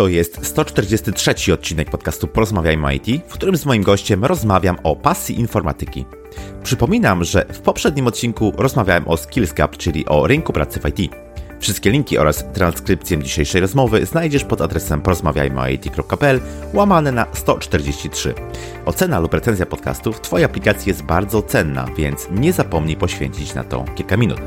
[0.00, 5.40] To jest 143 odcinek podcastu Porozmawiajmy IT, w którym z moim gościem rozmawiam o pasji
[5.40, 6.04] informatyki.
[6.62, 11.12] Przypominam, że w poprzednim odcinku rozmawiałem o Skills Gap, czyli o rynku pracy w IT.
[11.58, 16.40] Wszystkie linki oraz transkrypcję dzisiejszej rozmowy znajdziesz pod adresem porozmawiajmyoit.pl
[16.74, 18.34] łamane na 143.
[18.86, 23.64] Ocena lub recenzja podcastu w Twojej aplikacji jest bardzo cenna, więc nie zapomnij poświęcić na
[23.64, 24.40] to kilka minut.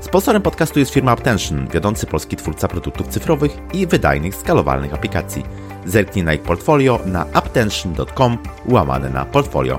[0.00, 5.44] Sponsorem podcastu jest firma Aptention, wiodący polski twórca produktów cyfrowych i wydajnych, skalowalnych aplikacji.
[5.86, 9.78] Zerknij na ich portfolio na aptention.com łamane na portfolio.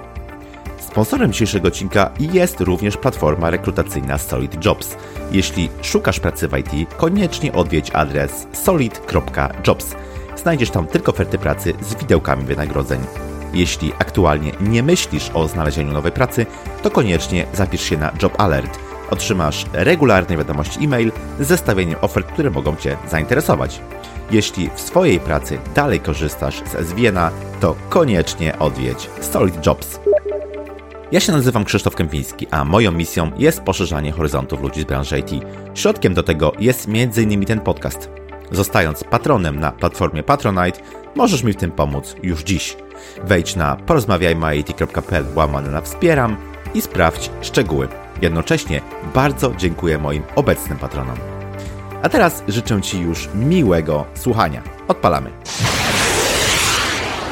[0.80, 4.95] Sponsorem dzisiejszego odcinka jest również platforma rekrutacyjna Solid Jobs.
[5.32, 9.95] Jeśli szukasz pracy w IT, koniecznie odwiedź adres solid.jobs.
[10.36, 13.00] Znajdziesz tam tylko oferty pracy z widełkami wynagrodzeń.
[13.54, 16.45] Jeśli aktualnie nie myślisz o znalezieniu nowej pracy,
[16.84, 22.50] to koniecznie zapisz się na Job Alert– otrzymasz regularne wiadomości e-mail z zestawieniem ofert, które
[22.50, 23.81] mogą Cię zainteresować.
[24.31, 30.00] Jeśli w swojej pracy dalej korzystasz z SVN-a, to koniecznie odwiedź Solid Jobs.
[31.11, 35.45] Ja się nazywam Krzysztof Kępiński, a moją misją jest poszerzanie horyzontów ludzi z branży IT.
[35.73, 37.45] Środkiem do tego jest m.in.
[37.45, 38.09] ten podcast.
[38.52, 40.80] Zostając patronem na platformie Patronite,
[41.16, 42.78] możesz mi w tym pomóc już dziś.
[43.23, 46.38] Wejdź na porozmawiajmy.it.pl łamane na wspieram
[46.73, 47.88] i sprawdź szczegóły.
[48.22, 48.81] Jednocześnie
[49.14, 51.17] bardzo dziękuję moim obecnym patronom.
[52.03, 54.64] A teraz życzę Ci już miłego słuchania.
[54.88, 55.31] Odpalamy.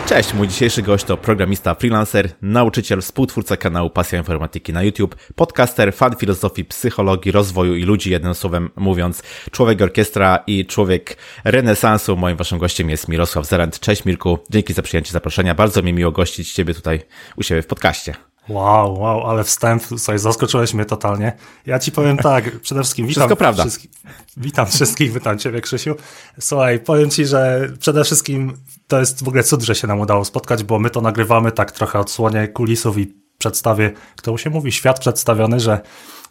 [0.08, 5.93] Cześć, mój dzisiejszy gość to programista freelancer, nauczyciel, współtwórca kanału Pasja Informatyki na YouTube, podcaster,
[5.93, 12.17] fan filozofii, psychologii, rozwoju i ludzi, jednym słowem mówiąc, człowiek orkiestra i człowiek renesansu.
[12.17, 13.80] Moim waszym gościem jest Mirosław Zerent.
[13.80, 15.55] Cześć Mirku, dzięki za przyjęcie zaproszenia.
[15.55, 16.99] Bardzo mi miło gościć Ciebie tutaj
[17.35, 18.27] u siebie w podcaście.
[18.49, 21.33] Wow, wow, ale wstęp, słuchaj, zaskoczyłeś mnie totalnie.
[21.65, 23.63] Ja ci powiem tak, przede wszystkim witam Wszystko prawda.
[23.63, 23.91] Wszystkich,
[24.37, 25.95] witam wszystkich, witam ciebie Krzysiu.
[26.39, 30.25] Słuchaj, powiem ci, że przede wszystkim to jest w ogóle cud, że się nam udało
[30.25, 34.99] spotkać, bo my to nagrywamy tak trochę odsłonię kulisów i przedstawię, kto się mówi, świat
[34.99, 35.81] przedstawiony, że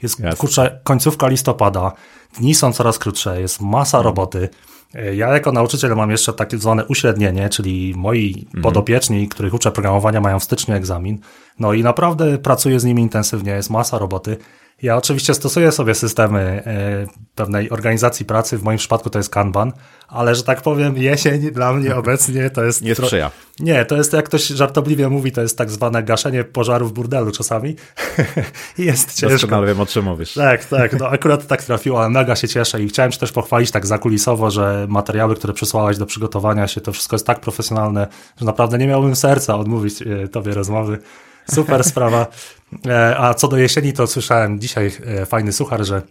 [0.02, 1.92] jest kurczę, końcówka listopada,
[2.38, 4.48] dni są coraz krótsze, jest masa roboty,
[4.94, 8.62] ja jako nauczyciel mam jeszcze takie zwane uśrednienie, czyli moi mhm.
[8.62, 11.18] podopieczni, których uczę programowania, mają w styczniu egzamin.
[11.58, 14.36] No i naprawdę pracuję z nimi intensywnie, jest masa roboty.
[14.82, 19.72] Ja oczywiście stosuję sobie systemy e, pewnej organizacji pracy, w moim przypadku to jest Kanban,
[20.08, 22.82] ale że tak powiem, jesień dla mnie obecnie to jest.
[22.82, 23.30] Nie sprzyja.
[23.60, 27.32] Nie, to jest, jak ktoś żartobliwie mówi, to jest tak zwane gaszenie pożaru w burdelu
[27.32, 27.76] czasami.
[28.78, 29.34] Jest ciężko.
[29.34, 30.34] Doskonale wiem, o czym mówisz.
[30.34, 30.92] Tak, tak.
[30.98, 34.50] No akurat tak trafiło, ale mega się cieszę i chciałem Ci też pochwalić tak zakulisowo,
[34.50, 38.06] że materiały, które przysłałeś do przygotowania się, to wszystko jest tak profesjonalne,
[38.40, 40.98] że naprawdę nie miałbym serca odmówić e, Tobie rozmowy.
[41.54, 42.26] Super sprawa.
[42.86, 46.02] E, a co do jesieni, to słyszałem dzisiaj e, fajny suchar, że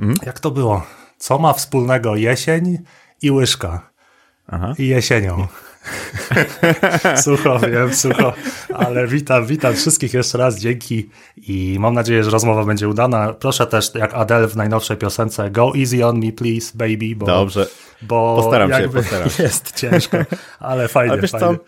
[0.00, 0.16] mm?
[0.26, 0.86] jak to było?
[1.18, 2.78] Co ma wspólnego jesień
[3.22, 3.90] i łyżka?
[4.46, 4.74] Aha.
[4.78, 5.46] I jesienią.
[7.24, 8.32] sucho, wiem, sucho,
[8.74, 13.32] ale witam, witam wszystkich jeszcze raz, dzięki i mam nadzieję, że rozmowa będzie udana.
[13.32, 17.26] Proszę też, jak Adele w najnowszej piosence, go easy on me please, baby, bo...
[17.26, 17.66] Dobrze,
[18.02, 19.42] bo postaram się, postaram się.
[19.42, 20.16] Jest ciężko,
[20.58, 21.46] ale fajnie, ale wiesz fajnie.
[21.46, 21.64] Co?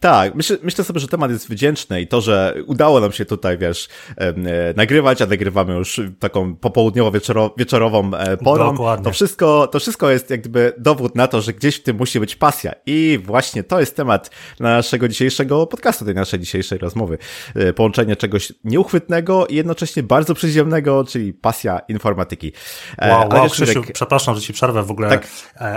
[0.00, 3.58] Tak, myślę, myślę sobie, że temat jest wdzięczny i to, że udało nam się tutaj,
[3.58, 4.34] wiesz, e,
[4.76, 9.04] nagrywać, a nagrywamy już taką popołudniowo-wieczorową e, porą, Dokładnie.
[9.04, 12.20] to wszystko, to wszystko jest jak gdyby dowód na to, że gdzieś w tym musi
[12.20, 12.72] być pasja.
[12.86, 14.30] I właśnie to jest temat
[14.60, 17.18] naszego dzisiejszego podcastu, tej naszej dzisiejszej rozmowy.
[17.54, 22.52] E, połączenie czegoś nieuchwytnego i jednocześnie bardzo przyziemnego, czyli pasja informatyki.
[23.02, 25.26] Wow, wow Krzysiu, przepraszam, że ci przerwę w ogóle, tak.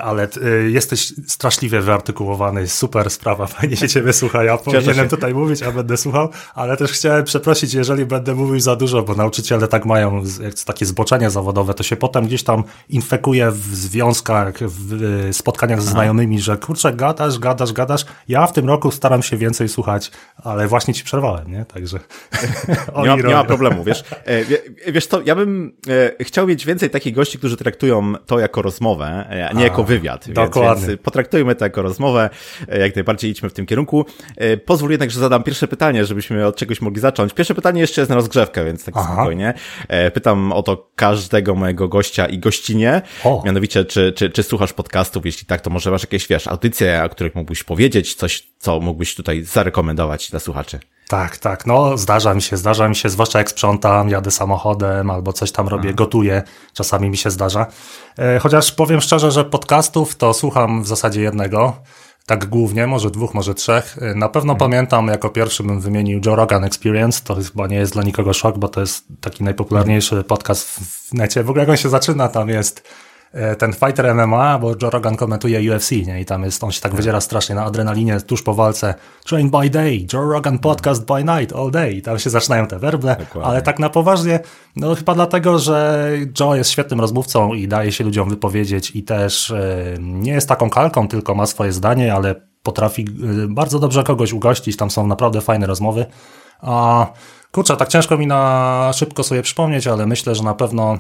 [0.04, 0.28] ale
[0.70, 5.98] jesteś straszliwie wyartykułowany, super sprawa, fajnie się ciebie słuchaj, ja powinienem tutaj mówić, a będę
[5.98, 10.24] słuchał, ale też chciałem przeprosić, jeżeli będę mówił za dużo, bo nauczyciele tak mają
[10.66, 16.42] takie zboczenie zawodowe, to się potem gdzieś tam infekuje w związkach, w spotkaniach ze znajomymi,
[16.42, 18.06] że kurczę, gadasz, gadasz, gadasz.
[18.28, 20.12] Ja w tym roku staram się więcej słuchać,
[20.44, 21.66] ale właśnie ci przerwałem, nie?
[21.66, 22.00] Także.
[23.04, 24.04] nie, ma, nie ma problemu, wiesz.
[24.26, 25.74] E, wiesz co, ja bym
[26.20, 29.84] e, chciał mieć więcej takich gości, którzy traktują to jako rozmowę, a nie a, jako
[29.84, 30.30] wywiad.
[30.30, 30.76] Dokładnie.
[30.76, 32.30] Więc, więc potraktujmy to jako rozmowę,
[32.68, 33.99] e, jak najbardziej idźmy w tym kierunku.
[34.38, 37.34] E, pozwól jednak, że zadam pierwsze pytanie, żebyśmy od czegoś mogli zacząć.
[37.34, 39.14] Pierwsze pytanie jeszcze jest na rozgrzewkę, więc tak Aha.
[39.14, 39.54] spokojnie.
[39.88, 43.02] E, pytam o to każdego mojego gościa i gościnie.
[43.24, 43.42] O.
[43.46, 45.26] Mianowicie, czy, czy, czy słuchasz podcastów?
[45.26, 49.16] Jeśli tak, to może masz jakieś, wiesz, audycje, o których mógłbyś powiedzieć, coś, co mógłbyś
[49.16, 50.80] tutaj zarekomendować dla słuchaczy?
[51.10, 51.66] Tak, tak.
[51.66, 55.68] No, zdarza mi się, zdarza mi się, zwłaszcza jak sprzątam, jadę samochodem albo coś tam
[55.68, 55.96] robię, Aha.
[55.96, 56.44] gotuję.
[56.74, 57.66] Czasami mi się zdarza.
[58.20, 61.76] E, chociaż powiem szczerze, że podcastów to słucham w zasadzie jednego
[62.30, 63.98] tak głównie, może dwóch, może trzech.
[64.16, 64.72] Na pewno mhm.
[64.72, 68.58] pamiętam, jako pierwszy bym wymienił Joe Rogan Experience, to chyba nie jest dla nikogo szok,
[68.58, 71.44] bo to jest taki najpopularniejszy podcast w necie.
[71.44, 72.84] W ogóle jak on się zaczyna, tam jest
[73.58, 76.22] ten fighter MMA, bo Joe Rogan komentuje UFC, nie?
[76.22, 78.96] I tam jest, on się tak wydziera strasznie na adrenalinie tuż po walce.
[79.26, 81.94] Train by day, Joe Rogan podcast by night, all day.
[81.94, 83.52] I tam się zaczynają te werble, Dokładnie.
[83.52, 84.40] ale tak na poważnie,
[84.76, 86.10] no chyba dlatego, że
[86.40, 89.54] Joe jest świetnym rozmówcą i daje się ludziom wypowiedzieć i też
[90.00, 93.06] nie jest taką kalką, tylko ma swoje zdanie, ale potrafi
[93.50, 96.06] bardzo dobrze kogoś ugościć, tam są naprawdę fajne rozmowy.
[96.62, 97.08] A
[97.52, 100.98] kurczę, tak ciężko mi na szybko sobie przypomnieć, ale myślę, że na pewno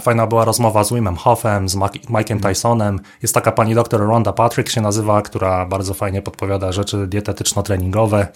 [0.00, 3.00] Fajna była rozmowa z Wimem Hoffem, z Mike'em Tysonem.
[3.22, 8.26] Jest taka pani doktor Ronda Patrick się nazywa, która bardzo fajnie podpowiada rzeczy dietetyczno-treningowe.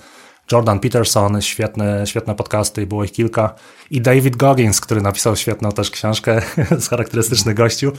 [0.53, 3.55] Jordan Peterson, świetne, świetne podcasty, było ich kilka.
[3.91, 6.43] I David Goggins, który napisał świetną też książkę
[6.81, 7.93] z charakterystycznych gościu.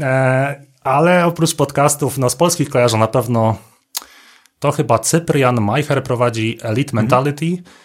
[0.00, 3.56] E, ale oprócz podcastów, no z polskich kojarzę na pewno
[4.58, 7.46] to chyba Cyprian Majcher prowadzi Elite Mentality.
[7.46, 7.83] -hmm E,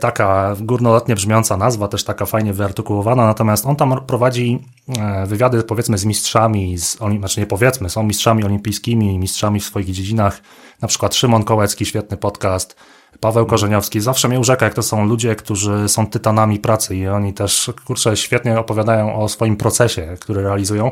[0.00, 4.58] taka górnolotnie brzmiąca nazwa, też taka fajnie wyartykułowana, natomiast on tam prowadzi
[4.98, 9.86] e, wywiady powiedzmy z mistrzami, z, znaczy nie powiedzmy, są mistrzami olimpijskimi, mistrzami w swoich
[9.86, 10.40] dziedzinach,
[10.80, 12.76] na przykład Szymon Kołecki, świetny podcast,
[13.20, 17.34] Paweł Korzeniowski, zawsze mnie urzeka, jak to są ludzie, którzy są tytanami pracy i oni
[17.34, 20.90] też, kurczę, świetnie opowiadają o swoim procesie, który realizują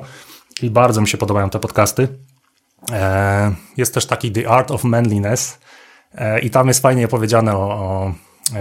[0.62, 2.08] i bardzo mi się podobają te podcasty.
[2.92, 5.58] E, jest też taki The Art of Manliness
[6.42, 8.12] i tam jest fajnie opowiedziane o, o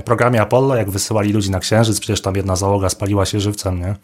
[0.05, 3.95] programie Apollo, jak wysyłali ludzi na Księżyc, przecież tam jedna załoga spaliła się żywcem, nie?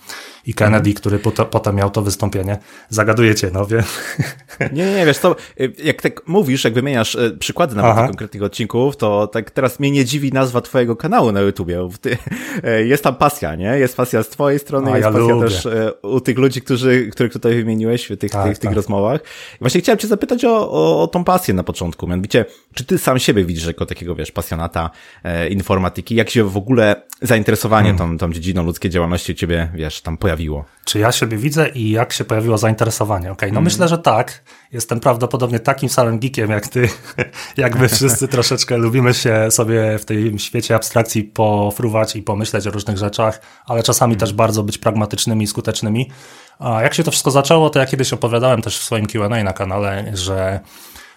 [0.46, 0.96] I Kennedy, mhm.
[0.96, 1.20] który
[1.52, 2.58] potem miał to wystąpienie.
[2.90, 3.84] Zagadujecie, no wie.
[4.74, 5.36] Nie, nie, wiesz to,
[5.84, 10.06] jak tak mówisz, jak wymieniasz e, przykłady nawet konkretnych odcinków, to tak teraz mnie nie
[10.06, 11.90] dziwi nazwa twojego kanału na YouTubie.
[12.02, 12.18] Ty,
[12.64, 13.80] e, jest tam pasja, nie?
[13.80, 15.48] Jest pasja z twojej strony, A, jest ja pasja lubię.
[15.48, 18.76] też e, u tych ludzi, którzy, których tutaj wymieniłeś w tych, tak, tych, tych tak.
[18.76, 19.22] rozmowach.
[19.56, 22.08] I właśnie chciałem cię zapytać o, o, o tą pasję na początku.
[22.08, 24.90] Mianowicie, czy ty sam siebie widzisz jako takiego, wiesz, pasjonata
[25.24, 26.16] e, informatyki?
[26.16, 28.18] Jak się w ogóle zainteresowanie hmm.
[28.18, 30.66] tą, tą dziedziną ludzkiej działalności u ciebie, wiesz, tam pojawiło?
[30.86, 33.32] Czy ja siebie widzę i jak się pojawiło zainteresowanie?
[33.32, 33.64] Okej, okay, no hmm.
[33.64, 34.44] myślę, że tak.
[34.72, 36.90] Jestem prawdopodobnie takim samym geekiem jak ty,
[37.58, 42.98] jakby wszyscy troszeczkę lubimy się sobie w tym świecie abstrakcji pofruwać i pomyśleć o różnych
[42.98, 44.20] rzeczach, ale czasami hmm.
[44.20, 46.12] też bardzo być pragmatycznymi i skutecznymi.
[46.60, 49.54] A jak się to wszystko zaczęło, to ja kiedyś opowiadałem też w swoim Q&A na
[49.54, 50.60] kanale, że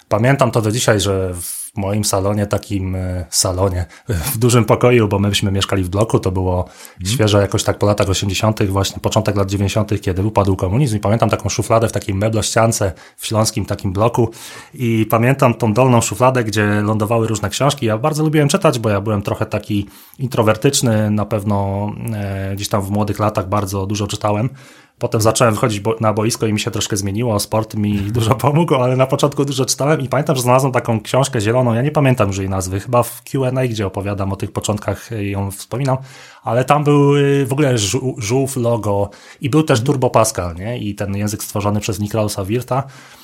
[0.08, 5.08] pamiętam to do dzisiaj, że w w moim salonie, takim e, salonie, w dużym pokoju,
[5.08, 6.68] bo myśmy mieszkali w bloku, to było
[7.00, 7.14] mm.
[7.14, 11.30] świeże jakoś tak po latach 80., właśnie początek lat 90., kiedy upadł komunizm i pamiętam
[11.30, 14.30] taką szufladę w takiej meblościance w śląskim takim bloku
[14.74, 17.86] i pamiętam tą dolną szufladę, gdzie lądowały różne książki.
[17.86, 19.86] Ja bardzo lubiłem czytać, bo ja byłem trochę taki
[20.18, 24.50] introwertyczny, na pewno e, gdzieś tam w młodych latach bardzo dużo czytałem.
[24.98, 28.96] Potem zacząłem wchodzić na boisko i mi się troszkę zmieniło, sport mi dużo pomógł, ale
[28.96, 32.38] na początku dużo czytałem i pamiętam, że znalazłem taką książkę zieloną, ja nie pamiętam już
[32.38, 35.96] jej nazwy, chyba w Q&A, gdzie opowiadam o tych początkach ją wspominam,
[36.42, 37.78] ale tam był y, w ogóle
[38.18, 39.10] żółw, logo
[39.40, 40.78] i był też Turbo Pascal, nie?
[40.78, 42.82] I ten język stworzony przez Niklausa Wirta.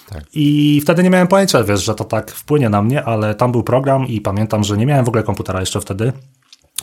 [0.08, 0.24] Tak.
[0.32, 3.62] I wtedy nie miałem pojęcia, wiesz, że to tak wpłynie na mnie, ale tam był
[3.62, 6.12] program i pamiętam, że nie miałem w ogóle komputera jeszcze wtedy.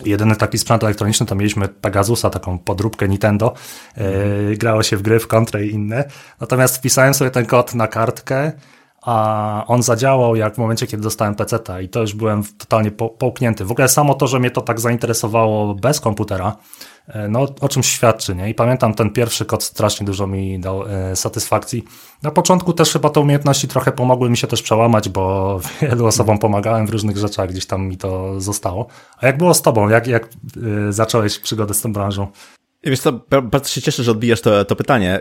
[0.05, 3.53] Jedyny taki sprzęt elektroniczny to mieliśmy Pegasusa, taką podróbkę Nintendo.
[3.97, 6.03] Yy, grało się w gry, w kontrę i inne.
[6.39, 8.51] Natomiast wpisałem sobie ten kod na kartkę,
[9.01, 13.09] a on zadziałał jak w momencie, kiedy dostałem PC-ta i to już byłem totalnie po,
[13.09, 13.65] połknięty.
[13.65, 16.55] W ogóle samo to, że mnie to tak zainteresowało bez komputera,
[17.29, 18.49] no, o czymś świadczy, nie?
[18.49, 21.83] I pamiętam ten pierwszy kod strasznie dużo mi dał e, satysfakcji.
[22.23, 26.39] Na początku też chyba te umiejętności trochę pomogły mi się też przełamać, bo wielu osobom
[26.39, 28.87] pomagałem w różnych rzeczach, gdzieś tam mi to zostało.
[29.17, 29.89] A jak było z tobą?
[29.89, 32.27] Jak, jak e, zacząłeś przygodę z tą branżą?
[32.83, 33.11] Wiesz co,
[33.43, 35.19] bardzo się cieszę, że odbijasz to, to pytanie.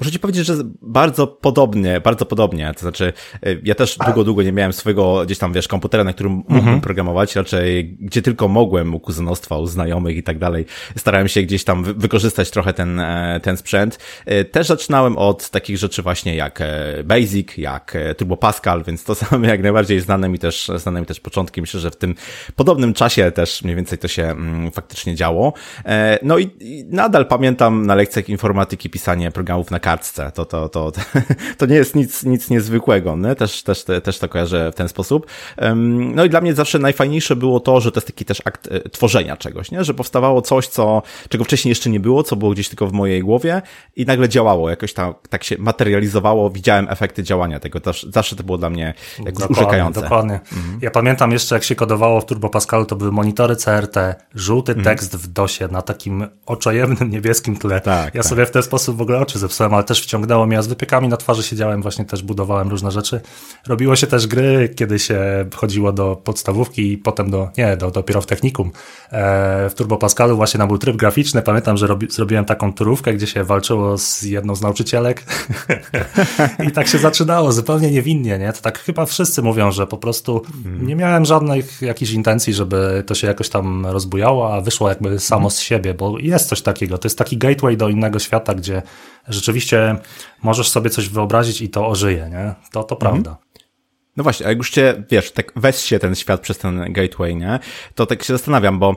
[0.00, 2.72] muszę ci powiedzieć, że bardzo podobnie, bardzo podobnie.
[2.74, 3.12] To znaczy,
[3.42, 6.58] e, ja też długo, długo nie miałem swojego gdzieś tam, wiesz, komputera, na którym mógłbym
[6.58, 6.80] mhm.
[6.80, 7.36] programować.
[7.36, 10.66] Raczej, gdzie tylko mogłem, u kuzynostwa, u znajomych i tak dalej.
[10.96, 13.98] Starałem się gdzieś tam wykorzystać trochę ten, e, ten sprzęt.
[14.26, 16.58] E, też zaczynałem od takich rzeczy właśnie jak
[17.04, 21.20] Basic, jak Turbo Pascal, więc to są jak najbardziej znane mi też, znane mi też
[21.20, 21.60] początki.
[21.60, 22.14] Myślę, że w tym
[22.56, 25.52] podobnym czasie też mniej więcej to się mm, faktycznie działo.
[26.22, 26.50] No i
[26.90, 30.32] nadal pamiętam na lekcjach informatyki pisanie programów na kartce.
[30.34, 31.00] To, to, to, to,
[31.58, 33.16] to nie jest nic, nic niezwykłego.
[33.16, 33.34] Nie?
[33.34, 35.26] Też, też, też to kojarzę w ten sposób.
[36.14, 38.88] No i dla mnie zawsze najfajniejsze było to, że to jest taki też akt e,
[38.88, 39.84] tworzenia czegoś, nie?
[39.84, 43.20] że powstawało coś, co, czego wcześniej jeszcze nie było, co było gdzieś tylko w mojej
[43.20, 43.62] głowie
[43.96, 47.80] i nagle działało, jakoś tak, tak się materializowało, widziałem efekty działania tego.
[48.08, 50.00] Zawsze to było dla mnie jakoś urzekające.
[50.00, 50.40] Dokładnie.
[50.52, 50.78] Mhm.
[50.82, 53.96] Ja pamiętam jeszcze, jak się kodowało w Turbo Pascalu, to były monitory CRT,
[54.34, 54.84] żółty mhm.
[54.84, 57.80] tekst w DOSie na takim oczojęznym tajemnym niebieskim tle.
[57.80, 58.30] Tak, ja tak.
[58.30, 61.08] sobie w ten sposób w ogóle oczy zepsułem, ale też wciągnęło mnie, a z wypiekami
[61.08, 63.20] na twarzy siedziałem, właśnie też budowałem różne rzeczy.
[63.66, 68.20] Robiło się też gry, kiedy się chodziło do podstawówki i potem do, nie, do, dopiero
[68.20, 68.70] w technikum.
[69.12, 71.42] E, w Turbo Pascalu właśnie nam był tryb graficzny.
[71.42, 75.24] Pamiętam, że robi, zrobiłem taką turówkę, gdzie się walczyło z jedną z nauczycielek
[76.68, 78.52] i tak się zaczynało, zupełnie niewinnie, nie?
[78.52, 80.86] To tak chyba wszyscy mówią, że po prostu mhm.
[80.86, 85.50] nie miałem żadnych jakichś intencji, żeby to się jakoś tam rozbujało, a wyszło jakby samo
[85.50, 86.98] z siebie, bo jest coś takiego.
[86.98, 88.82] To jest taki gateway do innego świata, gdzie
[89.28, 89.96] rzeczywiście
[90.42, 92.54] możesz sobie coś wyobrazić i to ożyje, nie?
[92.72, 92.98] To, to mhm.
[92.98, 93.46] prawda.
[94.16, 97.58] No właśnie, jak już cię, wiesz, tak weź się ten świat przez ten gateway, nie?
[97.94, 98.96] To tak się zastanawiam, bo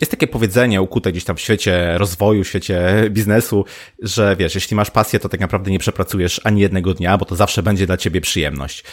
[0.00, 3.64] jest takie powiedzenie ukute gdzieś tam w świecie rozwoju, w świecie biznesu,
[3.98, 7.36] że wiesz, jeśli masz pasję, to tak naprawdę nie przepracujesz ani jednego dnia, bo to
[7.36, 8.84] zawsze będzie dla ciebie przyjemność.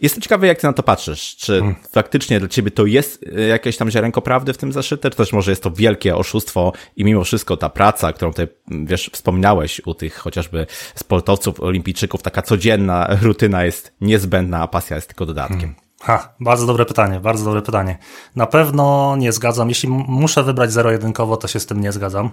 [0.00, 1.36] Jestem ciekawy, jak ty na to patrzysz.
[1.36, 1.76] Czy hmm.
[1.92, 5.32] faktycznie dla ciebie to jest e, jakieś tam ziarenko prawdy w tym zaszyte, czy też
[5.32, 9.94] może jest to wielkie oszustwo i mimo wszystko ta praca, którą ty, wiesz, wspomniałeś u
[9.94, 15.58] tych chociażby sportowców, olimpijczyków, taka codzienna rutyna jest niezbędna, a pasja jest tylko dodatkiem.
[15.58, 15.76] Hmm.
[16.00, 17.98] Ha, bardzo dobre pytanie, bardzo dobre pytanie.
[18.36, 19.68] Na pewno nie zgadzam.
[19.68, 22.30] Jeśli muszę wybrać zero-jedynkowo, to się z tym nie zgadzam,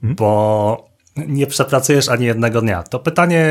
[0.00, 0.16] hmm.
[0.16, 2.82] bo nie przepracujesz ani jednego dnia?
[2.82, 3.46] To pytanie,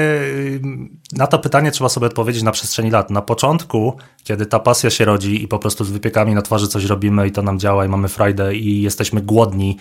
[1.12, 3.10] na to pytanie trzeba sobie odpowiedzieć na przestrzeni lat.
[3.10, 6.86] Na początku, kiedy ta pasja się rodzi i po prostu z wypiekami na twarzy coś
[6.86, 9.78] robimy i to nam działa i mamy frajdę i jesteśmy głodni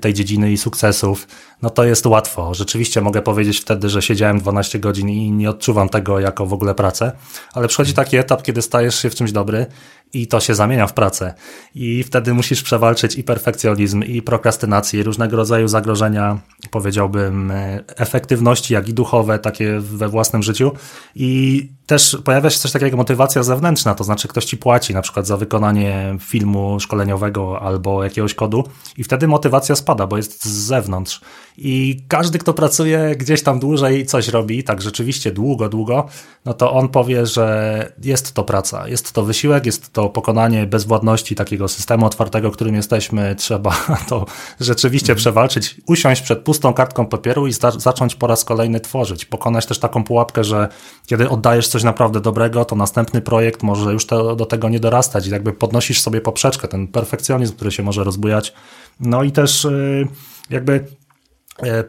[0.00, 1.28] tej dziedziny i sukcesów,
[1.62, 2.54] no to jest łatwo.
[2.54, 6.74] Rzeczywiście mogę powiedzieć wtedy, że siedziałem 12 godzin i nie odczuwam tego jako w ogóle
[6.74, 7.12] pracę,
[7.52, 9.66] ale przychodzi taki etap, kiedy stajesz się w czymś dobry
[10.12, 11.34] i to się zamienia w pracę.
[11.74, 16.38] I wtedy musisz przewalczyć i perfekcjonizm, i prokrastynację, i różnego rodzaju zagrożenia,
[16.70, 17.52] powiedziałbym,
[17.96, 20.72] efektywności, jak i duchowe, takie we własnym życiu.
[21.14, 25.02] I też pojawia się coś takiego jak motywacja zewnętrzna, to znaczy ktoś ci płaci na
[25.02, 28.64] przykład za wykonanie filmu szkoleniowego albo jakiegoś kodu
[28.96, 31.20] i wtedy motywacja spada, bo jest z zewnątrz.
[31.56, 36.06] I każdy, kto pracuje gdzieś tam dłużej coś robi, tak rzeczywiście długo, długo,
[36.44, 41.34] no to on powie, że jest to praca, jest to wysiłek, jest to pokonanie bezwładności
[41.34, 43.34] takiego systemu otwartego, którym jesteśmy.
[43.36, 43.76] Trzeba
[44.08, 44.26] to
[44.60, 49.24] rzeczywiście przewalczyć, usiąść przed pustą kartką papieru i zacząć po raz kolejny tworzyć.
[49.24, 50.68] Pokonać też taką pułapkę, że
[51.06, 55.26] kiedy oddajesz coś naprawdę dobrego, to następny projekt może już to, do tego nie dorastać
[55.26, 58.52] i jakby podnosisz sobie poprzeczkę, ten perfekcjonizm, który się może rozbujać.
[59.00, 60.08] No i też y,
[60.50, 60.86] jakby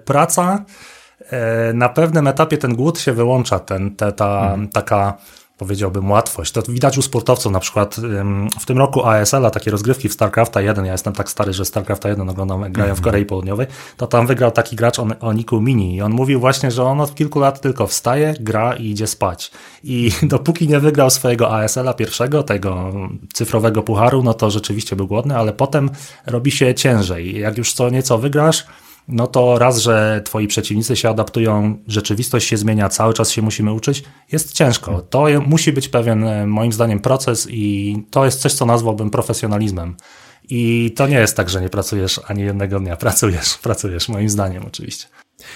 [0.05, 0.65] praca,
[1.29, 4.69] e, na pewnym etapie ten głód się wyłącza, ten, te, ta hmm.
[4.69, 5.17] taka
[5.57, 6.51] powiedziałbym łatwość.
[6.51, 7.95] To widać u sportowców, na przykład
[8.59, 12.09] w tym roku ASL-a, takie rozgrywki w StarCrafta 1, ja jestem tak stary, że StarCrafta
[12.09, 13.03] 1 oglądam, grają w mhm.
[13.03, 13.67] Korei Południowej,
[13.97, 17.01] to tam wygrał taki gracz o, o Niku Mini i on mówił właśnie, że on
[17.01, 19.51] od kilku lat tylko wstaje, gra i idzie spać.
[19.83, 22.93] I dopóki nie wygrał swojego ASL-a pierwszego, tego
[23.33, 25.89] cyfrowego pucharu, no to rzeczywiście był głodny, ale potem
[26.25, 27.39] robi się ciężej.
[27.39, 28.65] Jak już co nieco wygrasz,
[29.07, 33.73] no to raz, że twoi przeciwnicy się adaptują, rzeczywistość się zmienia, cały czas się musimy
[33.73, 35.01] uczyć, jest ciężko.
[35.01, 39.95] To musi być pewien, e, moim zdaniem, proces i to jest coś, co nazwałbym profesjonalizmem.
[40.49, 42.97] I to nie jest tak, że nie pracujesz ani jednego dnia.
[42.97, 45.07] Pracujesz, pracujesz, moim zdaniem oczywiście.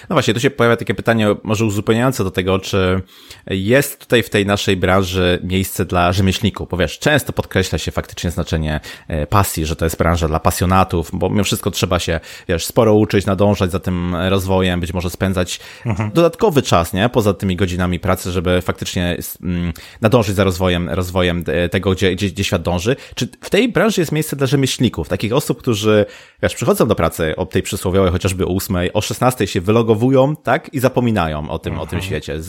[0.10, 3.02] No właśnie, tu się pojawia takie pytanie, może uzupełniające do tego, czy
[3.48, 8.32] jest tutaj w tej naszej branży miejsce dla rzemieślników, bo wiesz, często podkreśla się faktycznie
[8.32, 12.66] znaczenie e, pasji, że to jest branża dla pasjonatów, bo mimo wszystko trzeba się, wiesz,
[12.66, 16.12] sporo uczyć, nadążać za tym rozwojem, być może spędzać mhm.
[16.12, 21.92] dodatkowy czas, nie, poza tymi godzinami pracy, żeby faktycznie mm, nadążyć za rozwojem, rozwojem tego,
[21.92, 22.96] gdzie, gdzie, gdzie świat dąży.
[23.16, 26.06] Czy w tej branży jest miejsce dla rzemieślników, takich osób, którzy,
[26.44, 30.74] wiesz, przychodzą do pracy o tej przysłowiowej chociażby o 8, o 16 się wylogowują, tak?
[30.74, 31.82] I zapominają o tym, Aha.
[31.82, 32.40] o tym świecie.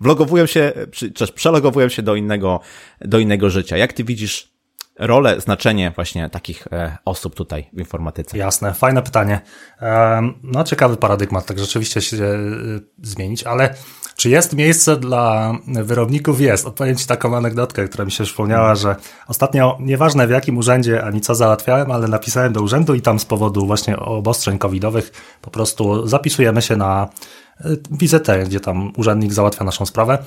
[0.00, 2.60] Wlogowują się, czy też przelogowują się do innego,
[3.00, 3.76] do innego życia.
[3.76, 4.52] Jak ty widzisz
[4.98, 8.38] rolę, znaczenie właśnie takich e, osób tutaj w informatyce?
[8.38, 9.40] Jasne, fajne pytanie.
[10.42, 12.38] No, ciekawy paradygmat, tak rzeczywiście się e,
[13.02, 13.74] zmienić, ale
[14.16, 16.40] czy jest miejsce dla wyrobników?
[16.40, 16.66] Jest.
[16.66, 18.96] Odpowiem Ci taką anegdotkę, która mi się przypomniała, że
[19.28, 23.24] ostatnio, nieważne w jakim urzędzie ani co załatwiałem, ale napisałem do urzędu i tam z
[23.24, 27.08] powodu właśnie obostrzeń covidowych po prostu zapisujemy się na
[27.90, 30.18] wizytę, gdzie tam urzędnik załatwia naszą sprawę.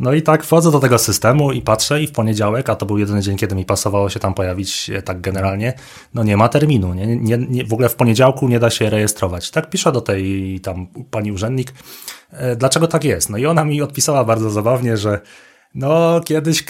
[0.00, 2.98] No i tak wchodzę do tego systemu i patrzę i w poniedziałek, a to był
[2.98, 5.72] jedyny dzień, kiedy mi pasowało się tam pojawić tak generalnie,
[6.14, 9.50] no nie ma terminu, nie, nie, nie, w ogóle w poniedziałku nie da się rejestrować.
[9.50, 11.74] Tak piszę do tej tam pani urzędnik,
[12.30, 13.30] e, dlaczego tak jest?
[13.30, 15.20] No i ona mi odpisała bardzo zabawnie, że
[15.74, 16.64] no kiedyś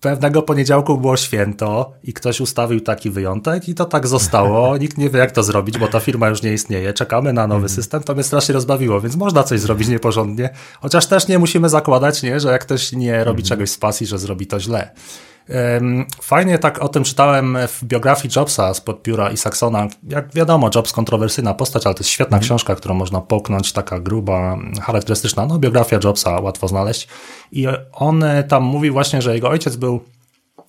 [0.00, 4.76] pewnego poniedziałku było święto i ktoś ustawił taki wyjątek i to tak zostało.
[4.78, 6.92] Nikt nie wie, jak to zrobić, bo ta firma już nie istnieje.
[6.92, 7.74] Czekamy na nowy mhm.
[7.74, 8.02] system.
[8.02, 10.50] To mnie strasznie rozbawiło, więc można coś zrobić nieporządnie.
[10.80, 13.48] Chociaż też nie musimy zakładać, nie, że jak ktoś nie robi mhm.
[13.48, 14.90] czegoś z pasji, że zrobi to źle.
[16.22, 19.88] Fajnie tak o tym czytałem w biografii Jobsa spod pióra Isaksona.
[20.08, 22.44] Jak wiadomo, Jobs kontrowersyjna postać, ale to jest świetna mm.
[22.44, 25.46] książka, którą można połknąć, taka gruba, charakterystyczna.
[25.46, 27.08] No, biografia Jobsa łatwo znaleźć.
[27.52, 30.00] I on tam mówi właśnie, że jego ojciec był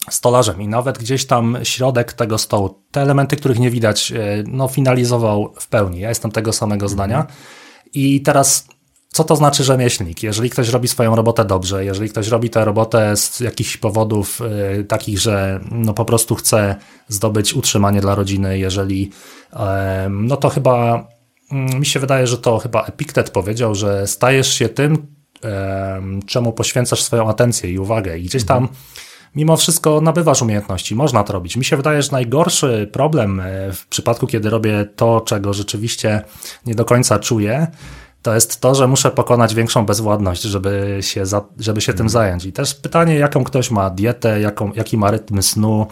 [0.09, 4.67] stolarzem i nawet gdzieś tam środek tego stołu, te elementy, których nie widać, e, no
[4.67, 5.99] finalizował w pełni.
[5.99, 7.27] Ja jestem tego samego zdania.
[7.93, 8.67] I teraz
[9.13, 10.23] co to znaczy rzemieślnik?
[10.23, 14.41] Jeżeli ktoś robi swoją robotę dobrze, jeżeli ktoś robi tę robotę z jakichś powodów
[14.79, 16.75] y, takich, że no po prostu chce
[17.07, 19.11] zdobyć utrzymanie dla rodziny, jeżeli
[19.53, 19.57] y,
[20.09, 21.07] no to chyba
[21.51, 25.21] y, mi się wydaje, że to chyba Epiktet powiedział, że stajesz się tym,
[26.25, 28.67] czemu poświęcasz swoją atencję i uwagę i gdzieś tam
[29.35, 31.57] mimo wszystko nabywasz umiejętności, można to robić.
[31.57, 36.21] Mi się wydaje, że najgorszy problem e, w przypadku, kiedy robię to, czego rzeczywiście
[36.65, 37.67] nie do końca czuję,
[38.21, 42.09] to jest to, że muszę pokonać większą bezwładność, żeby się, za, żeby się tym mhm.
[42.09, 42.45] zająć.
[42.45, 45.87] I też pytanie, jaką ktoś ma dietę, jaką, jaki ma rytm snu,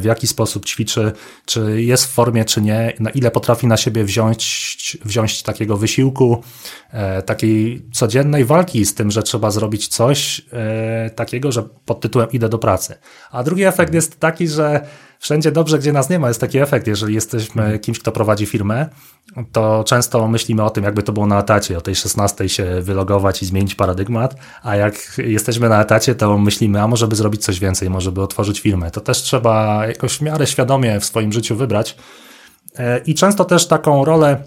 [0.00, 1.12] w jaki sposób ćwiczy,
[1.44, 6.42] czy jest w formie, czy nie, na ile potrafi na siebie wziąć, wziąć takiego wysiłku,
[6.90, 12.28] e, takiej codziennej walki z tym, że trzeba zrobić coś e, takiego, że pod tytułem
[12.32, 12.94] idę do pracy.
[13.30, 14.86] A drugi efekt jest taki, że
[15.26, 16.86] wszędzie dobrze, gdzie nas nie ma, jest taki efekt.
[16.86, 17.80] Jeżeli jesteśmy mhm.
[17.80, 18.86] kimś, kto prowadzi firmę,
[19.52, 23.42] to często myślimy o tym, jakby to było na etacie, o tej 16 się wylogować
[23.42, 27.60] i zmienić paradygmat, a jak jesteśmy na etacie, to myślimy, a może by zrobić coś
[27.60, 28.90] więcej, może by otworzyć firmę.
[28.90, 31.96] To też trzeba jakoś w miarę świadomie w swoim życiu wybrać.
[32.78, 34.42] E, I często też taką rolę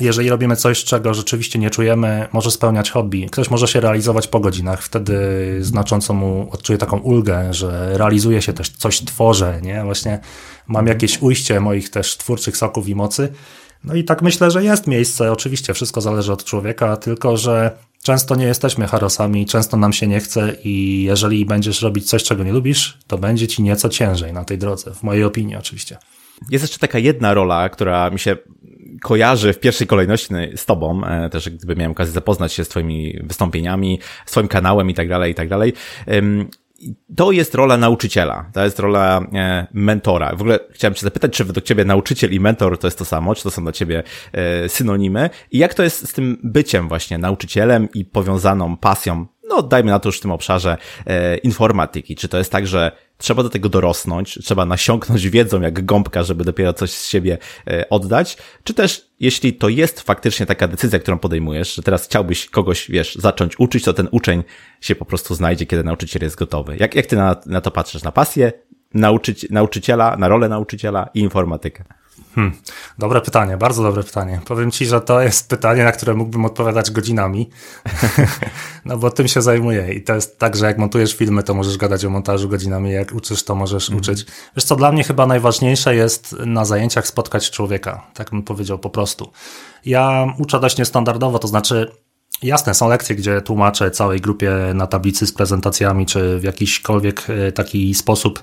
[0.00, 3.26] jeżeli robimy coś, czego rzeczywiście nie czujemy, może spełniać hobby.
[3.30, 5.18] Ktoś może się realizować po godzinach, wtedy
[5.60, 9.84] znacząco mu odczuje taką ulgę, że realizuje się też, coś tworzę, nie?
[9.84, 10.20] Właśnie
[10.66, 13.32] mam jakieś ujście moich też twórczych soków i mocy.
[13.84, 15.32] No i tak myślę, że jest miejsce.
[15.32, 20.20] Oczywiście wszystko zależy od człowieka, tylko że często nie jesteśmy harosami, często nam się nie
[20.20, 24.44] chce i jeżeli będziesz robić coś, czego nie lubisz, to będzie ci nieco ciężej na
[24.44, 25.96] tej drodze, w mojej opinii oczywiście.
[26.50, 28.36] Jest jeszcze taka jedna rola, która mi się
[29.02, 33.20] kojarzy w pierwszej kolejności z tobą, e, też gdyby miałem okazję zapoznać się z twoimi
[33.22, 35.72] wystąpieniami, swoim kanałem i tak dalej, i tak dalej.
[37.16, 40.36] To jest rola nauczyciela, to jest rola e, mentora.
[40.36, 43.34] W ogóle chciałem cię zapytać, czy według ciebie nauczyciel i mentor to jest to samo,
[43.34, 45.30] czy to są dla ciebie e, synonimy?
[45.50, 49.98] I jak to jest z tym byciem właśnie nauczycielem i powiązaną pasją no dajmy na
[49.98, 50.76] to już w tym obszarze
[51.06, 52.16] e, informatyki.
[52.16, 56.44] Czy to jest tak, że trzeba do tego dorosnąć, trzeba nasiąknąć wiedzą jak gąbka, żeby
[56.44, 58.36] dopiero coś z siebie e, oddać?
[58.64, 63.14] Czy też, jeśli to jest faktycznie taka decyzja, którą podejmujesz, że teraz chciałbyś kogoś, wiesz,
[63.14, 64.42] zacząć uczyć, to ten uczeń
[64.80, 66.76] się po prostu znajdzie, kiedy nauczyciel jest gotowy.
[66.80, 68.02] Jak, jak ty na, na to patrzysz?
[68.02, 68.52] Na pasję
[68.94, 71.84] nauczyć, nauczyciela, na rolę nauczyciela i informatykę?
[72.36, 72.54] Hmm,
[72.98, 74.40] dobre pytanie, bardzo dobre pytanie.
[74.46, 77.50] Powiem Ci, że to jest pytanie, na które mógłbym odpowiadać godzinami,
[78.84, 81.76] no bo tym się zajmuję i to jest tak, że jak montujesz filmy, to możesz
[81.76, 84.00] gadać o montażu godzinami, jak uczysz, to możesz mm.
[84.00, 84.26] uczyć.
[84.56, 88.90] Wiesz co, dla mnie chyba najważniejsze jest na zajęciach spotkać człowieka, tak bym powiedział po
[88.90, 89.32] prostu.
[89.84, 91.90] Ja uczę dość niestandardowo, to znaczy
[92.42, 97.52] Jasne, są lekcje, gdzie tłumaczę całej grupie na tablicy z prezentacjami, czy w jakiśkolwiek e,
[97.52, 98.42] taki sposób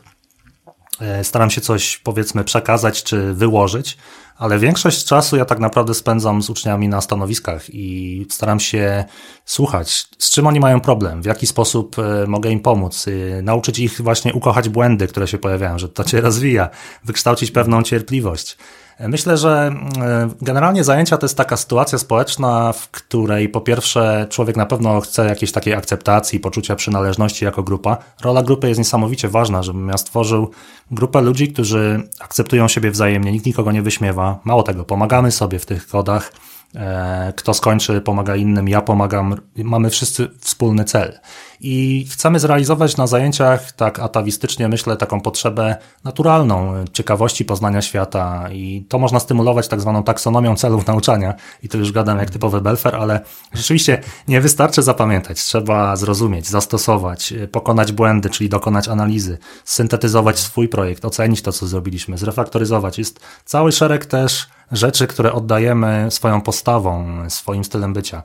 [1.24, 3.98] staram się coś, powiedzmy, przekazać czy wyłożyć,
[4.38, 9.06] ale większość czasu ja tak naprawdę spędzam z uczniami na stanowiskach i staram się
[9.46, 13.80] słuchać, z czym oni mają problem, w jaki sposób e, mogę im pomóc, e, nauczyć
[13.80, 16.70] ich właśnie ukochać błędy, które się pojawiają, że to cię rozwija,
[17.04, 18.58] wykształcić pewną cierpliwość.
[19.00, 24.58] Myślę, że e, generalnie zajęcia to jest taka sytuacja społeczna, w której po pierwsze człowiek
[24.58, 27.98] na pewno chce jakiejś takiej akceptacji, poczucia przynależności jako grupa.
[28.22, 30.52] Rola grupy jest niesamowicie ważna, żebym ja stworzył
[30.92, 34.40] grupę ludzi, którzy akceptują siebie wzajemnie, nikt nikogo nie wyśmiewa.
[34.44, 36.32] Mało tego, pomagamy sobie w tych kodach.
[36.76, 39.36] E, kto skończy, pomaga innym, ja pomagam.
[39.56, 41.20] Mamy wszyscy wspólny cel.
[41.66, 48.86] I chcemy zrealizować na zajęciach, tak atawistycznie myślę, taką potrzebę naturalną, ciekawości poznania świata i
[48.90, 51.34] to można stymulować tak zwaną taksonomią celów nauczania.
[51.64, 53.22] I to już gadam jak typowy belfer, ale
[53.54, 55.44] rzeczywiście nie wystarczy zapamiętać.
[55.44, 62.18] Trzeba zrozumieć, zastosować, pokonać błędy, czyli dokonać analizy, syntetyzować swój projekt, ocenić to, co zrobiliśmy,
[62.18, 62.98] zrefaktoryzować.
[62.98, 68.24] Jest cały szereg też rzeczy, które oddajemy swoją postawą, swoim stylem bycia.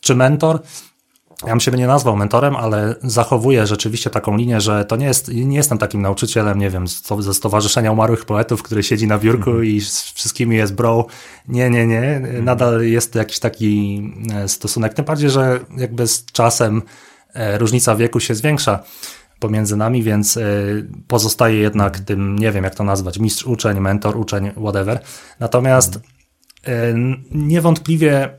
[0.00, 0.60] Czy mentor?
[1.42, 5.28] ja bym siebie nie nazwał mentorem, ale zachowuję rzeczywiście taką linię, że to nie jest,
[5.34, 6.84] nie jestem takim nauczycielem, nie wiem,
[7.18, 9.66] ze Stowarzyszenia Umarłych Poetów, który siedzi na biurku mm -hmm.
[9.66, 11.06] i z wszystkimi jest bro.
[11.48, 12.16] Nie, nie, nie.
[12.16, 12.44] Mhm.
[12.44, 14.02] Nadal jest jakiś taki
[14.34, 14.94] e, stosunek.
[14.94, 16.82] Tym bardziej, że jakby z czasem
[17.34, 18.84] e, różnica wieku się zwiększa
[19.38, 20.42] pomiędzy nami, więc e,
[21.08, 22.04] pozostaje jednak mhm.
[22.04, 25.00] tym, nie wiem jak to nazwać, mistrz uczeń, mentor uczeń, whatever.
[25.40, 26.00] Natomiast
[27.30, 28.38] niewątpliwie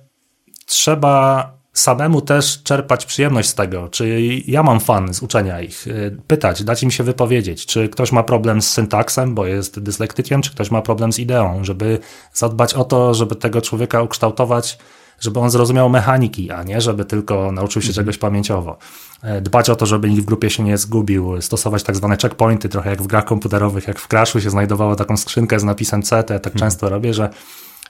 [0.65, 6.17] trzeba samemu też czerpać przyjemność z tego, czy ja mam fan z uczenia ich, y,
[6.27, 10.51] pytać, dać im się wypowiedzieć, czy ktoś ma problem z syntaksem, bo jest dyslektykiem, czy
[10.51, 11.99] ktoś ma problem z ideą, żeby
[12.33, 14.77] zadbać o to, żeby tego człowieka ukształtować,
[15.19, 18.05] żeby on zrozumiał mechaniki, a nie żeby tylko nauczył się mhm.
[18.05, 18.77] czegoś pamięciowo.
[19.21, 22.69] E, dbać o to, żeby nikt w grupie się nie zgubił, stosować tak zwane checkpointy,
[22.69, 26.23] trochę jak w grach komputerowych, jak w Crashu się znajdowało taką skrzynkę z napisem C,
[26.23, 26.71] to ja tak mhm.
[26.71, 27.29] często robię, że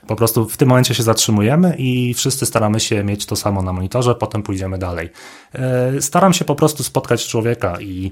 [0.08, 3.74] po prostu w tym momencie się zatrzymujemy i wszyscy staramy się mieć to samo na
[3.74, 5.10] monitorze, potem pójdziemy dalej.
[5.54, 8.12] E, staram się po prostu spotkać człowieka i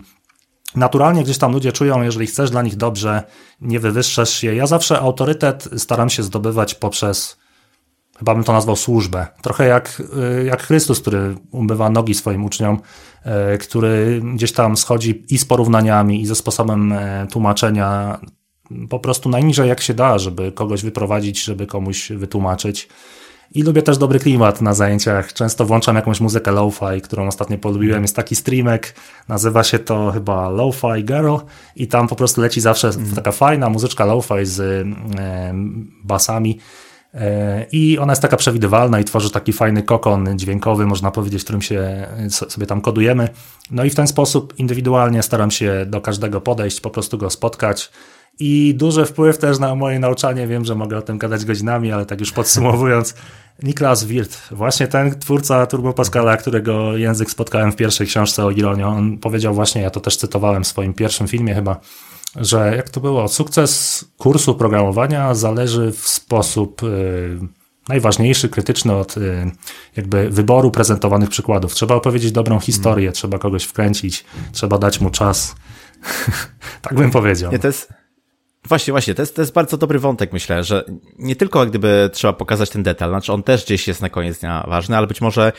[0.76, 3.24] naturalnie gdzieś tam ludzie czują, jeżeli chcesz dla nich dobrze,
[3.62, 4.56] nie wywyższasz się.
[4.56, 7.38] Ja zawsze autorytet staram się zdobywać poprzez
[8.18, 9.28] chyba bym to nazwał służbę.
[9.42, 10.02] Trochę jak,
[10.40, 12.80] e, jak Chrystus, który umywa nogi swoim uczniom,
[13.24, 16.94] e, który gdzieś tam schodzi i z porównaniami, i ze sposobem
[17.32, 18.20] tłumaczenia
[18.90, 22.90] po prostu najniżej jak się da, żeby kogoś wyprowadzić, żeby komuś wytłumaczyć.
[23.52, 25.34] I lubię też dobry klimat na zajęciach.
[25.34, 28.02] Często włączam jakąś muzykę lo-fi, którą ostatnio polubiłem.
[28.02, 28.96] Jest taki streamek,
[29.28, 31.36] nazywa się to chyba Lo-Fi Girl
[31.76, 33.16] i tam po prostu leci zawsze mm.
[33.16, 34.86] taka fajna muzyczka lo-fi z e,
[36.04, 36.60] basami.
[37.18, 41.62] E, I ona jest taka przewidywalna i tworzy taki fajny kokon dźwiękowy, można powiedzieć, którym
[41.62, 43.30] się sobie tam kodujemy.
[43.72, 47.92] No i w ten sposób indywidualnie staram się do każdego podejść, po prostu go spotkać
[48.40, 50.48] i duży wpływ też na moje nauczanie.
[50.48, 53.14] Wiem, że mogę o tym gadać godzinami, ale tak już podsumowując,
[53.64, 58.88] Niklas Wirt, właśnie ten twórca Turbo Pascala, którego język spotkałem w pierwszej książce o Ironio,
[58.88, 61.80] on powiedział właśnie, ja to też cytowałem w swoim pierwszym filmie chyba,
[62.36, 67.40] że jak to było, sukces kursu programowania zależy w sposób yy,
[67.90, 69.52] najważniejszy, krytyczny od yy,
[69.96, 71.74] jakby wyboru prezentowanych przykładów.
[71.74, 73.16] Trzeba opowiedzieć dobrą historię, hmm.
[73.16, 75.56] trzeba kogoś wkręcić, trzeba dać mu czas.
[76.82, 77.52] tak bym powiedział.
[77.52, 77.94] Nie, to jest
[78.68, 80.84] Właśnie, właśnie, to jest, to jest bardzo dobry wątek, myślę, że
[81.20, 84.40] nie tylko jak gdyby trzeba pokazać ten detal, znaczy on też gdzieś jest na koniec
[84.40, 85.52] dnia ważny, ale być może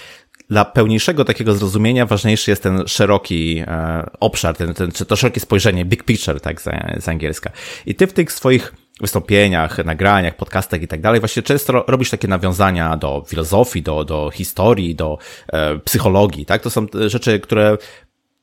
[0.50, 5.84] dla pełniejszego takiego zrozumienia ważniejszy jest ten szeroki e, obszar, ten, ten, to szerokie spojrzenie,
[5.84, 6.62] big picture, tak
[6.98, 7.50] z angielska.
[7.86, 12.28] I ty w tych swoich wystąpieniach, nagraniach, podcastach i tak dalej, właśnie często robisz takie
[12.28, 15.18] nawiązania do filozofii, do, do historii, do
[15.52, 16.62] e, psychologii, tak?
[16.62, 17.78] To są rzeczy, które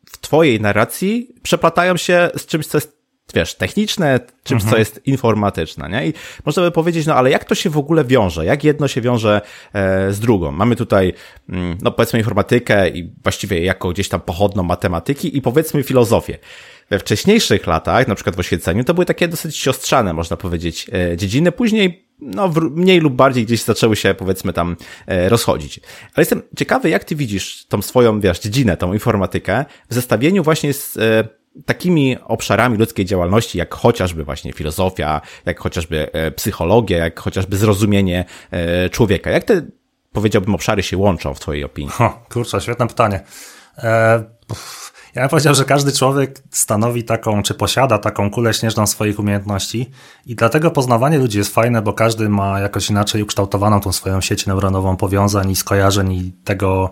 [0.06, 2.95] w twojej narracji przeplatają się z czymś, co jest
[3.36, 4.72] wiesz, techniczne, czymś, mhm.
[4.72, 6.08] co jest informatyczne, nie?
[6.08, 6.14] I
[6.46, 8.46] można by powiedzieć, no ale jak to się w ogóle wiąże?
[8.46, 9.42] Jak jedno się wiąże
[9.74, 10.52] e, z drugą?
[10.52, 11.14] Mamy tutaj,
[11.50, 16.38] mm, no powiedzmy informatykę i właściwie jako gdzieś tam pochodną matematyki i powiedzmy filozofię.
[16.90, 21.18] We wcześniejszych latach, na przykład w oświeceniu, to były takie dosyć siostrzane, można powiedzieć, e,
[21.18, 21.52] dziedziny.
[21.52, 24.76] Później no, mniej lub bardziej gdzieś zaczęły się, powiedzmy, tam
[25.08, 25.80] e, rozchodzić.
[26.14, 30.74] Ale jestem ciekawy, jak ty widzisz tą swoją, wiesz, dziedzinę, tą informatykę w zestawieniu właśnie
[30.74, 31.28] z e,
[31.66, 38.26] takimi obszarami ludzkiej działalności, jak chociażby właśnie filozofia, jak chociażby e, psychologia, jak chociażby zrozumienie
[38.52, 39.32] e, człowieka.
[39.32, 39.62] Jak te,
[40.14, 41.92] powiedziałbym, obszary się łączą w Twojej opinii?
[41.92, 43.20] Ho, kurczę, świetne pytanie.
[43.78, 44.24] E,
[45.16, 49.92] ja bym powiedział, że każdy człowiek stanowi taką, czy posiada taką kulę śnieżną swoich umiejętności
[50.26, 54.46] i dlatego poznawanie ludzi jest fajne, bo każdy ma jakoś inaczej ukształtowaną tą swoją sieć
[54.46, 56.90] neuronową powiązań i skojarzeń i tego,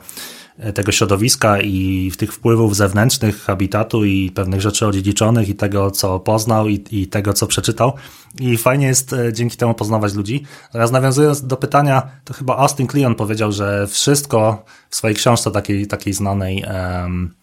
[0.73, 6.67] tego środowiska i tych wpływów zewnętrznych, habitatu i pewnych rzeczy odziedziczonych i tego, co poznał
[6.67, 7.93] i, i tego, co przeczytał.
[8.39, 10.43] I fajnie jest e, dzięki temu poznawać ludzi.
[10.65, 15.87] Natomiast nawiązując do pytania, to chyba Austin Kleon powiedział, że wszystko w swojej książce takiej,
[15.87, 16.65] takiej znanej,
[17.03, 17.33] um,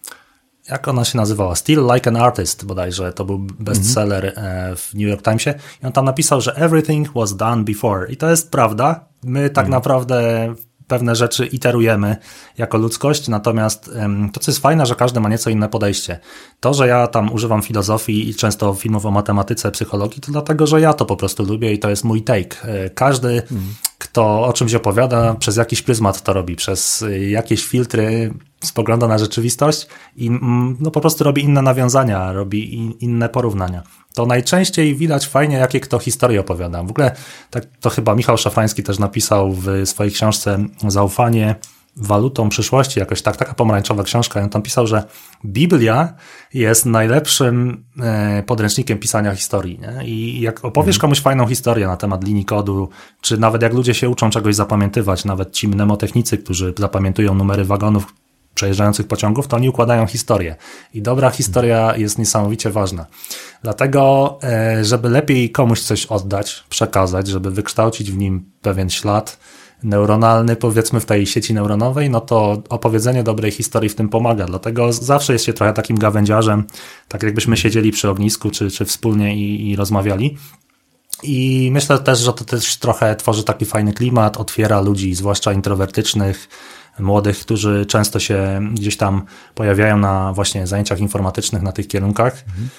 [0.69, 1.55] jak ona się nazywała?
[1.55, 4.77] Still Like an Artist bodajże, to był bestseller mm -hmm.
[4.77, 8.29] w New York Timesie i on tam napisał, że everything was done before i to
[8.29, 9.05] jest prawda.
[9.23, 9.71] My tak mm.
[9.71, 10.47] naprawdę
[10.91, 12.15] pewne rzeczy iterujemy
[12.57, 13.91] jako ludzkość, natomiast
[14.33, 16.19] to, co jest fajne, że każdy ma nieco inne podejście.
[16.59, 20.81] To, że ja tam używam filozofii i często filmów o matematyce, psychologii, to dlatego, że
[20.81, 22.63] ja to po prostu lubię i to jest mój take.
[22.63, 23.63] E, każdy, mm.
[24.01, 28.33] Kto o czymś opowiada, przez jakiś pryzmat to robi, przez e, jakieś filtry
[28.63, 33.83] spogląda na rzeczywistość i mm, no, po prostu robi inne nawiązania, robi inne porównania
[34.13, 36.83] to najczęściej widać fajnie, jakie kto historie opowiada.
[36.83, 37.15] W ogóle
[37.49, 41.55] tak, to chyba Michał Szafrański też napisał w swojej książce Zaufanie
[41.95, 44.39] walutą przyszłości, jakoś tak, taka pomarańczowa książka.
[44.39, 45.03] I on tam pisał, że
[45.45, 46.13] Biblia
[46.53, 49.79] jest najlepszym e, podręcznikiem pisania historii.
[49.79, 50.05] Nie?
[50.05, 51.01] I jak opowiesz mhm.
[51.01, 52.89] komuś fajną historię na temat linii kodu,
[53.21, 58.13] czy nawet jak ludzie się uczą czegoś zapamiętywać, nawet ci mnemotechnicy, którzy zapamiętują numery wagonów,
[58.55, 60.55] przejeżdżających pociągów, to oni układają historię.
[60.93, 63.05] I dobra historia jest niesamowicie ważna.
[63.63, 69.39] Dlatego, e, żeby lepiej komuś coś oddać, przekazać, żeby wykształcić w nim pewien ślad
[69.83, 74.45] neuronalny, powiedzmy w tej sieci neuronowej, no to opowiedzenie dobrej historii w tym pomaga.
[74.45, 76.63] Dlatego zawsze jest się trochę takim gawędziarzem,
[77.07, 80.37] tak jakbyśmy siedzieli przy ognisku, czy, czy wspólnie i, i rozmawiali.
[81.23, 86.47] I myślę też, że to też trochę tworzy taki fajny klimat, otwiera ludzi, zwłaszcza introwertycznych,
[86.99, 92.43] młodych, którzy często się gdzieś tam pojawiają na właśnie zajęciach informatycznych na tych kierunkach.
[92.47, 92.69] Mhm.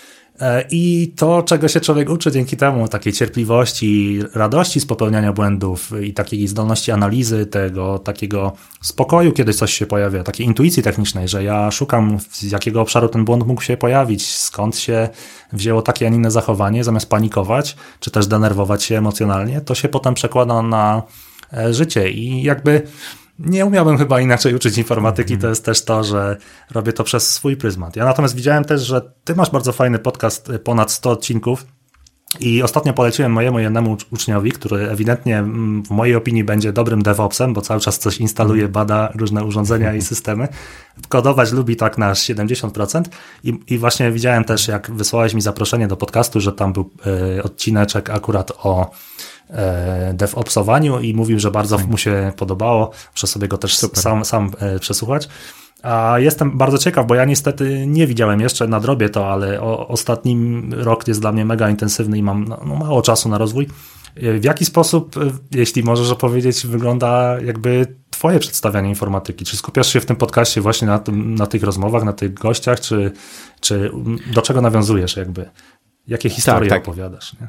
[0.42, 5.90] E, I to, czego się człowiek uczy dzięki temu, takiej cierpliwości, radości z popełniania błędów
[6.02, 11.44] i takiej zdolności analizy tego, takiego spokoju, kiedy coś się pojawia, takiej intuicji technicznej, że
[11.44, 15.08] ja szukam, z jakiego obszaru ten błąd mógł się pojawić, skąd się
[15.52, 19.88] wzięło takie, a nie inne zachowanie, zamiast panikować, czy też denerwować się emocjonalnie, to się
[19.88, 21.02] potem przekłada na
[21.52, 22.10] e, życie.
[22.10, 22.82] I jakby
[23.46, 26.36] nie umiałbym chyba inaczej uczyć informatyki, to jest też to, że
[26.70, 27.96] robię to przez swój pryzmat.
[27.96, 31.66] Ja natomiast widziałem też, że ty masz bardzo fajny podcast, y, ponad 100 odcinków,
[32.40, 37.54] i ostatnio poleciłem mojemu jednemu uczniowi, który ewidentnie mm, w mojej opinii będzie dobrym DevOpsem,
[37.54, 40.48] bo cały czas coś instaluje, bada różne urządzenia i systemy.
[41.08, 43.02] Kodować lubi tak na 70%.
[43.44, 46.90] I, i właśnie widziałem też, jak wysłałeś mi zaproszenie do podcastu, że tam był
[47.36, 48.90] y, odcineczek akurat o
[50.14, 52.90] DevOpsowaniu i mówił, że bardzo mu się podobało.
[53.12, 55.28] Muszę sobie go też sam, sam e, przesłuchać.
[55.82, 60.62] A jestem bardzo ciekaw, bo ja niestety nie widziałem jeszcze, nadrobię to, ale o, ostatni
[60.70, 63.68] rok jest dla mnie mega intensywny i mam no, no, mało czasu na rozwój.
[64.16, 65.14] E, w jaki sposób,
[65.50, 67.86] jeśli możesz opowiedzieć, wygląda jakby
[68.22, 69.44] Twoje przedstawianie informatyki?
[69.44, 72.80] Czy skupiasz się w tym podcaście właśnie na, tym, na tych rozmowach, na tych gościach,
[72.80, 73.12] czy,
[73.60, 73.90] czy
[74.34, 75.50] do czego nawiązujesz jakby?
[76.08, 76.88] Jakie historie tak, tak.
[76.88, 77.32] opowiadasz?
[77.40, 77.48] Nie?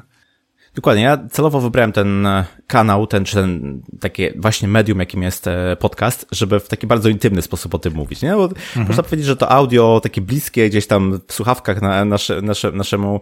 [0.74, 1.02] Dokładnie.
[1.02, 5.76] Ja celowo wybrałem ten e, kanał, ten, czy ten takie właśnie medium, jakim jest e,
[5.76, 8.32] podcast, żeby w taki bardzo intymny sposób o tym mówić, nie?
[8.32, 8.86] Bo mhm.
[8.86, 13.20] można powiedzieć, że to audio takie bliskie gdzieś tam w słuchawkach na nasze, nasze, naszemu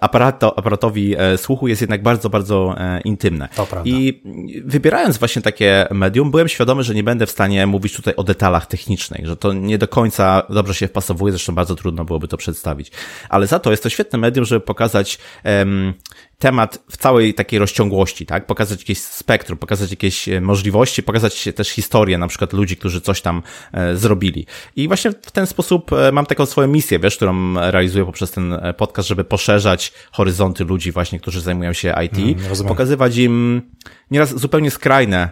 [0.00, 3.48] aparato, aparatowi e, słuchu jest jednak bardzo, bardzo intymne.
[3.56, 3.90] To prawda.
[3.90, 4.22] I
[4.64, 8.66] wybierając właśnie takie medium, byłem świadomy, że nie będę w stanie mówić tutaj o detalach
[8.66, 12.90] technicznych, że to nie do końca dobrze się wpasowuje, zresztą bardzo trudno byłoby to przedstawić.
[13.28, 15.94] Ale za to jest to świetne medium, żeby pokazać um,
[16.38, 18.46] temat w całej takiej rozciągłości, tak?
[18.46, 23.20] Pokazać jakieś spektrum, pokazać jakieś e, możliwości, pokazać też historię na przykład ludzi, którzy coś
[23.20, 23.42] tam
[23.72, 24.46] e, zrobili.
[24.76, 28.60] I właśnie w ten sposób e, mam taką swoją misję, wiesz, którą realizuję poprzez ten
[28.76, 33.62] podcast, żeby poszerzać horyzonty ludzi właśnie, którzy zajmują się IT, mm, pokazywać im
[34.10, 35.30] nieraz zupełnie skrajne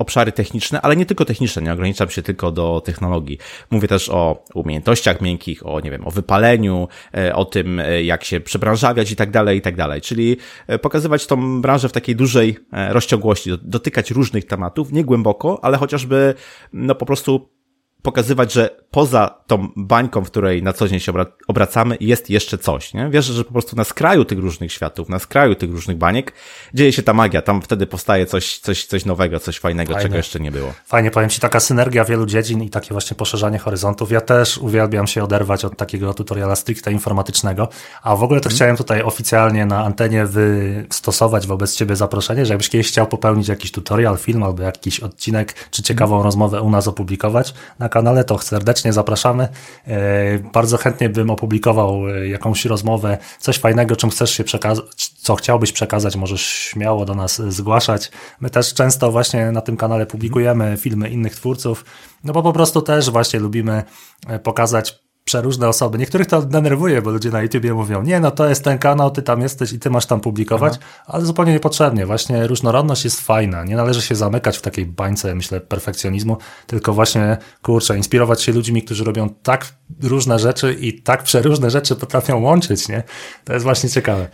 [0.00, 3.38] obszary techniczne, ale nie tylko techniczne, nie ograniczam się tylko do technologii.
[3.70, 8.24] Mówię też o umiejętnościach miękkich, o, nie wiem, o wypaleniu, e, o tym, e, jak
[8.24, 10.00] się przebranżawiać i tak dalej, i tak dalej.
[10.00, 10.36] Czyli
[10.66, 16.34] e, pokazywać tą branżę w takiej dużej rozciągłości, dotykać różnych tematów, nie głęboko, ale chociażby,
[16.72, 17.59] no po prostu
[18.02, 21.12] pokazywać, że poza tą bańką, w której na co dzień się
[21.48, 23.10] obracamy, jest jeszcze coś, nie?
[23.10, 26.32] Wierzę, że po prostu na skraju tych różnych światów, na skraju tych różnych baniek
[26.74, 30.02] dzieje się ta magia, tam wtedy powstaje coś, coś, coś nowego, coś fajnego, Fajne.
[30.02, 30.72] czego jeszcze nie było.
[30.86, 34.10] Fajnie, powiem Ci, taka synergia wielu dziedzin i takie właśnie poszerzanie horyzontów.
[34.10, 37.68] Ja też uwielbiam się oderwać od takiego tutoriala stricte informatycznego,
[38.02, 38.56] a w ogóle to hmm.
[38.56, 43.72] chciałem tutaj oficjalnie na antenie wystosować wobec Ciebie zaproszenie, że jakbyś kiedyś chciał popełnić jakiś
[43.72, 46.24] tutorial, film albo jakiś odcinek, czy ciekawą hmm.
[46.24, 49.48] rozmowę u nas opublikować na kanale, to serdecznie zapraszamy.
[49.86, 55.34] E, bardzo chętnie bym opublikował e, jakąś rozmowę, coś fajnego, czym chcesz się przekazać, co
[55.34, 58.10] chciałbyś przekazać, możesz śmiało do nas zgłaszać.
[58.40, 61.84] My też często właśnie na tym kanale publikujemy filmy innych twórców,
[62.24, 63.82] no bo po prostu też właśnie lubimy
[64.28, 65.98] e, pokazać przeróżne osoby.
[65.98, 69.22] Niektórych to denerwuje, bo ludzie na YouTubie mówią, nie, no to jest ten kanał, ty
[69.22, 71.02] tam jesteś i ty masz tam publikować, Aha.
[71.06, 72.06] ale zupełnie niepotrzebnie.
[72.06, 73.64] Właśnie różnorodność jest fajna.
[73.64, 78.82] Nie należy się zamykać w takiej bańce, myślę, perfekcjonizmu, tylko właśnie, kurczę, inspirować się ludźmi,
[78.82, 83.02] którzy robią tak różne rzeczy i tak przeróżne rzeczy potrafią łączyć, nie?
[83.44, 84.28] To jest właśnie ciekawe.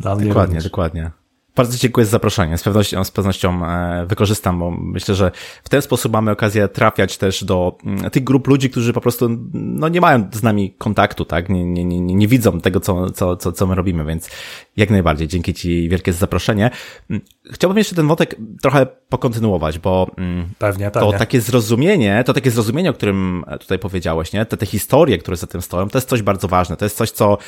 [0.00, 0.64] Dla mnie dokładnie, również.
[0.64, 1.10] dokładnie.
[1.58, 2.58] Bardzo dziękuję za zaproszenie.
[2.58, 5.30] Z pewnością, z pewnością e, wykorzystam, bo myślę, że
[5.64, 9.28] w ten sposób mamy okazję trafiać też do mm, tych grup ludzi, którzy po prostu
[9.52, 11.48] no, nie mają z nami kontaktu, tak?
[11.48, 14.30] Nie, nie, nie, nie widzą tego, co, co, co, co my robimy, więc
[14.76, 15.28] jak najbardziej.
[15.28, 16.70] Dzięki Ci wielkie za zaproszenie.
[17.10, 21.18] Mm, chciałbym jeszcze ten wątek trochę pokontynuować, bo mm, pewnie, to pewnie.
[21.18, 24.46] takie zrozumienie, to takie zrozumienie, o którym tutaj powiedziałeś, nie?
[24.46, 26.76] Te, te historie, które za tym stoją, to jest coś bardzo ważne.
[26.76, 27.38] To jest coś, co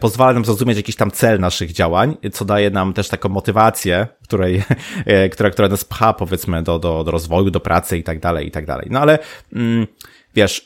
[0.00, 4.62] pozwala nam zrozumieć jakiś tam cel naszych działań, co daje nam też taką motywację, której,
[5.06, 8.46] e, która, która nas pcha, powiedzmy, do, do, do rozwoju, do pracy i tak dalej,
[8.46, 8.88] i tak dalej.
[8.90, 9.18] No ale,
[9.52, 9.86] mm,
[10.34, 10.64] wiesz,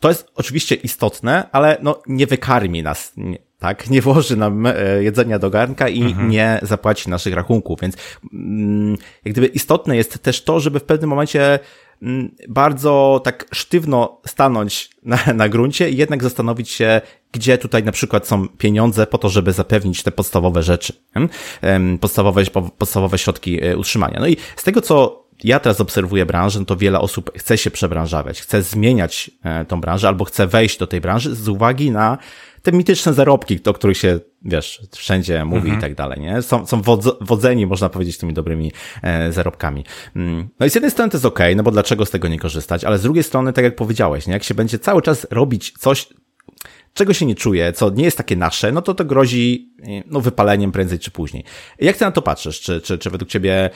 [0.00, 3.90] to jest oczywiście istotne, ale no, nie wykarmi nas, nie, tak?
[3.90, 6.30] Nie włoży nam e, jedzenia do garnka i mhm.
[6.30, 7.96] nie zapłaci naszych rachunków, więc
[8.32, 11.58] mm, jak gdyby istotne jest też to, żeby w pewnym momencie
[12.02, 17.00] mm, bardzo tak sztywno stanąć na, na gruncie i jednak zastanowić się,
[17.32, 20.92] gdzie tutaj na przykład są pieniądze po to, żeby zapewnić te podstawowe rzeczy,
[22.00, 22.42] podstawowe,
[22.78, 24.20] podstawowe środki e, utrzymania.
[24.20, 27.70] No i z tego, co ja teraz obserwuję branżę, no to wiele osób chce się
[27.70, 32.18] przebranżawiać, chce zmieniać e, tą branżę albo chce wejść do tej branży z uwagi na
[32.62, 35.78] te mityczne zarobki, o których się, wiesz, wszędzie mówi mhm.
[35.78, 36.42] i tak dalej, nie?
[36.42, 36.82] Są, są
[37.20, 39.84] wodzeni, można powiedzieć, tymi dobrymi e, zarobkami.
[40.16, 40.48] Mm.
[40.60, 42.38] No i z jednej strony to jest okej, okay, no bo dlaczego z tego nie
[42.38, 44.32] korzystać, ale z drugiej strony, tak jak powiedziałeś, nie?
[44.32, 46.08] Jak się będzie cały czas robić coś,
[46.94, 49.72] czego się nie czuje, co nie jest takie nasze, no to to grozi
[50.06, 51.44] no, wypaleniem prędzej czy później.
[51.78, 52.60] Jak ty na to patrzysz?
[52.60, 53.70] Czy, czy, czy według ciebie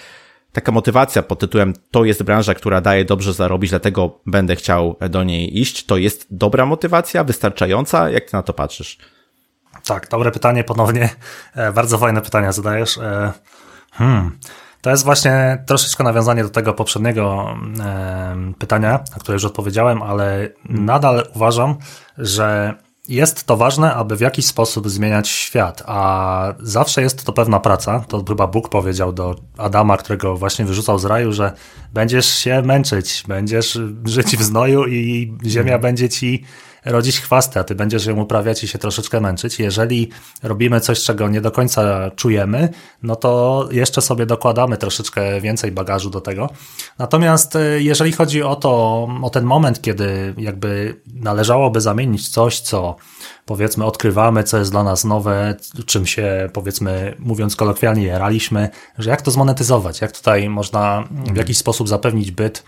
[0.52, 5.24] taka motywacja pod tytułem to jest branża, która daje dobrze zarobić, dlatego będę chciał do
[5.24, 8.10] niej iść, to jest dobra motywacja, wystarczająca?
[8.10, 8.98] Jak ty na to patrzysz?
[9.84, 11.08] Tak, dobre pytanie ponownie.
[11.54, 12.98] E, bardzo fajne pytania zadajesz.
[12.98, 13.32] E,
[13.92, 14.38] hmm.
[14.80, 17.56] To jest właśnie troszeczkę nawiązanie do tego poprzedniego
[18.58, 21.76] pytania, na które już odpowiedziałem, ale nadal uważam,
[22.18, 22.74] że
[23.08, 28.04] jest to ważne, aby w jakiś sposób zmieniać świat, a zawsze jest to pewna praca.
[28.08, 31.52] To chyba Bóg powiedział do Adama, którego właśnie wyrzucał z raju, że
[31.92, 36.44] będziesz się męczyć, będziesz żyć w znoju i ziemia będzie ci
[36.84, 39.58] rodzić chwasty, a ty będziesz ją uprawiać i się troszeczkę męczyć.
[39.58, 40.10] Jeżeli
[40.42, 42.68] robimy coś, czego nie do końca czujemy,
[43.02, 46.50] no to jeszcze sobie dokładamy troszeczkę więcej bagażu do tego.
[46.98, 52.96] Natomiast e, jeżeli chodzi o to, o ten moment, kiedy jakby należałoby zamienić coś, co
[53.46, 55.54] powiedzmy odkrywamy, co jest dla nas nowe,
[55.86, 58.68] czym się powiedzmy mówiąc kolokwialnie jaraliśmy,
[58.98, 62.64] że jak to zmonetyzować, jak tutaj można w jakiś sposób zapewnić byt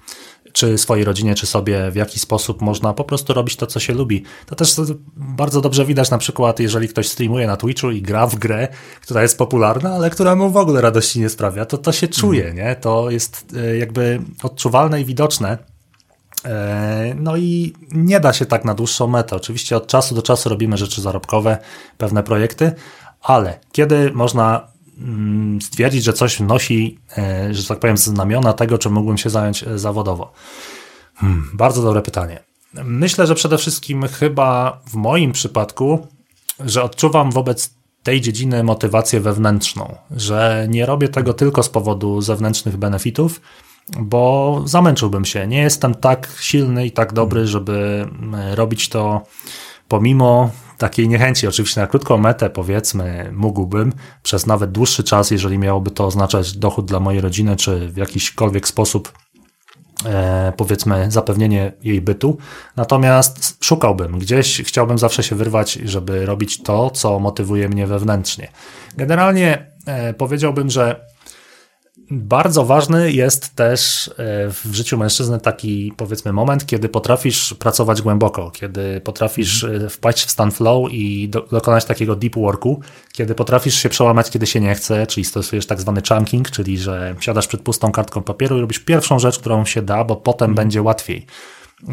[0.55, 3.95] czy swojej rodzinie, czy sobie, w jaki sposób można po prostu robić to, co się
[3.95, 4.23] lubi.
[4.47, 4.75] To też
[5.17, 8.69] bardzo dobrze widać na przykład, jeżeli ktoś streamuje na Twitchu i gra w grę,
[9.01, 12.47] która jest popularna, ale która mu w ogóle radości nie sprawia, to to się czuje,
[12.47, 12.57] mhm.
[12.57, 12.77] nie?
[12.77, 15.59] To jest e, jakby odczuwalne i widoczne.
[16.45, 19.37] E, no i nie da się tak na dłuższą metę.
[19.37, 21.59] Oczywiście od czasu do czasu robimy rzeczy zarobkowe,
[21.99, 22.73] pewne projekty,
[23.23, 24.73] ale kiedy można
[25.62, 29.78] stwierdzić, że coś nosi, e, że tak powiem, znamiona tego, czym mógłbym się zająć e,
[29.78, 30.33] zawodowo?
[31.14, 32.40] Hmm, bardzo dobre pytanie.
[32.85, 36.07] Myślę, że przede wszystkim chyba w moim przypadku,
[36.61, 42.76] że odczuwam wobec tej dziedziny motywację wewnętrzną, że nie robię tego tylko z powodu zewnętrznych
[42.76, 43.40] benefitów,
[43.98, 45.46] bo zamęczyłbym się.
[45.46, 49.22] Nie jestem tak silny i tak dobry, żeby mm, robić to
[49.94, 55.90] pomimo takiej niechęci, oczywiście na krótką metę, powiedzmy, mógłbym przez nawet dłuższy czas, jeżeli miałoby
[55.90, 59.12] to oznaczać dochód dla mojej rodziny, czy w jakiśkolwiek sposób
[60.04, 62.38] e, powiedzmy zapewnienie jej bytu.
[62.76, 68.48] Natomiast szukałbym, gdzieś chciałbym zawsze się wyrwać, żeby robić to, co motywuje mnie wewnętrznie.
[68.96, 71.07] Generalnie e, powiedziałbym, że
[72.11, 74.12] bardzo ważny jest też e,
[74.51, 79.87] w życiu mężczyzny taki, powiedzmy, moment, kiedy potrafisz pracować głęboko, kiedy potrafisz mhm.
[79.87, 82.81] e, wpaść w stan flow i do, dokonać takiego deep worku,
[83.12, 87.14] kiedy potrafisz się przełamać, kiedy się nie chce, czyli stosujesz tak zwany chunking, czyli że
[87.21, 90.55] siadasz przed pustą kartką papieru i robisz pierwszą rzecz, którą się da, bo potem mhm.
[90.55, 91.27] będzie łatwiej.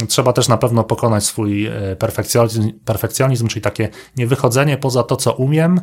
[0.07, 5.33] Trzeba też na pewno pokonać swój e, perfekcjonizm, perfekcjonizm, czyli takie niewychodzenie poza to, co
[5.33, 5.81] umiem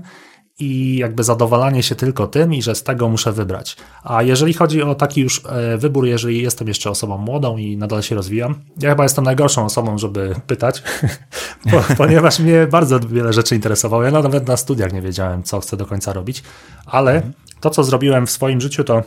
[0.58, 3.76] i jakby zadowalanie się tylko tym i że z tego muszę wybrać.
[4.04, 8.02] A jeżeli chodzi o taki już e, wybór, jeżeli jestem jeszcze osobą młodą i nadal
[8.02, 10.82] się rozwijam, ja chyba jestem najgorszą osobą, żeby pytać,
[11.96, 14.02] ponieważ mnie bardzo wiele rzeczy interesowało.
[14.02, 16.42] Ja nawet na studiach nie wiedziałem, co chcę do końca robić,
[16.86, 17.22] ale
[17.60, 19.02] to, co zrobiłem w swoim życiu, to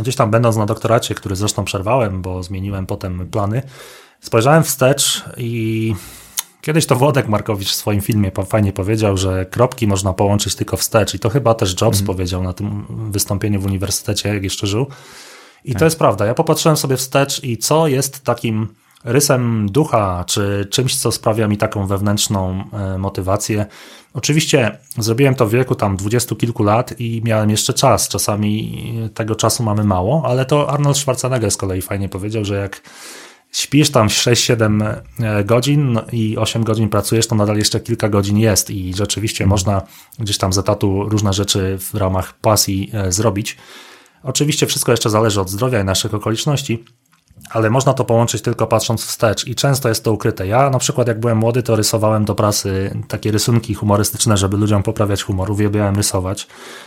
[0.00, 3.62] gdzieś tam będąc na doktoracie, który zresztą przerwałem, bo zmieniłem potem plany,
[4.20, 5.94] spojrzałem wstecz i
[6.60, 11.14] Kiedyś to Włodek Markowicz w swoim filmie fajnie powiedział, że kropki można połączyć tylko wstecz
[11.14, 12.06] i to chyba też Jobs mm.
[12.06, 14.86] powiedział na tym wystąpieniu w uniwersytecie, jak jeszcze żył.
[15.64, 15.78] I tak.
[15.78, 16.26] to jest prawda.
[16.26, 18.68] Ja popatrzyłem sobie wstecz i co jest takim
[19.04, 23.66] rysem ducha, czy czymś, co sprawia mi taką wewnętrzną e, motywację.
[24.14, 28.08] Oczywiście zrobiłem to w wieku tam dwudziestu kilku lat i miałem jeszcze czas.
[28.08, 32.82] Czasami tego czasu mamy mało, ale to Arnold Schwarzenegger z kolei fajnie powiedział, że jak
[33.52, 38.38] śpisz tam 6-7 e, godzin no i 8 godzin pracujesz, to nadal jeszcze kilka godzin
[38.38, 39.50] jest i rzeczywiście mhm.
[39.50, 39.82] można
[40.18, 43.56] gdzieś tam z etatu różne rzeczy w ramach pasji e, zrobić.
[44.22, 46.84] Oczywiście wszystko jeszcze zależy od zdrowia i naszych okoliczności,
[47.50, 50.46] ale można to połączyć tylko patrząc wstecz i często jest to ukryte.
[50.46, 54.82] Ja na przykład jak byłem młody, to rysowałem do prasy takie rysunki humorystyczne, żeby ludziom
[54.82, 56.46] poprawiać humor, uwielbiałem rysować.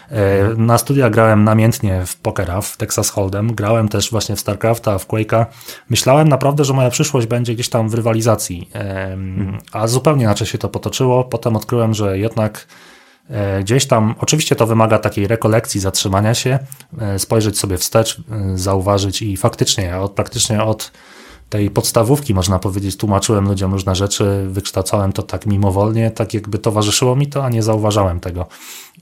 [0.10, 4.98] E, na studiach grałem namiętnie w pokera, w Texas Hold'em, grałem też właśnie w StarCrafta,
[4.98, 5.46] w Quake'a.
[5.90, 8.70] Myślałem naprawdę, że moja przyszłość będzie gdzieś tam w rywalizacji,
[9.72, 11.24] a zupełnie inaczej się to potoczyło.
[11.24, 12.93] Potem odkryłem, że jednak E,
[13.62, 16.60] gdzieś tam, oczywiście to wymaga takiej rekolekcji, zatrzymania się,
[17.00, 20.92] e, spojrzeć sobie wstecz, e, zauważyć i faktycznie, od, praktycznie od
[21.50, 27.16] tej podstawówki, można powiedzieć, tłumaczyłem ludziom różne rzeczy, wykształcałem to tak mimowolnie, tak jakby towarzyszyło
[27.16, 28.48] mi to, a nie zauważałem tego.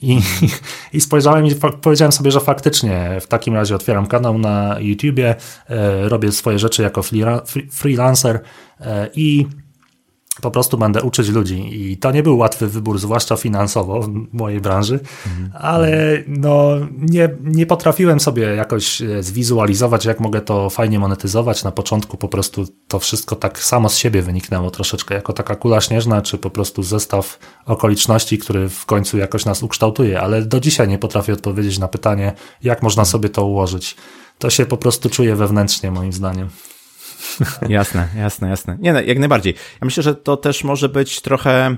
[0.01, 0.19] I,
[0.93, 5.35] i spojrzałem i powiedziałem sobie, że faktycznie w takim razie otwieram kanał na YouTubie,
[5.69, 7.01] e, robię swoje rzeczy jako
[7.71, 8.39] freelancer
[8.81, 9.47] e, i
[10.41, 14.61] po prostu będę uczyć ludzi i to nie był łatwy wybór, zwłaszcza finansowo w mojej
[14.61, 15.51] branży, mhm.
[15.53, 21.63] ale no, nie, nie potrafiłem sobie jakoś e, zwizualizować, jak mogę to fajnie monetyzować.
[21.63, 25.81] Na początku po prostu to wszystko tak samo z siebie wyniknęło troszeczkę, jako taka kula
[25.81, 30.87] śnieżna, czy po prostu zestaw okoliczności, który w końcu jakoś nas ukształtuje, ale do dzisiaj
[30.87, 32.33] nie potrafię odpowiedzieć na pytanie,
[32.63, 33.95] jak można sobie to ułożyć.
[34.39, 36.49] To się po prostu czuje wewnętrznie, moim zdaniem.
[37.69, 38.77] Jasne, jasne, jasne.
[38.79, 39.53] Nie, no, jak najbardziej.
[39.53, 41.77] Ja myślę, że to też może być trochę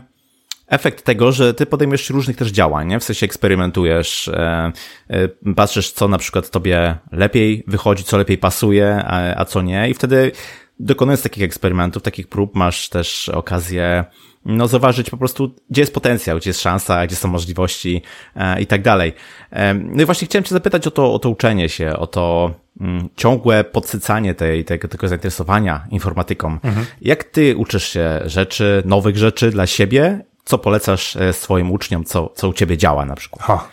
[0.67, 2.99] efekt tego, że ty podejmujesz różnych też działań, nie?
[2.99, 4.71] W sensie eksperymentujesz, e,
[5.07, 9.89] e, patrzysz, co na przykład tobie lepiej wychodzi, co lepiej pasuje, a, a co nie
[9.89, 10.31] i wtedy
[10.79, 14.05] dokonując takich eksperymentów, takich prób, masz też okazję
[14.45, 18.01] no, zauważyć po prostu, gdzie jest potencjał, gdzie jest szansa, gdzie są możliwości
[18.35, 19.13] e, i tak dalej.
[19.51, 22.53] E, no i właśnie chciałem Cię zapytać o to, o to uczenie się, o to
[22.81, 26.57] mm, ciągłe podsycanie tej, tego, tego zainteresowania informatyką.
[26.63, 26.85] Mhm.
[27.01, 30.25] Jak Ty uczysz się rzeczy, nowych rzeczy dla siebie?
[30.45, 33.45] Co polecasz e, swoim uczniom, co, co u Ciebie działa na przykład?
[33.45, 33.67] Ha.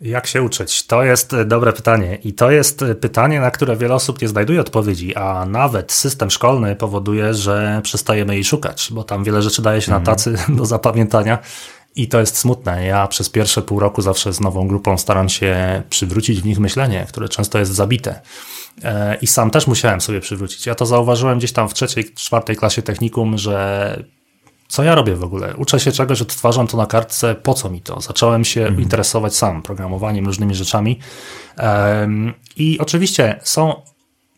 [0.00, 0.86] Jak się uczyć?
[0.86, 4.28] To jest e, dobre pytanie i to jest e, pytanie, na które wiele osób nie
[4.28, 9.62] znajduje odpowiedzi, a nawet system szkolny powoduje, że przestajemy jej szukać, bo tam wiele rzeczy
[9.62, 10.16] daje się na mhm.
[10.16, 11.38] tacy do zapamiętania
[11.96, 12.86] i to jest smutne.
[12.86, 17.06] Ja przez pierwsze pół roku zawsze z nową grupą staram się przywrócić w nich myślenie,
[17.08, 18.20] które często jest zabite.
[18.84, 20.66] E, I sam też musiałem sobie przywrócić.
[20.66, 24.04] Ja to zauważyłem gdzieś tam w trzeciej, czwartej klasie technikum, że
[24.68, 25.56] co ja robię w ogóle?
[25.56, 28.00] Uczę się czegoś, odtwarzam to na kartce, po co mi to?
[28.00, 28.82] Zacząłem się mhm.
[28.82, 30.98] interesować sam programowaniem, różnymi rzeczami.
[31.58, 33.82] Um, I oczywiście są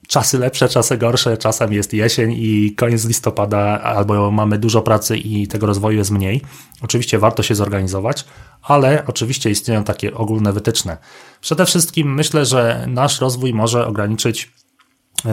[0.08, 5.46] czasy lepsze, czasy gorsze, czasem jest jesień i koniec listopada, albo mamy dużo pracy i
[5.46, 6.40] tego rozwoju jest mniej.
[6.82, 8.24] Oczywiście warto się zorganizować,
[8.62, 10.96] ale oczywiście istnieją takie ogólne wytyczne.
[11.40, 14.52] Przede wszystkim myślę, że nasz rozwój może ograniczyć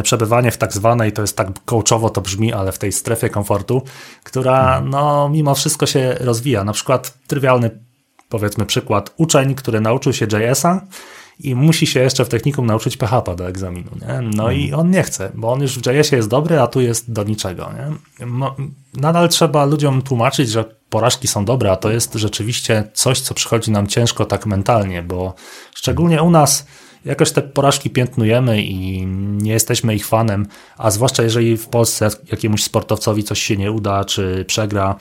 [0.04, 3.82] przebywanie w tak zwanej, to jest tak coachowo to brzmi, ale w tej strefie komfortu,
[4.24, 6.64] która no mimo wszystko się rozwija.
[6.64, 7.86] Na przykład trywialny
[8.30, 10.82] powiedzmy przykład, uczeń, który nauczył się JS-a
[11.40, 13.92] i musi się jeszcze w technikum nauczyć PHP do egzaminu.
[14.02, 14.22] Nie?
[14.22, 17.12] No i on nie chce, bo on już w JS-ie jest dobry, a tu jest
[17.12, 17.70] do niczego.
[17.74, 17.92] Nie?
[18.94, 23.72] Nadal trzeba ludziom tłumaczyć, że porażki są dobre, a to jest rzeczywiście coś, co przychodzi
[23.72, 25.34] nam ciężko tak mentalnie, bo
[25.76, 26.66] szczególnie u nas
[27.06, 29.06] jakoś te porażki piętnujemy i
[29.38, 30.48] nie jesteśmy ich fanem,
[30.78, 34.96] a zwłaszcza jeżeli w Polsce jakiemuś sportowcowi coś się nie uda, czy przegra,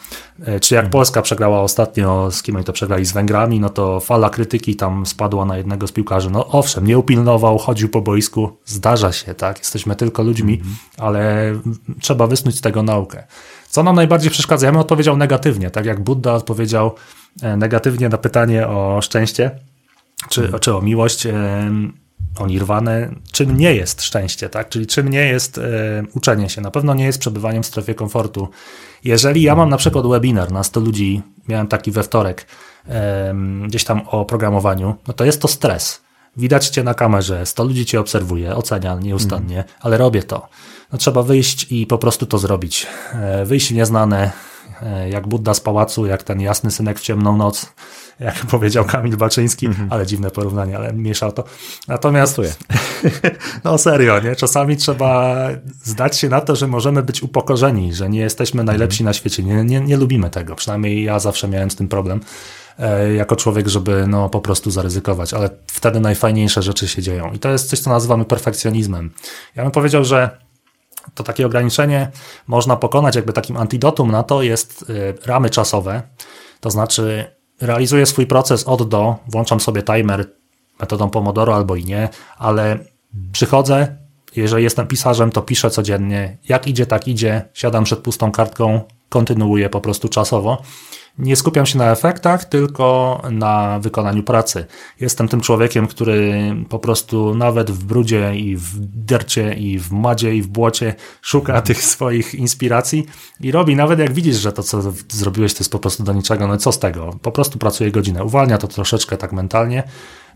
[0.47, 0.93] e, czy jak mhm.
[0.93, 5.07] Polska przegrała ostatnio, z kim oni to przegrali, z Węgrami, no to fala krytyki tam
[5.07, 6.31] spadła na jednego z piłkarzy.
[6.31, 10.77] No owszem, nie upilnował, chodził po boisku, zdarza się, tak, jesteśmy tylko ludźmi, mhm.
[10.99, 11.55] ale
[12.01, 13.25] trzeba wysnuć z tego naukę.
[13.69, 14.67] Co nam najbardziej przeszkadza?
[14.67, 16.95] Ja bym odpowiedział negatywnie, tak jak Buddha odpowiedział
[17.43, 19.51] e, negatywnie na pytanie o szczęście,
[20.29, 21.27] czy, czy o miłość,
[22.39, 24.69] o nirwanę, czym nie jest szczęście, tak?
[24.69, 25.61] Czyli czym nie jest
[26.15, 26.61] uczenie się.
[26.61, 28.49] Na pewno nie jest przebywaniem w strefie komfortu.
[29.05, 32.47] Jeżeli ja mam na przykład webinar na 100 ludzi, miałem taki we wtorek,
[33.67, 36.05] gdzieś tam o programowaniu, no to jest to stres.
[36.37, 39.69] Widać cię na kamerze, 100 ludzi cię obserwuje, ocenia nieustannie, mm.
[39.81, 40.49] ale robię to.
[40.93, 42.87] No trzeba wyjść i po prostu to zrobić.
[43.13, 44.33] E, wyjść w nieznane,
[45.11, 47.73] jak Budda z pałacu, jak ten jasny synek w ciemną noc,
[48.21, 49.87] jak powiedział Kamil Baczyński, mm -hmm.
[49.91, 51.45] ale dziwne porównanie, ale mieszał to.
[51.89, 52.41] Natomiast,
[53.65, 54.37] no serio, nie?
[54.37, 55.35] czasami trzeba
[55.83, 59.15] zdać się na to, że możemy być upokorzeni, że nie jesteśmy najlepsi mm -hmm.
[59.17, 62.21] na świecie, nie, nie, nie lubimy tego, przynajmniej ja zawsze miałem z tym problem
[62.79, 67.33] e, jako człowiek, żeby no, po prostu zaryzykować, ale wtedy najfajniejsze rzeczy się dzieją.
[67.33, 69.11] I to jest coś, co nazywamy perfekcjonizmem.
[69.57, 70.44] Ja bym powiedział, że
[71.15, 72.11] to takie ograniczenie
[72.47, 74.85] można pokonać, jakby takim antidotum na to jest
[75.23, 76.03] e, ramy czasowe,
[76.61, 77.25] to znaczy
[77.61, 80.31] realizuję swój proces od do, włączam sobie timer
[80.81, 82.79] metodą Pomodoro albo i nie, ale
[83.33, 83.97] przychodzę,
[84.37, 86.39] jeżeli jestem pisarzem, to piszę codziennie.
[86.49, 87.49] Jak idzie, tak idzie.
[87.55, 90.63] Siadam przed pustą kartką, kontynuuję po prostu czasowo
[91.19, 94.67] nie skupiam się na efektach, tylko na wykonaniu pracy.
[95.01, 96.35] Jestem tym człowiekiem, który
[96.69, 101.63] po prostu nawet w brudzie i w dercie i w madzie i w błocie szuka
[101.69, 103.07] tych swoich inspiracji
[103.41, 106.49] i robi, nawet jak widzisz, że to co zrobiłeś to jest po prostu do niczego,
[106.49, 107.19] no co z tego?
[107.23, 108.25] Po prostu pracuje godzinę.
[108.25, 109.83] Uwalnia to troszeczkę tak mentalnie.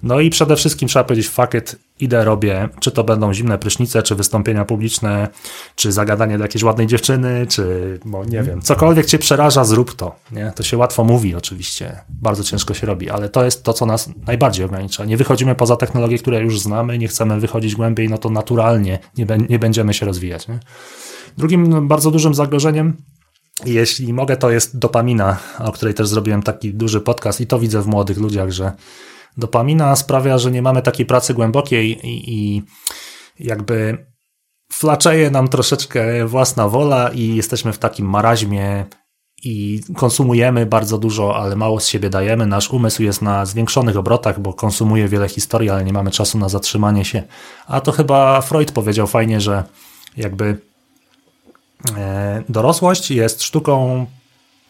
[0.02, 4.02] No i przede wszystkim trzeba powiedzieć fuck it, idę, robię, czy to będą zimne prysznice,
[4.02, 5.28] czy wystąpienia publiczne,
[5.74, 10.16] czy zagadanie do jakiejś ładnej dziewczyny, czy, bo nie wiem, cokolwiek cię przeraża, zrób to.
[10.32, 10.52] Nie?
[10.56, 14.10] To się łatwo mówi oczywiście, bardzo ciężko się robi, ale to jest to, co nas
[14.26, 15.04] najbardziej ogranicza.
[15.04, 19.26] Nie wychodzimy poza technologie, które już znamy, nie chcemy wychodzić głębiej, no to naturalnie nie,
[19.48, 20.48] nie będziemy się rozwijać.
[20.48, 20.58] Nie?
[21.38, 22.96] Drugim bardzo dużym zagrożeniem
[23.66, 27.82] jeśli mogę, to jest dopamina, o której też zrobiłem taki duży podcast i to widzę
[27.82, 28.72] w młodych ludziach, że
[29.38, 32.62] dopamina sprawia, że nie mamy takiej pracy głębokiej i, i
[33.40, 34.06] jakby
[34.72, 38.84] flaczeje nam troszeczkę własna wola i jesteśmy w takim maraźmie
[39.44, 42.46] i konsumujemy bardzo dużo, ale mało z siebie dajemy.
[42.46, 46.48] Nasz umysł jest na zwiększonych obrotach, bo konsumuje wiele historii, ale nie mamy czasu na
[46.48, 47.22] zatrzymanie się.
[47.66, 49.64] A to chyba Freud powiedział fajnie, że
[50.16, 50.58] jakby
[51.96, 54.06] e, dorosłość jest sztuką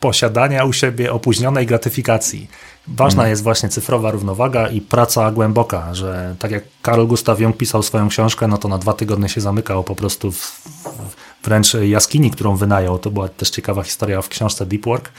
[0.00, 2.50] posiadania u siebie opóźnionej gratyfikacji.
[2.88, 3.30] Ważna hmm.
[3.30, 8.08] jest właśnie cyfrowa równowaga i praca głęboka, że tak jak Karl Gustav Jung pisał swoją
[8.08, 12.56] książkę, no to na dwa tygodnie się zamykał po prostu w, w wręcz jaskini, którą
[12.56, 12.98] wynajął.
[12.98, 15.12] To była też ciekawa historia w książce Deep Work.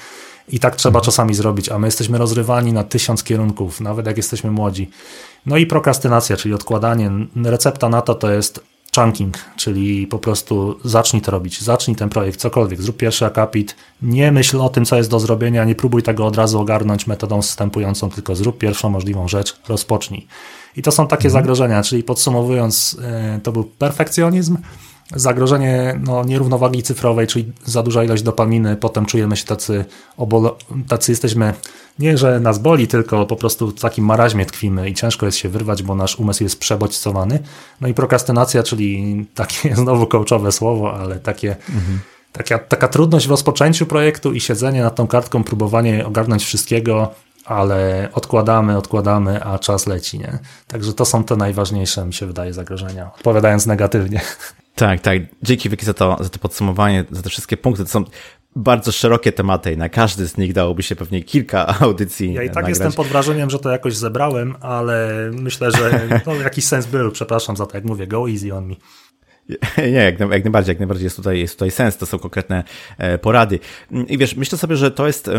[0.49, 4.51] I tak trzeba czasami zrobić, a my jesteśmy rozrywani na tysiąc kierunków, nawet jak jesteśmy
[4.51, 4.89] młodzi.
[5.45, 7.11] No i prokrastynacja, czyli odkładanie.
[7.43, 8.63] Recepta na to to jest
[8.95, 14.31] chunking, czyli po prostu zacznij to robić, zacznij ten projekt, cokolwiek, zrób pierwszy akapit, nie
[14.31, 18.09] myśl o tym, co jest do zrobienia, nie próbuj tego od razu ogarnąć metodą wstępującą,
[18.09, 20.27] tylko zrób pierwszą możliwą rzecz, rozpocznij.
[20.75, 21.41] I to są takie mhm.
[21.43, 24.57] zagrożenia, czyli podsumowując, e, to był perfekcjonizm,
[25.15, 29.85] zagrożenie no, nierównowagi cyfrowej, czyli za duża ilość dopaminy, potem czujemy się tacy,
[30.17, 30.55] obolo-
[30.87, 31.53] tacy jesteśmy,
[31.99, 35.49] nie że nas boli, tylko po prostu w takim maraźmie tkwimy i ciężko jest się
[35.49, 37.39] wyrwać, bo nasz umysł jest przebodźcowany.
[37.81, 41.99] No i prokrastynacja, czyli takie znowu kołczowe słowo, ale takie mhm.
[42.31, 47.11] Taka, taka trudność w rozpoczęciu projektu i siedzenie nad tą kartką, próbowanie ogarnąć wszystkiego,
[47.45, 50.39] ale odkładamy, odkładamy, a czas leci, nie?
[50.67, 53.11] Także to są te najważniejsze, mi się wydaje, zagrożenia.
[53.17, 54.21] Odpowiadając negatywnie.
[54.79, 55.17] Tak, tak.
[55.43, 57.83] Dzięki wielkie za to, za to podsumowanie, za te wszystkie punkty.
[57.83, 58.03] To są
[58.55, 62.33] bardzo szerokie tematy i na każdy z nich dałoby się pewnie kilka audycji.
[62.33, 62.69] Ja i tak nagrać.
[62.69, 67.11] jestem pod wrażeniem, że to jakoś zebrałem, ale myślę, że no, jakiś sens był.
[67.11, 68.75] Przepraszam za to, jak mówię, go easy on me.
[69.77, 72.63] Nie, jak, jak najbardziej, jak najbardziej jest tutaj, jest tutaj sens, to są konkretne
[72.97, 73.59] e, porady.
[74.07, 75.29] I wiesz, myślę sobie, że to jest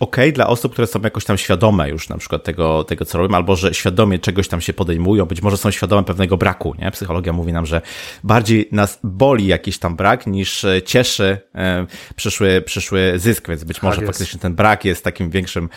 [0.00, 3.36] ok dla osób, które są jakoś tam świadome już na przykład tego, tego, co robią,
[3.36, 6.90] albo że świadomie czegoś tam się podejmują, być może są świadome pewnego braku, nie?
[6.90, 7.80] Psychologia mówi nam, że
[8.24, 13.82] bardziej nas boli jakiś tam brak, niż e, cieszy e, przyszły, przyszły zysk, więc być
[13.82, 15.68] może tak faktycznie ten brak jest takim większym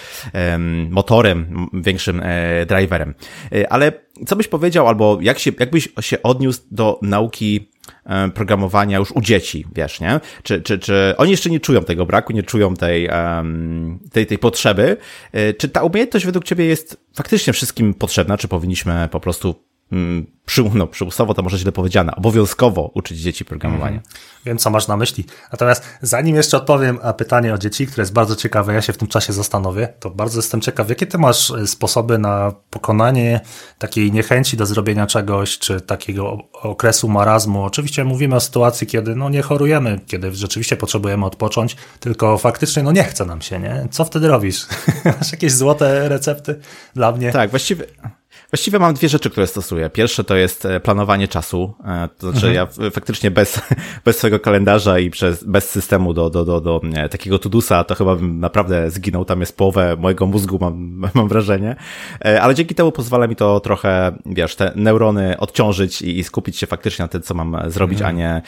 [0.90, 2.22] motorem, większym
[2.68, 3.14] driverem.
[3.70, 3.92] Ale
[4.28, 7.72] co byś powiedział, albo jak się, jakbyś się odniósł do nauki
[8.34, 10.20] programowania już u dzieci, wiesz, nie?
[10.44, 13.10] Czy, czy, czy oni jeszcze nie czują tego braku, nie czują tej,
[14.12, 14.98] tej, tej potrzeby?
[15.32, 19.71] E, czy ta umiejętność według Ciebie jest faktycznie wszystkim potrzebna, czy powinniśmy po prostu
[20.46, 23.98] przy, no, przymusowo to może źle powiedziane, obowiązkowo uczyć dzieci programowania.
[23.98, 24.16] Mhm.
[24.46, 25.26] Wiem, co masz na myśli.
[25.52, 28.98] Natomiast zanim jeszcze odpowiem na pytanie o dzieci, które jest bardzo ciekawe, ja się w
[28.98, 33.42] tym czasie zastanowię, to bardzo jestem ciekaw, jakie ty masz e, sposoby na pokonanie
[33.80, 37.64] takiej niechęci do zrobienia czegoś, czy takiego okresu marazmu.
[37.64, 42.92] Oczywiście mówimy o sytuacji, kiedy no, nie chorujemy, kiedy rzeczywiście potrzebujemy odpocząć, tylko faktycznie no,
[42.92, 43.88] nie chce nam się, nie?
[43.92, 44.68] Co wtedy robisz?
[45.20, 46.60] masz jakieś złote recepty
[46.94, 47.32] dla mnie?
[47.32, 47.86] Tak, właściwie
[48.52, 49.90] Właściwie mam dwie rzeczy, które stosuję.
[49.90, 51.74] Pierwsze to jest e, planowanie czasu.
[51.86, 52.54] E, to znaczy mhm.
[52.84, 53.62] ja faktycznie bez,
[54.06, 56.82] bez swojego kalendarza i przez, bez systemu do, do, do, do
[57.12, 59.26] takiego tudusa to chyba bym naprawdę zginął.
[59.26, 61.76] Tam jest połowę mojego mózgu, mam, mam wrażenie.
[62.26, 66.58] E, ale dzięki temu pozwala mi to trochę, wiesz, te neurony odciążyć i, i skupić
[66.58, 68.16] się faktycznie na tym, co mam zrobić, mhm.
[68.16, 68.42] a nie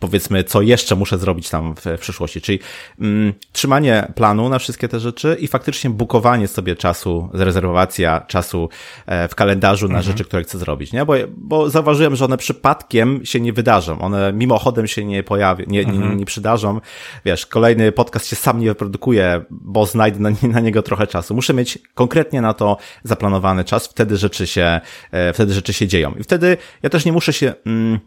[0.00, 2.40] powiedzmy, co jeszcze muszę zrobić tam w, w przyszłości.
[2.40, 2.58] Czyli
[3.00, 8.83] mm, trzymanie planu na wszystkie te rzeczy i faktycznie bukowanie sobie czasu, zarezerwacja czasu E,
[9.06, 10.12] w kalendarzu na mhm.
[10.12, 11.04] rzeczy, które chcę zrobić, nie?
[11.04, 15.80] Bo, bo zauważyłem, że one przypadkiem się nie wydarzą, one mimochodem się nie pojawią, nie,
[15.80, 16.10] mhm.
[16.10, 16.80] nie, nie przydarzą.
[17.24, 21.34] Wiesz, kolejny podcast się sam nie wyprodukuje, bo znajdę na, na niego trochę czasu.
[21.34, 24.80] Muszę mieć konkretnie na to zaplanowany czas, wtedy rzeczy się,
[25.10, 26.14] e, wtedy rzeczy się dzieją.
[26.20, 28.00] I wtedy ja też nie muszę się, mm,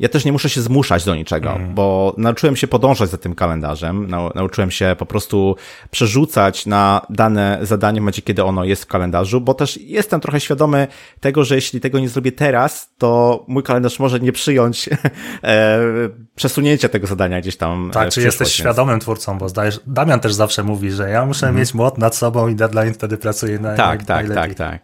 [0.00, 1.74] ja też nie muszę się zmuszać do niczego, mm.
[1.74, 5.56] bo nauczyłem się podążać za tym kalendarzem, nau, nauczyłem się po prostu
[5.90, 10.40] przerzucać na dane zadanie w momencie, kiedy ono jest w kalendarzu, bo też jestem trochę
[10.40, 10.86] świadomy
[11.20, 14.88] tego, że jeśli tego nie zrobię teraz, to mój kalendarz może nie przyjąć
[15.44, 15.78] e,
[16.34, 17.90] przesunięcia tego zadania gdzieś tam.
[17.90, 18.54] E, tak, czy jesteś więc...
[18.54, 21.60] świadomym twórcą, bo zdajesz, Damian też zawsze mówi, że ja muszę mm.
[21.60, 24.82] mieć młot nad sobą i deadline wtedy pracuje na Tak, tak, tak, tak.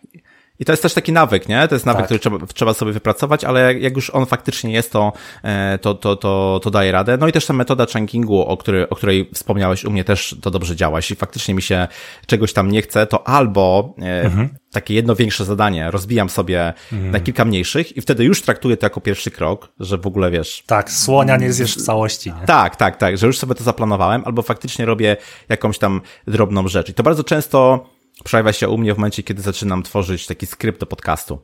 [0.58, 1.68] I to jest też taki nawyk, nie?
[1.68, 2.06] To jest nawyk, Tak.
[2.06, 5.94] który trzeba, trzeba sobie wypracować, ale jak, jak już on faktycznie jest, to, e, to,
[5.94, 7.16] to, to, to daje radę.
[7.20, 10.50] No i też ta metoda chunkingu, o, który, o której wspomniałeś, u mnie też to
[10.50, 10.98] dobrze działa.
[10.98, 11.88] Jeśli faktycznie mi się
[12.26, 14.48] czegoś tam nie chce, to albo e, Mhm.
[14.72, 19.00] takie jedno większe zadanie rozbijam sobie na kilka mniejszych i wtedy już traktuję to jako
[19.00, 22.46] pierwszy krok, że w ogóle wiesz, Tak, słonia nie zjesz w całości, nie?
[22.46, 25.16] tak, tak, tak, że już sobie to zaplanowałem, albo faktycznie robię
[25.48, 26.88] jakąś tam drobną rzecz.
[26.88, 27.86] I to bardzo często
[28.26, 31.42] przejawia się u mnie w momencie, kiedy zaczynam tworzyć taki skrypt do podcastu.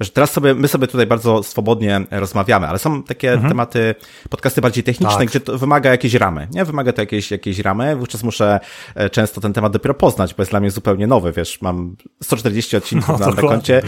[0.00, 3.94] Że teraz sobie, my sobie tutaj bardzo swobodnie rozmawiamy, ale są takie tematy,
[4.30, 5.28] podcasty bardziej techniczne, Tak.
[5.28, 6.64] gdzie to wymaga jakiejś ramy, nie?
[6.64, 8.60] Wymaga to jakiejś, jakiejś ramy, wówczas muszę
[8.94, 12.76] e, często ten temat dopiero poznać, bo jest dla mnie zupełnie nowy, wiesz, mam 140
[12.76, 13.82] odcinków No, na, na koncie,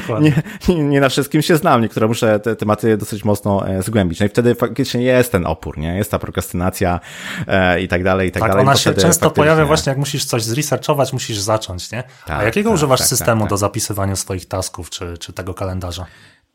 [0.68, 4.20] nie, nie, na wszystkim się znam, niektóre muszę te tematy dosyć mocno e, zgłębić.
[4.20, 5.97] No i wtedy faktycznie jest ten opór, nie?
[5.97, 7.01] Jest ta prokrastynacja
[7.47, 8.66] e, i tak dalej, i tak, Tak, dalej.
[8.66, 12.05] ona się często pojawia właśnie, jak musisz coś zresearchować, musisz zacząć, nie?
[12.31, 13.51] A Tak, jakiego tak, używasz tak, systemu tak, tak.
[13.51, 16.07] do zapisywania swoich tasków, czy, czy tego kalendarza?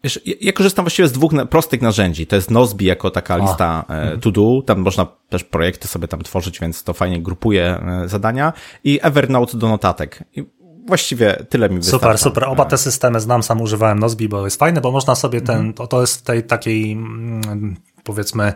[0.03, 2.27] Wiesz, ja, korzystam właściwie z dwóch prostych narzędzi.
[2.27, 4.61] To jest Nozbi jako taka lista e, to do.
[4.65, 8.53] Tam można też projekty sobie tam tworzyć, więc to fajnie grupuje e, zadania.
[8.83, 10.23] I Evernote do notatek.
[10.35, 10.43] I
[10.87, 11.99] właściwie tyle mi wystarcza.
[11.99, 12.43] Super, super.
[12.43, 15.87] Oba te systemy znam, sam używałem Nozbi, bo jest fajne, bo można sobie ten, to,
[15.87, 18.53] to jest w tej takiej, mm, powiedzmy,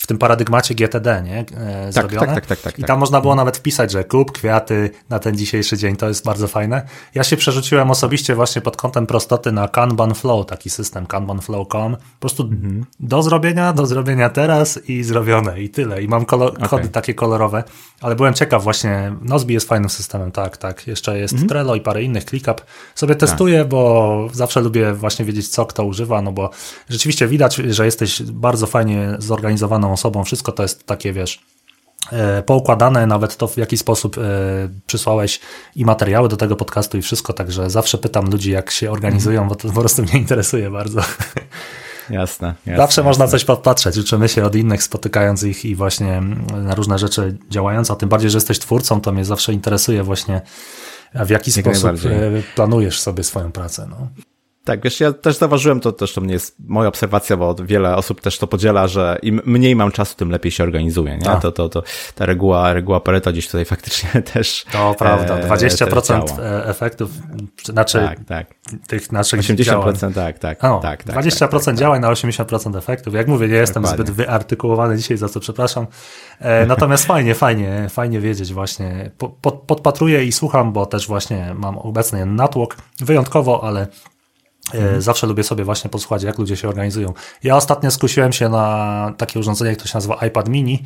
[0.00, 1.44] w tym paradygmacie GTD, nie?
[1.56, 2.26] E, zrobione.
[2.26, 2.88] tak, tak, tak, tak, I tak.
[2.88, 6.48] tam można było nawet wpisać, że kup kwiaty na ten dzisiejszy dzień, to jest bardzo
[6.48, 6.82] fajne.
[7.14, 11.96] Ja się przerzuciłem osobiście właśnie pod kątem prostoty na Kanban Flow, taki system kanbanflow.com.
[11.96, 12.84] Po prostu Mhm.
[13.00, 16.02] do zrobienia, do zrobienia teraz i zrobione i tyle.
[16.02, 17.64] I mam kolor, kody takie kolorowe,
[18.00, 20.86] ale byłem ciekaw właśnie, Nozbi jest fajnym systemem, tak, tak.
[20.86, 21.48] Jeszcze jest Mhm.
[21.48, 22.64] Trello i parę innych, ClickUp.
[22.94, 26.50] Sobie testuję, bo zawsze lubię właśnie wiedzieć, co kto używa, no bo
[26.88, 30.24] rzeczywiście widać, że jesteś bardzo fajnie zorganizowaną osobą.
[30.24, 31.40] Wszystko to jest takie, wiesz,
[32.12, 34.20] e, poukładane, nawet to w jaki sposób e,
[34.86, 35.40] przysłałeś
[35.76, 39.54] i materiały do tego podcastu i wszystko, także zawsze pytam ludzi, jak się organizują, bo
[39.54, 41.00] to po prostu mnie interesuje bardzo.
[42.10, 42.76] Jasne, jasne.
[42.76, 46.98] Zawsze można coś podpatrzeć, uczymy się od innych, spotykając ich i właśnie mm, na różne
[46.98, 50.40] rzeczy działając, a tym bardziej, że jesteś twórcą, to mnie zawsze interesuje właśnie
[51.14, 53.86] w jaki Jak sposób e, planujesz sobie swoją pracę.
[53.90, 54.08] No.
[54.64, 58.20] Tak, wiesz, ja też zauważyłem, to też to mnie jest moja obserwacja, bo wiele osób
[58.20, 61.24] też to podziela, że im mniej mam czasu, tym lepiej się organizuje, nie?
[61.24, 61.42] Tak.
[61.42, 61.82] To, to, to
[62.14, 66.24] ta reguła, reguła Pareto gdzieś tutaj faktycznie też To prawda, e, 20% też działa.
[66.42, 67.10] e, efektów,
[67.64, 68.46] znaczy Tak, tak.
[68.88, 69.94] tych naszych działań.
[69.94, 71.16] 80% tak, tak, O, tak, tak.
[71.16, 71.74] 20% tak, tak, tak.
[71.76, 73.14] działań na 80% efektów.
[73.14, 74.04] Jak mówię, nie jestem Dokładnie.
[74.06, 75.86] zbyt wyartykułowany dzisiaj, za co przepraszam.
[76.38, 79.10] E, natomiast fajnie, fajnie, fajnie wiedzieć właśnie.
[79.18, 83.86] Po, pod, podpatruję i słucham, bo też właśnie mam obecny natłok, wyjątkowo, ale
[84.74, 87.12] e, zawsze lubię sobie właśnie posłuchać, jak ludzie się organizują.
[87.42, 90.82] Ja ostatnio skusiłem się na takie urządzenie, które się nazywa iPad mini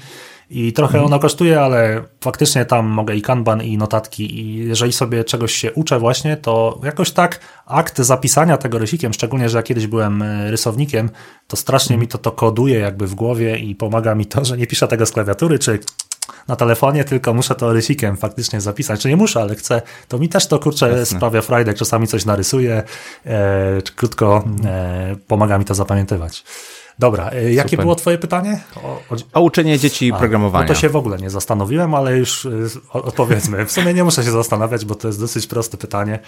[0.51, 5.25] i trochę ono kosztuje, ale faktycznie tam mogę i kanban, i notatki i jeżeli sobie
[5.25, 9.87] czegoś się uczę właśnie, to jakoś tak akt zapisania tego rysikiem, szczególnie, że ja kiedyś
[9.87, 11.11] byłem e, rysownikiem,
[11.49, 14.67] to strasznie mi to to koduje jakby w głowie i pomaga mi to, że nie
[14.67, 15.79] piszę tego z klawiatury, czy
[16.49, 19.01] na telefonie, tylko muszę to rysikiem faktycznie zapisać.
[19.01, 19.83] Czy nie muszę, ale chcę.
[20.09, 21.17] To mi też to kurczę Jasne.
[21.19, 21.75] sprawia frajdę.
[21.75, 22.83] Czasami coś narysuję,
[23.27, 26.45] e, krótko e, pomaga mi to zapamiętywać.
[26.99, 27.85] Dobra, e, jakie Super.
[27.85, 28.61] było Twoje pytanie?
[28.77, 29.01] O, o,
[29.33, 30.69] O uczenie dzieci a, programowania.
[30.69, 32.47] No to się w ogóle nie zastanowiłem, ale już
[32.93, 33.67] o- odpowiedzmy.
[33.67, 36.19] W sumie nie muszę się zastanawiać, bo to jest dosyć proste pytanie.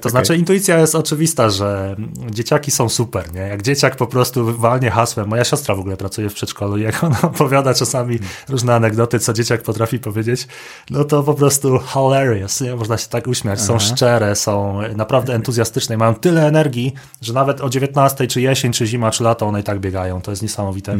[0.00, 1.96] To znaczy, intuicja jest oczywista, że
[2.30, 3.40] dzieciaki są super, nie?
[3.40, 5.28] Jak dzieciak po prostu walnie hasłem.
[5.28, 8.18] Moja siostra w ogóle pracuje w przedszkolu i jak ona opowiada czasami
[8.48, 10.46] różne anegdoty, co dzieciak potrafi powiedzieć,
[10.90, 12.76] no to po prostu hilarious, nie?
[12.76, 13.60] Można się tak uśmiać.
[13.60, 18.86] Są szczere, są naprawdę entuzjastyczne mają tyle energii, że nawet o 19 czy jesień, czy
[18.86, 20.20] zima, czy lato one i tak biegają.
[20.20, 20.96] To jest niesamowite.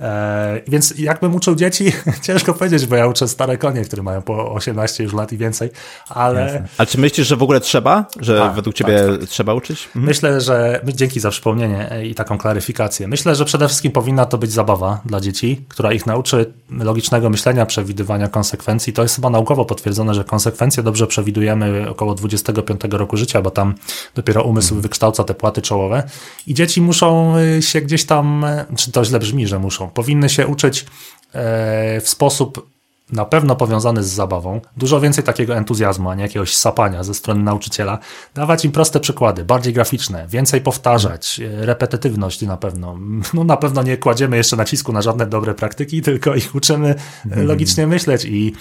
[0.00, 1.92] E, więc jakbym uczył dzieci,
[2.26, 5.70] ciężko powiedzieć, bo ja uczę stare konie, które mają po 18 już lat i więcej,
[6.08, 6.40] ale
[6.78, 8.06] Ale czy myślisz, że w ogóle trzeba?
[8.20, 9.86] Że Tak, według tak, ciebie trzeba uczyć?
[9.86, 10.04] Mhm.
[10.04, 13.08] Myślę, że dzięki za przypomnienie e, i taką klaryfikację.
[13.08, 17.66] Myślę, że przede wszystkim powinna to być zabawa dla dzieci, która ich nauczy logicznego myślenia,
[17.66, 18.92] przewidywania konsekwencji.
[18.92, 23.74] To jest chyba naukowo potwierdzone, że konsekwencje dobrze przewidujemy około 25 roku życia, bo tam
[24.14, 26.02] dopiero umysł wykształca te płaty czołowe.
[26.46, 30.28] I dzieci muszą y, się gdzieś tam, e, czy to źle brzmi, że muszą, powinny
[30.28, 30.86] się uczyć
[31.32, 32.70] e, w sposób
[33.12, 37.42] na pewno powiązany z zabawą, dużo więcej takiego entuzjazmu, a nie jakiegoś sapania ze strony
[37.42, 37.98] nauczyciela,
[38.34, 42.96] dawać im proste przykłady, bardziej graficzne, więcej powtarzać, e, repetytywność na pewno.
[43.34, 46.94] No na pewno nie kładziemy jeszcze nacisku na żadne dobre praktyki, tylko ich uczymy
[47.30, 48.52] e, logicznie myśleć i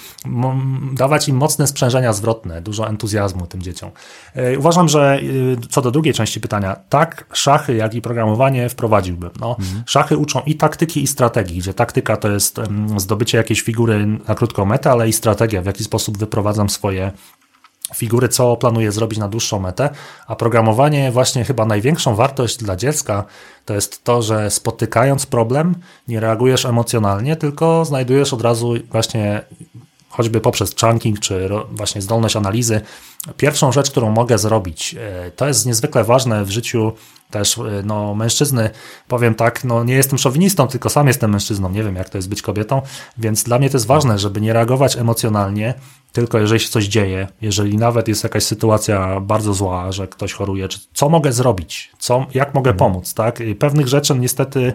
[0.94, 3.92] dawać im mocne sprzężenia zwrotne, dużo entuzjazmu tym dzieciom.
[4.36, 9.30] E, Uważam, że e, co do drugiej części pytania, tak szachy, jak i programowanie wprowadziłbym.
[9.40, 12.60] No, Szachy uczą i taktyki, i strategii, gdzie taktyka to jest
[12.98, 17.12] zdobycie jakiejś figury na krótką metę, ale i strategia, w jaki sposób wyprowadzam swoje
[17.96, 19.90] figury, co planuje zrobić na dłuższą metę,
[20.28, 23.26] a programowanie właśnie chyba największą wartość dla dziecka
[23.66, 25.76] to jest to, że spotykając problem
[26.08, 29.42] nie reagujesz emocjonalnie, tylko znajdujesz od razu właśnie
[30.10, 32.82] choćby poprzez chunking, czy właśnie zdolność analizy.
[33.38, 36.94] Pierwszą rzecz, którą mogę zrobić, e, to jest niezwykle ważne w życiu
[37.30, 38.70] też e, no, mężczyzny.
[39.08, 42.30] Powiem tak, no, nie jestem szowinistą, tylko sam jestem mężczyzną, nie wiem jak to jest
[42.30, 42.82] być kobietą,
[43.18, 45.74] więc dla mnie to jest ważne, żeby nie reagować emocjonalnie,
[46.14, 50.68] tylko jeżeli się coś dzieje, jeżeli nawet jest jakaś sytuacja bardzo zła, że ktoś choruje,
[50.68, 52.92] czy co mogę zrobić, co, jak mogę mhm.
[52.92, 53.40] pomóc, tak?
[53.60, 54.74] Pewnych rzeczy niestety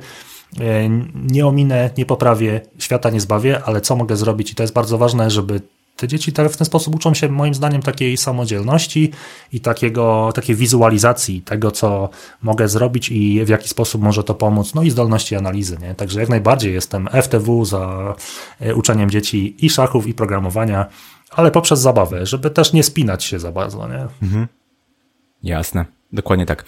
[0.60, 4.52] E, nie ominę, nie poprawię, świata nie zbawię, ale co mogę zrobić?
[4.52, 5.60] I to jest bardzo ważne, żeby
[5.96, 9.10] te dzieci w ten sposób uczą się, moim zdaniem, takiej samodzielności
[9.52, 12.08] i takiego, takiej wizualizacji tego, co
[12.42, 15.78] mogę zrobić i w jaki sposób może to pomóc, no i zdolności analizy.
[15.78, 15.94] Nie?
[15.94, 18.14] Także jak najbardziej jestem FTW za
[18.60, 20.86] e, uczeniem dzieci i szachów, i programowania,
[21.30, 23.88] ale poprzez zabawę, żeby też nie spinać się za bardzo.
[23.88, 24.06] Nie?
[24.22, 24.46] Mhm.
[25.42, 25.84] Jasne.
[26.14, 26.64] Dokładnie tak.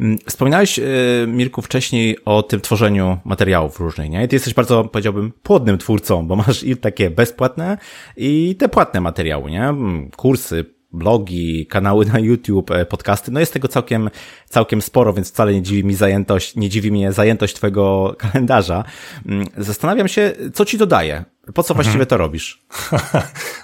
[0.00, 0.82] Mm, wspominałeś, e,
[1.26, 4.28] Mirku, wcześniej o tym tworzeniu materiałów różnych, nie?
[4.28, 7.78] ty jesteś bardzo, powiedziałbym, płodnym twórcą, bo masz i takie bezpłatne,
[8.16, 9.64] i te płatne materiały, nie?
[9.64, 13.30] Mm, kursy, blogi, kanały na YouTube, e, podcasty.
[13.30, 14.10] No jest tego całkiem,
[14.48, 18.84] całkiem sporo, więc wcale nie dziwi mi zajętość, nie dziwi mnie zajętość twojego kalendarza.
[19.26, 21.24] Mm, zastanawiam się, co ci dodaje
[21.54, 22.62] po co właściwie to robisz?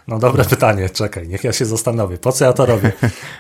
[0.09, 2.19] No dobre pytanie, czekaj, niech ja się zastanowię.
[2.19, 2.93] Po co ja to robię?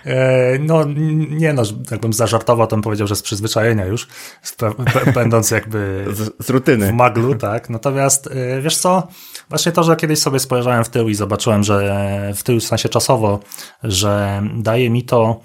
[0.05, 0.85] E, no
[1.31, 4.09] nie no, jakbym zażartował, to bym powiedział, że z przyzwyczajenia już,
[5.15, 6.87] będąc jakby z, z rutyny.
[6.87, 7.71] w maglu, tak.
[7.71, 9.09] Natomiast e, wiesz co,
[9.49, 12.89] właśnie to, że kiedyś sobie spojrzałem w tył i zobaczyłem, że w tył w sensie
[12.89, 13.41] czasowo,
[13.83, 15.41] że daje mi to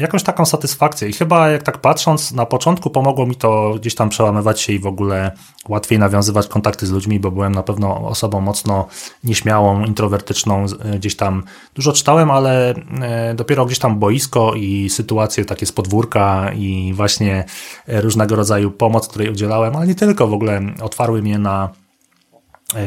[0.00, 1.08] jakąś taką satysfakcję.
[1.08, 4.78] I chyba jak tak patrząc, na początku pomogło mi to gdzieś tam przełamywać się i
[4.78, 5.32] w ogóle
[5.68, 8.86] łatwiej nawiązywać kontakty z ludźmi, bo byłem na pewno osobą mocno
[9.24, 10.66] nieśmiałą, introwertyczną.
[10.96, 11.42] Gdzieś tam
[11.74, 17.44] dużo czytałem, ale e, dopiero gdzieś tam boisko i sytuacje takie z podwórka i właśnie
[17.86, 21.79] e, różnego rodzaju pomoc, której udzielałem, ale nie tylko w ogóle otwarły mnie na E,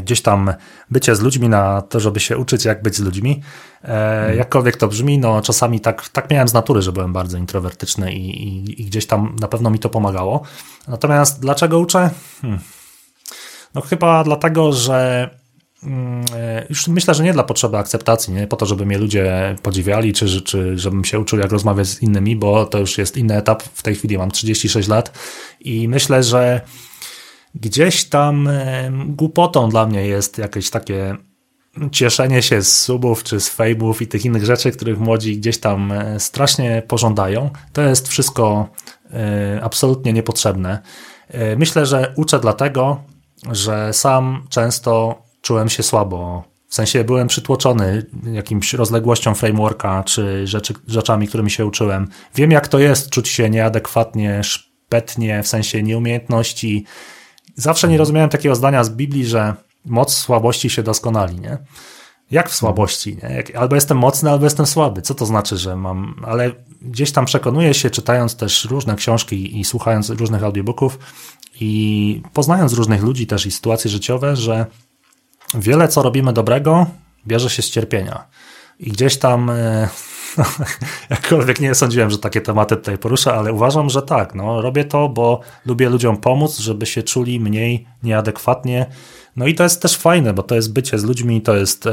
[0.02, 0.54] gdzieś tam
[0.90, 3.42] bycie z ludźmi na to, żeby się uczyć, jak być z ludźmi.
[3.84, 8.14] E, jakkolwiek to brzmi, no czasami tak, tak miałem z natury, że byłem bardzo introwertyczny
[8.14, 10.44] i, i, i gdzieś tam na pewno mi to pomagało.
[10.88, 12.10] Natomiast dlaczego uczę?
[12.42, 12.60] Hmm.
[13.76, 15.30] No chyba dlatego, że
[15.84, 19.56] mm, e, już myślę, że nie dla potrzeby akceptacji, nie po to, żeby mnie ludzie
[19.62, 23.38] podziwiali, czy, czy żebym się uczył, jak rozmawiać z innymi, bo to już jest inny
[23.38, 23.64] etap.
[23.64, 25.12] W tej chwili mam 36 lat
[25.60, 26.62] i myślę, że
[27.56, 28.49] gdzieś tam
[29.08, 31.18] głupotą dla mnie jest jakieś takie
[31.91, 35.91] cieszenie się z subów czy z fejmów i tych innych rzeczy, których młodzi gdzieś tam
[35.91, 37.49] e, strasznie pożądają.
[37.74, 38.70] To jest wszystko
[39.14, 40.80] e, absolutnie niepotrzebne.
[41.28, 43.04] E, myślę, że uczę dlatego,
[43.51, 46.43] że sam często czułem się słabo.
[46.70, 52.08] W sensie byłem przytłoczony jakimś rozległością frameworka czy rzeczy, rzeczami, którymi się uczyłem.
[52.36, 56.86] Wiem, jak to jest czuć się nieadekwatnie, szpetnie, w sensie nieumiejętności,
[57.56, 61.58] Zawsze nie rozumiałem takiego zdania z Biblii, że moc słabości się doskonali, nie?
[62.32, 63.58] Jak w słabości, nie?
[63.58, 65.01] Albo jestem mocny, albo jestem słaby.
[65.01, 66.16] Co to znaczy, że mam...
[66.26, 66.51] Ale
[66.82, 70.99] gdzieś tam przekonuję się, czytając też różne książki i słuchając różnych audiobooków
[71.60, 74.66] i poznając różnych ludzi też i sytuacje życiowe, że
[75.54, 76.86] wiele, co robimy dobrego,
[77.28, 78.28] bierze się z cierpienia.
[78.80, 79.51] I gdzieś tam
[80.40, 80.44] e,
[81.10, 84.36] Jakkolwiek nie sądziłem, że takie tematy tutaj poruszę, ale uważam, że tak.
[84.36, 88.86] No, robię to, bo lubię ludziom pomóc, żeby się czuli mniej nieadekwatnie.
[89.36, 91.90] No i to jest też fajne, bo to jest bycie z ludźmi, to jest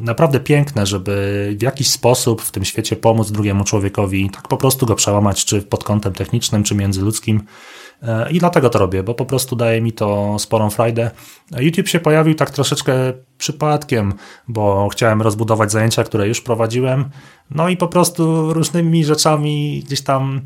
[0.00, 4.86] naprawdę piękne, żeby w jakiś sposób w tym świecie pomóc drugiemu człowiekowi, tak po prostu
[4.86, 7.42] go przełamać, czy pod kątem technicznym, czy międzyludzkim.
[8.02, 11.10] E, I dlatego to robię, bo po prostu daje mi to sporą frajdę.
[11.60, 12.92] YouTube się pojawił tak troszeczkę
[13.38, 14.14] przypadkiem,
[14.48, 17.04] bo chciałem rozbudować zajęcia, które już prowadziłem.
[17.50, 20.40] No i po prostu różnymi rzeczami gdzieś tam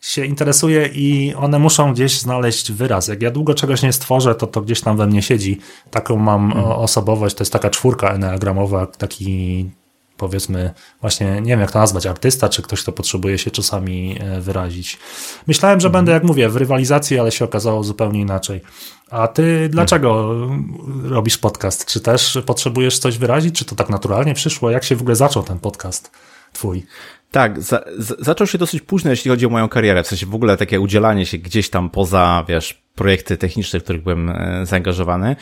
[0.00, 3.08] się interesuję i one muszą gdzieś znaleźć wyraz.
[3.08, 5.60] Jak ja długo czegoś nie stworzę, to to gdzieś tam we mnie siedzi.
[5.90, 6.66] Taką mam mhm.
[6.66, 9.70] osobowość, to jest taka czwórka enneagramowa, taki
[10.16, 14.40] powiedzmy, właśnie nie wiem jak to nazwać, artysta, czy ktoś, kto potrzebuje się czasami e,
[14.40, 14.98] wyrazić.
[15.46, 16.04] Myślałem, że mhm.
[16.04, 18.60] będę, jak mówię, w rywalizacji, ale się okazało zupełnie inaczej.
[19.10, 21.12] A ty dlaczego mhm.
[21.12, 21.86] robisz podcast?
[21.86, 23.58] Czy też potrzebujesz coś wyrazić?
[23.58, 24.70] Czy to tak naturalnie przyszło?
[24.70, 26.10] Jak się w ogóle zaczął ten podcast
[26.52, 26.86] twój?
[27.30, 30.56] Tak, za, zaczął się dosyć późno, jeśli chodzi o moją karierę, w sensie w ogóle
[30.56, 35.36] takie udzielanie się gdzieś tam poza, wiesz, projekty techniczne, w których byłem e, zaangażowany.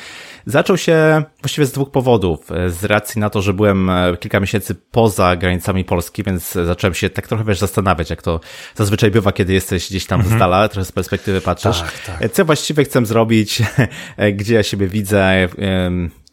[0.47, 2.53] Zaczął się właściwie z dwóch powodów.
[2.53, 6.95] E, z racji na to, że byłem e, kilka miesięcy poza granicami Polski, więc zacząłem
[6.95, 8.41] się tak trochę wiesz, zastanawiać, jak to
[8.75, 10.37] zazwyczaj bywa, kiedy jesteś gdzieś tam mhm.
[10.37, 11.81] z dala, trochę z perspektywy patrzysz.
[11.81, 12.33] Tak, tak.
[12.33, 13.63] Co właściwie chcę zrobić,
[14.39, 15.49] gdzie ja siebie widzę,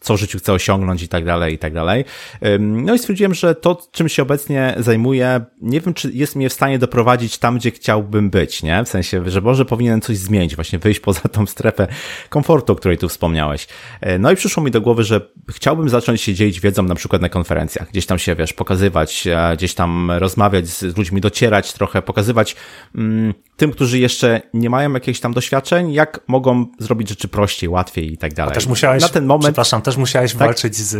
[0.00, 2.04] co w życiu chcę osiągnąć i tak dalej, i tak dalej.
[2.60, 6.52] No i stwierdziłem, że to, czym się obecnie zajmuję, nie wiem, czy jest mnie w
[6.52, 8.84] stanie doprowadzić tam, gdzie chciałbym być, nie?
[8.84, 11.86] W sensie, że może powinienem coś zmienić, właśnie wyjść poza tą strefę
[12.28, 13.66] komfortu, o której tu wspomniałeś.
[14.00, 15.20] E, no i przyszło mi do głowy, że
[15.50, 19.74] chciałbym zacząć się dzielić wiedzą na przykład na konferencjach, gdzieś tam się, wiesz, pokazywać, gdzieś
[19.74, 22.56] tam rozmawiać z ludźmi, docierać trochę, pokazywać
[22.94, 28.12] mm, tym, którzy jeszcze nie mają jakichś tam doświadczeń, jak mogą zrobić rzeczy prościej, łatwiej
[28.12, 28.52] i tak dalej.
[28.52, 30.38] A też musiałeś, na ten moment, przepraszam, też musiałeś tak?
[30.38, 30.94] walczyć z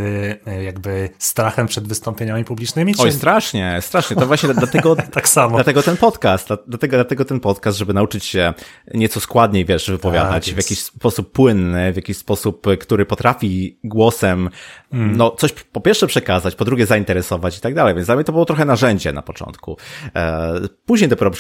[0.47, 2.95] e, jakby strachem przed wystąpieniami publicznymi?
[2.95, 3.03] Czy...
[3.03, 4.17] Oj, strasznie, strasznie.
[4.17, 5.57] To właśnie dlatego, tak samo.
[5.57, 8.55] dlatego ten podcast, dlatego, dlatego ten podcast, żeby nauczyć się
[8.95, 14.51] nieco składniej, wiesz, wypowiadać tak, w jakiś sposób płynny, w jakiś sposób, który potrafi głosem,
[14.93, 15.17] mm.
[15.17, 17.95] no, coś po pierwsze przekazać, po drugie zainteresować i tak dalej.
[17.95, 19.77] Więc dla mnie to było trochę narzędzie na początku.
[20.17, 21.31] E, później dopiero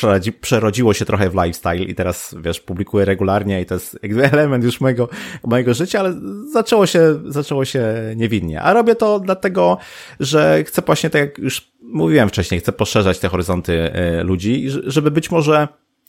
[0.41, 4.65] przerodziło się trochę w lifestyle i teraz, wiesz, publikuję regularnie i to jest jakby element
[4.65, 5.09] już mojego,
[5.45, 6.15] mojego życia, ale
[6.53, 8.63] zaczęło się, zaczęło się niewinnie.
[8.63, 9.79] A robię to dlatego,
[10.21, 15.11] że chcę właśnie, tak jak już mówiłem wcześniej, chcę poszerzać te horyzonty e, ludzi, żeby
[15.11, 15.69] być może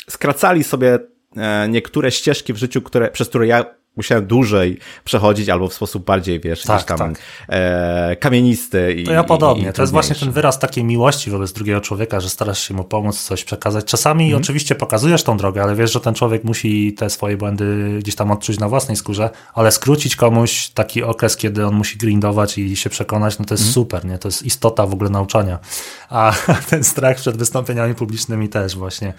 [0.10, 1.00] skracali sobie
[1.38, 6.06] e, niektóre ścieżki w życiu, które, przez które ja musiałem dłużej przechodzić albo w sposób
[6.06, 7.16] bardziej, wiesz, tak, tam tak.
[7.50, 8.94] E, kamienisty.
[8.94, 9.70] I, to ja podobnie.
[9.70, 12.84] I, to jest właśnie ten wyraz takiej miłości wobec drugiego człowieka, że starasz się mu
[12.84, 13.86] pomóc, coś przekazać.
[13.86, 14.42] Czasami mhm.
[14.42, 18.32] oczywiście pokazujesz tą drogę, ale wiesz, że ten człowiek musi te swoje błędy gdzieś tam
[18.32, 22.90] odczuć na własnej skórze, ale skrócić komuś taki okres, kiedy on musi grindować i się
[22.90, 23.74] przekonać, no to jest mhm.
[23.74, 24.18] super, nie?
[24.18, 25.60] To jest istota w ogóle nauczania.
[26.10, 26.34] A
[26.70, 29.14] ten strach przed wystąpieniami publicznymi też właśnie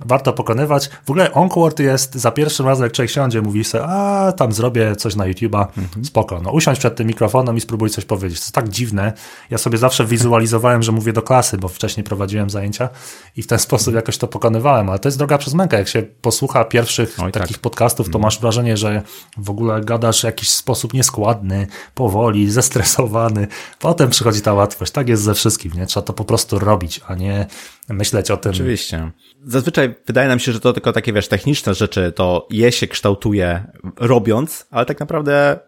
[0.00, 0.90] warto pokonywać.
[1.06, 4.96] W ogóle Onward jest za pierwszym razem, jak człowiek siądzie, mówi sobie, a tam zrobię
[4.96, 6.04] coś na YouTube'a, mhm.
[6.04, 6.40] spoko.
[6.40, 8.38] No usiądź przed tym mikrofonem i spróbuj coś powiedzieć.
[8.38, 9.12] To jest tak dziwne.
[9.50, 12.88] Ja sobie zawsze wizualizowałem, że mówię do klasy, bo wcześniej prowadziłem zajęcia
[13.36, 15.78] i w ten sposób jakoś to pokonywałem, ale to jest droga przez mękę.
[15.78, 17.62] Jak się posłucha pierwszych Oj, takich tak.
[17.62, 18.22] podcastów, to mhm.
[18.22, 19.02] masz wrażenie, że
[19.36, 23.46] w ogóle gadasz w jakiś sposób nieskładny, powoli, zestresowany.
[23.78, 24.92] Potem przychodzi ta łatwość.
[24.92, 25.86] Tak jest ze wszystkim, nie?
[25.86, 27.46] Trzeba to po prostu robić, a nie
[27.92, 28.52] myśleć o tym.
[28.52, 29.10] Oczywiście.
[29.46, 33.64] Zazwyczaj wydaje nam się, że to tylko takie, wiesz, techniczne rzeczy, to je się kształtuje
[33.96, 35.58] robiąc, ale tak naprawdę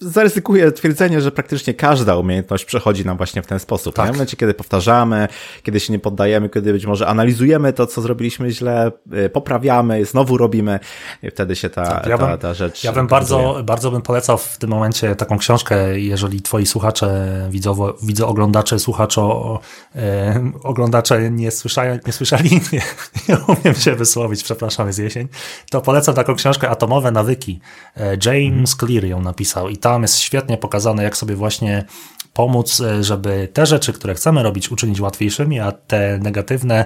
[0.00, 3.94] zaryzykuję twierdzenie, że praktycznie każda umiejętność przechodzi nam właśnie w ten sposób.
[3.94, 4.08] Tak.
[4.08, 5.28] W momencie, kiedy powtarzamy,
[5.62, 8.92] kiedy się nie poddajemy, kiedy być może analizujemy to, co zrobiliśmy źle,
[9.26, 10.80] y, poprawiamy, znowu robimy
[11.22, 12.84] i wtedy się ta, tak, ja bym, ta, ta rzecz...
[12.84, 17.94] Ja bym bardzo, bardzo bym polecał w tym momencie taką książkę, jeżeli twoi słuchacze, widzowo,
[18.02, 19.60] widzo, oglądacze, słuchaczo,
[19.96, 22.82] e, oglądacze nie, słyszają, nie słyszeli, nie,
[23.28, 25.28] nie umiem się wysłowić, przepraszam, jest jesień,
[25.70, 27.60] to polecam taką książkę Atomowe nawyki.
[27.96, 31.84] E, James Clear ją napisał i tam jest świetnie pokazane, jak sobie właśnie
[32.34, 36.84] pomóc, e, żeby te rzeczy, które chcemy robić, uczynić łatwiejszymi, a te negatywne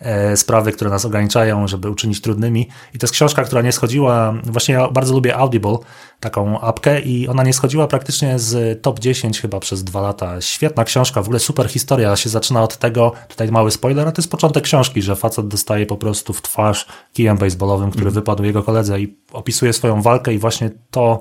[0.00, 2.68] e, sprawy, które nas ograniczają, żeby uczynić trudnymi.
[2.94, 5.78] I to jest książka, która nie schodziła, właśnie ja bardzo lubię Audible,
[6.20, 10.40] taką apkę i ona nie schodziła praktycznie z top 10 chyba przez dwa lata.
[10.40, 14.22] Świetna książka, w ogóle super historia, się zaczyna od tego, tutaj mały spoiler, a to
[14.22, 18.14] jest początek książki, że facet dostaje po prostu w twarz kijem baseballowym, który mm.
[18.14, 21.20] wypadł jego koledze i opisuje swoją walkę i właśnie to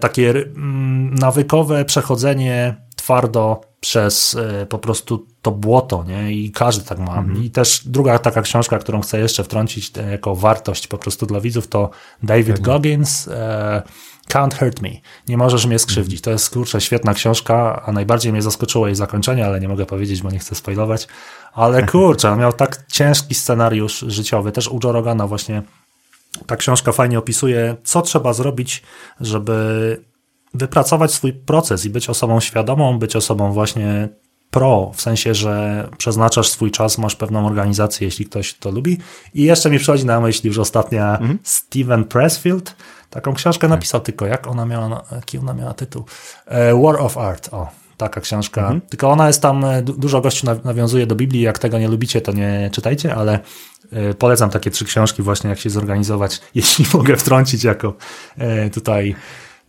[0.00, 6.32] takie mm, nawykowe przechodzenie twardo przez e, po prostu to błoto, nie?
[6.32, 7.18] I każdy tak ma.
[7.18, 7.44] Mhm.
[7.44, 11.40] I też druga taka książka, którą chcę jeszcze wtrącić e, jako wartość po prostu dla
[11.40, 11.90] widzów, to
[12.22, 12.62] David mhm.
[12.64, 13.28] Goggins
[14.28, 14.90] Can't Hurt Me.
[15.28, 16.20] Nie możesz mnie skrzywdzić.
[16.20, 20.22] To jest, kurczę, świetna książka, a najbardziej mnie zaskoczyło jej zakończenie, ale nie mogę powiedzieć,
[20.22, 21.08] bo nie chcę spoilować.
[21.52, 24.52] Ale kurczę, on miał tak ciężki scenariusz życiowy.
[24.52, 25.62] Też u Joe Rogana właśnie
[26.46, 28.82] ta książka fajnie opisuje, co trzeba zrobić,
[29.20, 30.04] żeby
[30.54, 34.08] wypracować swój proces i być osobą świadomą, być osobą właśnie
[34.50, 38.98] pro, w sensie, że przeznaczasz swój czas, masz pewną organizację, jeśli ktoś to lubi.
[39.34, 41.38] I jeszcze mi przychodzi na myśl już ostatnia mhm.
[41.42, 42.76] Steven Pressfield,
[43.10, 43.70] taką książkę tak.
[43.70, 46.04] napisał, tylko jak ona miała, jaki ona miała tytuł?
[46.46, 48.60] E, War of Art, o, taka książka.
[48.60, 48.80] Mhm.
[48.80, 52.32] Tylko ona jest tam, e, dużo gości nawiązuje do Biblii, jak tego nie lubicie, to
[52.32, 53.40] nie czytajcie, ale
[53.92, 57.94] e, polecam takie trzy książki właśnie, jak się zorganizować, jeśli mogę wtrącić jako
[58.38, 59.14] e, tutaj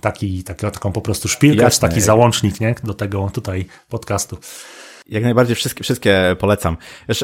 [0.01, 2.75] taki, taki taką po prostu szpilkę, taki załącznik nie?
[2.83, 4.37] do tego tutaj podcastu.
[5.09, 6.77] Jak najbardziej wszystkie, wszystkie polecam.
[7.09, 7.23] Wiesz,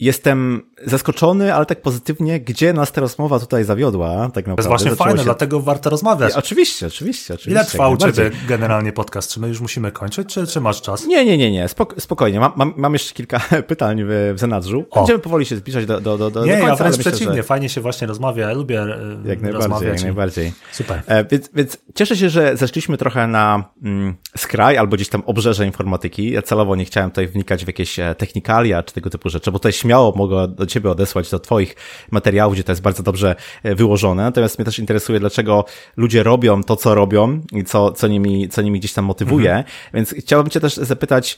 [0.00, 4.54] Jestem zaskoczony, ale tak pozytywnie, gdzie nas ta rozmowa tutaj zawiodła, tak naprawdę.
[4.56, 5.24] To jest właśnie fajne, się...
[5.24, 6.32] dlatego warto rozmawiać.
[6.32, 7.50] oczywiście, oczywiście, oczywiście.
[7.50, 9.32] Ile trwa u Ciebie generalnie podcast?
[9.32, 11.06] Czy my już musimy kończyć, czy, czy masz czas?
[11.06, 12.40] Nie, nie, nie, nie, Spok spokojnie.
[12.40, 14.84] Mam, mam, mam, jeszcze kilka pytań w, w zanadrzu.
[14.94, 17.42] Będziemy powoli się zbliżać do, do, do, do Nie, do końca, ja wręcz przeciwnie, że...
[17.42, 20.52] fajnie się właśnie rozmawia, ja lubię e, jak najbardziej, Jak najbardziej.
[20.72, 21.02] Super.
[21.06, 25.66] E, więc, więc cieszę się, że zeszliśmy trochę na mm, skraj albo gdzieś tam obrzeże
[25.66, 26.30] informatyki.
[26.30, 29.58] Ja celowo nie chciałem tutaj wnikać w jakieś e, technikalia czy tego typu rzeczy, bo
[29.58, 31.76] to jest śmiało mogę do ciebie odesłać do twoich
[32.10, 34.22] materiałów, gdzie to jest bardzo dobrze e, wyłożone.
[34.22, 35.64] Natomiast mnie też interesuje, dlaczego
[35.96, 39.50] ludzie robią to, co robią i co, co, nimi, co nimi gdzieś tam motywuje.
[39.50, 39.64] Mhm.
[39.94, 41.36] Więc chciałbym cię też zapytać,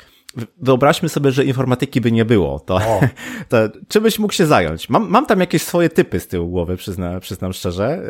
[0.62, 2.80] wyobraźmy sobie, że informatyki by nie było, to,
[3.48, 3.57] to
[3.88, 4.88] czym byś mógł się zająć?
[4.88, 8.03] Mam, mam tam jakieś swoje typy z tyłu głowy, przyzna, przyznam szczerze.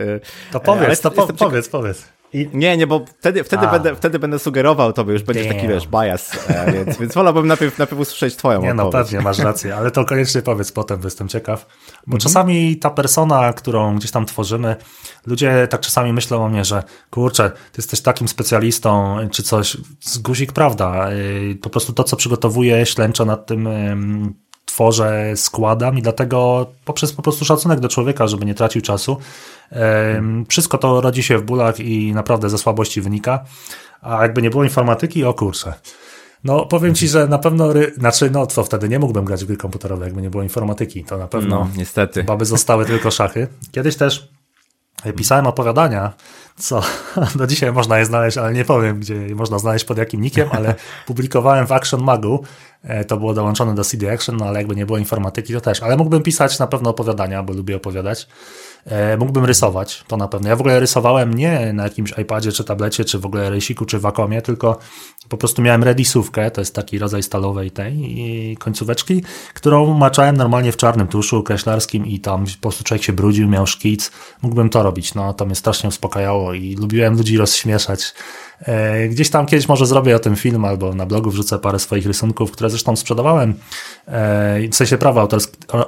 [0.53, 2.20] To powiedz, to po, powiedz, powiedz.
[2.33, 2.49] I...
[2.53, 5.89] Nie, nie, bo wtedy, wtedy, będę, wtedy będę sugerował to, by już będziesz taki, wiesz,
[5.89, 9.07] bias, e, więc, więc wolałbym najpierw, najpierw usłyszeć twoją Nie, no odpowiedź.
[9.07, 11.67] pewnie, masz rację, ale to koniecznie powiedz potem, bo jestem ciekaw.
[12.07, 12.21] Bo mhm.
[12.21, 14.77] czasami ta persona, którą gdzieś tam tworzymy,
[15.27, 20.19] ludzie tak czasami myślą o mnie, że kurczę, ty jesteś takim specjalistą, czy coś, z
[20.19, 23.69] guzik prawda, y, po prostu to, co przygotowuję, ślęczę nad tym
[24.81, 29.17] tworzę, składam i dlatego poprzez po prostu szacunek do człowieka, żeby nie tracił czasu,
[30.49, 33.45] wszystko to rodzi się w bólach i naprawdę ze słabości wynika.
[34.03, 35.75] A jakby nie było informatyki, o kurczę.
[36.45, 37.93] No, powiem ci, że na pewno, ry...
[37.99, 41.19] znaczy, no co wtedy nie mógłbym grać w gry komputerowe, jakby nie było informatyki, to
[41.19, 41.59] na pewno.
[41.59, 42.25] No, niestety.
[42.25, 43.49] Baby zostały tylko szachy.
[43.73, 44.29] Kiedyś też
[45.17, 46.13] pisałem opowiadania,
[46.57, 46.83] co
[47.39, 50.49] do dzisiaj można je znaleźć, ale nie powiem, gdzie je można znaleźć pod jakim nikiem,
[50.53, 50.75] ale
[51.07, 52.45] publikowałem w Action Magu.
[52.83, 55.83] E, to było dołączone do CD Action, no ale jakby nie było informatyki, to też.
[55.83, 58.29] Ale mógłbym pisać na pewno opowiadania, bo lubię opowiadać.
[58.87, 60.49] E, mógłbym rysować, to na pewno.
[60.49, 63.99] Ja w ogóle rysowałem nie na jakimś iPadzie, czy tablecie, czy w ogóle rysiku, czy
[63.99, 64.79] wakomie, tylko
[65.29, 69.23] po prostu miałem redisówkę, to jest taki rodzaj stalowej tej końcóweczki,
[69.55, 73.67] którą maczałem normalnie w czarnym tuszu kreślarskim i tam po prostu człowiek się brudził, miał
[73.67, 74.11] szkic.
[74.43, 78.15] Mógłbym to robić, no to mnie strasznie uspokajało i lubiłem ludzi rozśmieszać.
[78.61, 82.07] E, gdzieś tam kiedyś może zrobię o tym film albo na blogu wrzucę parę swoich
[82.07, 83.55] rysunków, które zresztą sprzedawałem,
[84.07, 85.29] e, w sensie prawa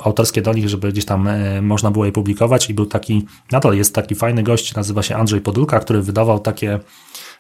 [0.05, 3.77] autorskie, do nich, żeby gdzieś tam e, można było je publikować i był taki, nadal
[3.77, 6.81] jest taki fajny gość, nazywa się Andrzej Podulka, który wydawał takie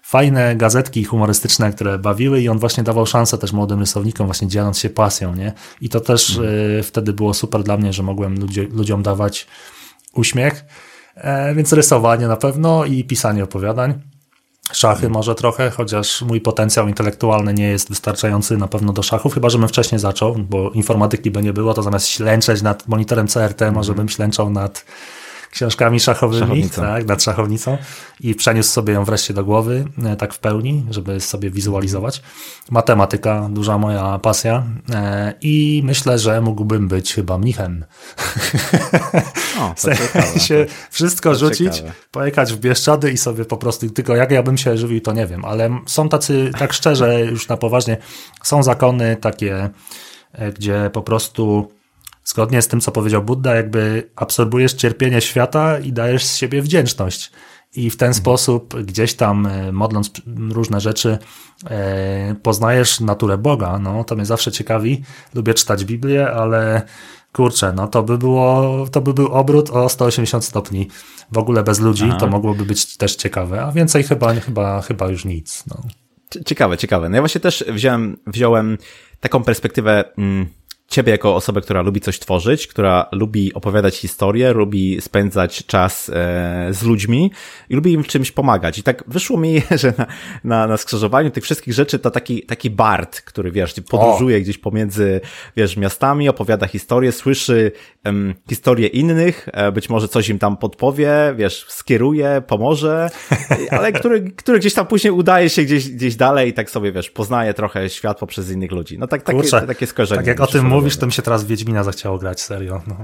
[0.02, 4.78] fajne gazetki humorystyczne, które bawiły i on właśnie dawał szansę też młodym rysownikom, właśnie dzieląc
[4.78, 5.52] się pasją, nie?
[5.80, 6.82] I to też mm.
[6.82, 9.46] wtedy było super dla mnie, że mogłem ludzie, ludziom dawać
[10.14, 10.64] uśmiech,
[11.54, 14.11] więc rysowanie na pewno i pisanie opowiadań.
[14.72, 19.50] Szachy może trochę, chociaż mój potencjał intelektualny nie jest wystarczający na pewno do szachów, chyba
[19.50, 23.94] żebym wcześniej zaczął, bo informatyki by nie było, to zamiast ślęczeć nad monitorem CRT, może
[23.94, 24.84] bym ślęczał nad
[25.52, 26.82] książkami szachowymi, Szachownicą.
[26.82, 27.78] tak, nad szachownicą
[28.20, 32.22] i przeniósł sobie ją wreszcie do głowy, e, tak w pełni, żeby sobie wizualizować.
[32.70, 37.84] Matematyka, duża moja pasja e, i myślę, że mógłbym być chyba mnichem.
[39.60, 41.94] O, ciekawe, się wszystko rzucić, ciekawe.
[42.10, 45.26] pojechać w Bieszczady i sobie po prostu, tylko jak ja bym się żywił, to nie
[45.26, 47.96] wiem, ale są tacy, tak szczerze, już na poważnie,
[48.42, 49.70] są zakony takie,
[50.32, 51.72] e, gdzie po prostu
[52.24, 57.30] Zgodnie z tym, co powiedział Buddha, jakby absorbujesz cierpienie świata i dajesz z siebie wdzięczność.
[57.74, 58.22] I w ten mhm.
[58.22, 60.10] sposób, gdzieś tam e, modląc
[60.50, 61.18] różne rzeczy,
[61.70, 63.78] e, poznajesz naturę Boga.
[63.78, 65.02] No, to mnie zawsze ciekawi.
[65.34, 66.82] Lubię czytać Biblię, ale
[67.32, 70.88] kurczę, no to by było, to by był obrót o 180 stopni.
[71.32, 72.18] W ogóle bez ludzi Aha.
[72.18, 75.64] to mogłoby być też ciekawe, a więcej chyba, chyba, chyba już nic.
[75.66, 75.76] No.
[76.46, 77.08] Ciekawe, ciekawe.
[77.08, 78.78] No ja właśnie też wziąłem, wziąłem
[79.20, 80.04] taką perspektywę.
[80.18, 80.46] Mm
[80.92, 86.68] ciebie jako osobę, która lubi coś tworzyć, która lubi opowiadać historię, lubi spędzać czas e,
[86.70, 87.30] z ludźmi
[87.70, 88.78] i lubi im w czymś pomagać.
[88.78, 90.06] I tak wyszło mi, że na,
[90.44, 94.40] na, na skrzyżowaniu tych wszystkich rzeczy to taki, taki Bart, który wiesz, podróżuje o.
[94.40, 95.20] gdzieś pomiędzy,
[95.56, 97.72] wiesz, miastami, opowiada historię, słyszy
[98.04, 103.10] um, historię innych, e, być może coś im tam podpowie, wiesz, skieruje, pomoże,
[103.70, 107.10] ale który, który gdzieś tam później udaje się gdzieś, gdzieś dalej i tak sobie, wiesz,
[107.10, 108.98] poznaje trochę świat poprzez innych ludzi.
[108.98, 110.18] No tak, takie, Kurczę, takie skojarzenie.
[110.18, 112.82] Tak jak o tym mówisz, to mi się teraz Wiedźmina zachciało grać, serio.
[112.86, 112.96] No.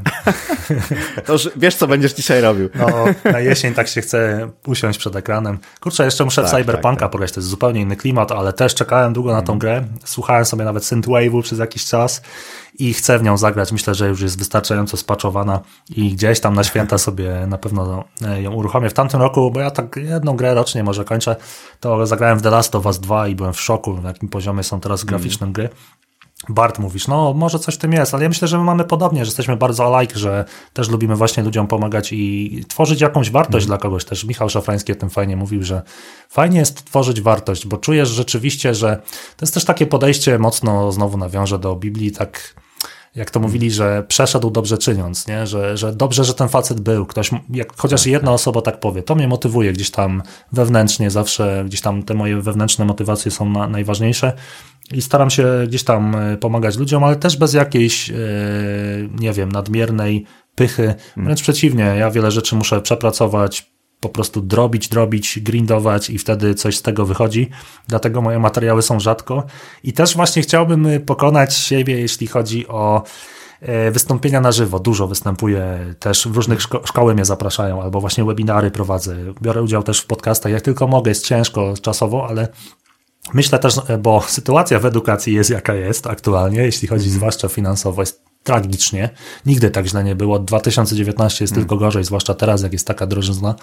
[1.26, 2.68] to już wiesz, co będziesz dzisiaj robił.
[2.74, 5.59] no, na jesień tak się chce usiąść przed ekranem.
[5.81, 7.11] Kurczę, jeszcze muszę tak, Cyberpunka tak, tak.
[7.11, 9.59] pograć, to jest zupełnie inny klimat, ale też czekałem długo na tą mhm.
[9.59, 9.85] grę.
[10.05, 12.22] Słuchałem sobie nawet Synthwave'u przez jakiś czas
[12.79, 13.72] i chcę w nią zagrać.
[13.72, 15.61] Myślę, że już jest wystarczająco spaczowana
[15.91, 18.91] i gdzieś tam na święta sobie na pewno e, ją uruchomię.
[18.91, 21.37] W tamtym roku, bo ja tak jedną grę rocznie może kończę,
[21.81, 24.62] to zagrałem w The Last of Us 2 i byłem w szoku, na jakim poziomie
[24.62, 25.53] są teraz graficzne mm.
[25.53, 25.68] gry.
[26.49, 29.25] Bart mówisz, no może coś w tym jest, ale ja myślę, że my mamy podobnie,
[29.25, 33.67] że jesteśmy bardzo alike, że też lubimy właśnie ludziom pomagać i tworzyć jakąś wartość mm.
[33.67, 34.05] dla kogoś.
[34.05, 35.83] Też Michał Szafrański o tym fajnie mówił, że
[36.29, 38.97] fajnie jest tworzyć wartość, bo czujesz rzeczywiście, że
[39.37, 42.55] to jest też takie podejście mocno znowu nawiążę do Biblii, tak
[43.15, 45.47] jak to mówili, że przeszedł dobrze czyniąc, nie?
[45.47, 47.07] Że, że dobrze, że ten facet był.
[47.07, 50.23] Ktoś, jak chociaż tak, jedna osoba tak powie, to mnie motywuje gdzieś tam
[50.53, 54.33] wewnętrznie, zawsze gdzieś tam te moje wewnętrzne motywacje są na, najważniejsze
[54.93, 58.14] i staram się gdzieś tam e, pomagać ludziom, ale też bez jakiejś, e,
[59.18, 60.24] nie wiem, nadmiernej
[60.55, 60.82] pychy.
[60.86, 61.24] Hmm.
[61.24, 63.70] Wręcz przeciwnie, ja wiele rzeczy muszę przepracować,
[64.01, 67.49] po prostu drobić, drobić, grindować i wtedy coś z tego wychodzi.
[67.89, 69.47] Dlatego moje materiały są rzadko.
[69.84, 73.03] I też właśnie chciałbym pokonać siebie, jeśli chodzi o
[73.61, 78.24] E, wystąpienia na żywo, dużo występuję, też w różnych szko szkoły mnie zapraszają, albo właśnie
[78.24, 82.49] webinary prowadzę, biorę udział też w podcastach, jak tylko mogę, jest ciężko czasowo, ale
[83.35, 88.03] myślę też, e, bo sytuacja w edukacji jest jaka jest aktualnie, jeśli chodzi zwłaszcza finansowo,
[88.03, 89.11] jest tragicznie,
[89.47, 93.55] nigdy tak źle nie było, 2019 jest tylko gorzej, zwłaszcza teraz, jak jest taka drożyzna,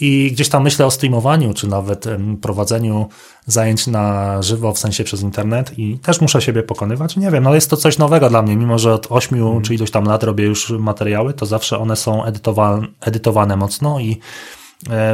[0.00, 2.04] i gdzieś tam myślę o streamowaniu, czy nawet
[2.42, 3.08] prowadzeniu
[3.46, 7.16] zajęć na żywo, w sensie przez internet i też muszę siebie pokonywać.
[7.16, 9.62] Nie wiem, no jest to coś nowego dla mnie, mimo że od 8 mm.
[9.62, 14.20] czy ilość tam lat robię już materiały, to zawsze one są edytowane, edytowane mocno i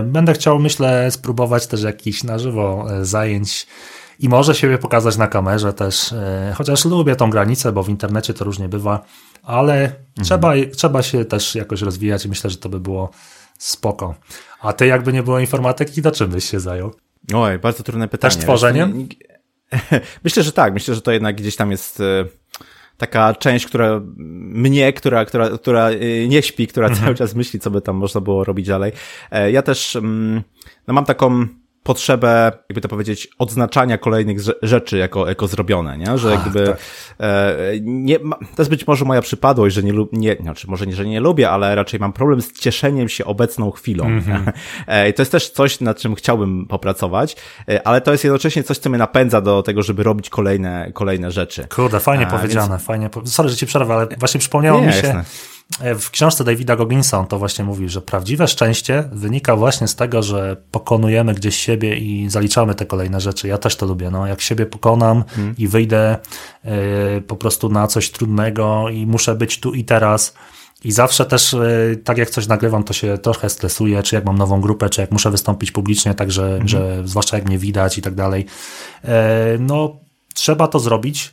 [0.03, 3.67] będę chciał, myślę, spróbować też jakichś na żywo e, zajęć
[4.19, 8.35] i może siebie pokazać na kamerze też, e, chociaż lubię tą granicę, bo w internecie
[8.35, 9.05] to różnie bywa,
[9.43, 9.97] ale mhm.
[10.23, 13.11] trzeba, trzeba się też jakoś rozwijać i myślę, że to by było
[13.59, 14.15] Spoko.
[14.61, 16.95] A ty jakby nie było informatyki, to czym byś się zajął?
[17.35, 18.35] Oj, bardzo trudne pytanie.
[18.35, 19.09] Też tworzeniem?
[20.25, 20.75] Myślę, że tak.
[20.75, 22.25] Myślę, że to jednak gdzieś tam jest e,
[22.97, 27.05] taka część, która mnie, która, która, która e, nie śpi, która mhm.
[27.05, 28.93] cały czas myśli, co by tam można było robić dalej.
[29.31, 30.43] E, ja też mm,
[30.87, 31.47] no mam taką
[31.87, 36.19] potrzebę, jakby to powiedzieć, odznaczania kolejnych rzeczy jako, jako zrobione, nie?
[36.19, 36.79] Że jakby tak.
[37.21, 41.07] e, nie, to jest być może moja przypadłość, że nie, nie znaczy może nie, że
[41.07, 44.05] nie lubię, ale raczej mam problem z cieszeniem się obecną chwilą.
[44.05, 44.53] Mm -hmm.
[44.87, 47.37] e, to jest też coś, nad czym chciałbym popracować,
[47.69, 51.31] e, ale to jest jednocześnie coś, co mnie napędza do tego, żeby robić kolejne, kolejne
[51.31, 51.67] rzeczy.
[51.75, 52.83] Kurde, fajnie powiedziane, więc...
[52.83, 53.11] fajnie.
[53.25, 55.25] Sorry, że ci przerwę, ale właśnie przypomniało nie, mi się, jasne
[55.99, 60.23] w książce Davida Gogginsa on to właśnie mówi, że prawdziwe szczęście wynika właśnie z tego,
[60.23, 63.49] że pokonujemy gdzieś siebie i zaliczamy te kolejne rzeczy.
[63.49, 64.11] Ja też to lubię.
[64.11, 65.55] No, jak siebie pokonam hmm.
[65.59, 66.17] i wyjdę
[67.19, 70.35] y, po prostu na coś trudnego i muszę być tu i teraz.
[70.85, 74.39] I zawsze też, y, tak jak coś nagrywam, to się trochę stresuję, czy jak mam
[74.39, 76.69] nową grupę, czy jak muszę wystąpić publicznie, także, hmm.
[76.69, 78.47] że zwłaszcza jak mnie widać i tak dalej.
[79.05, 79.97] E, no,
[80.35, 81.33] trzeba to zrobić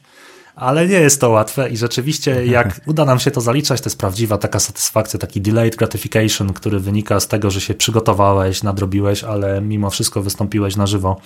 [0.56, 4.00] ale nie jest to łatwe i rzeczywiście jak uda nam się to zaliczać, to jest
[4.00, 9.62] prawdziwa taka satysfakcja, taki delayed gratification, który wynika z tego, że się przygotowałeś, nadrobiłeś, ale
[9.62, 11.18] mimo wszystko wystąpiłeś na żywo.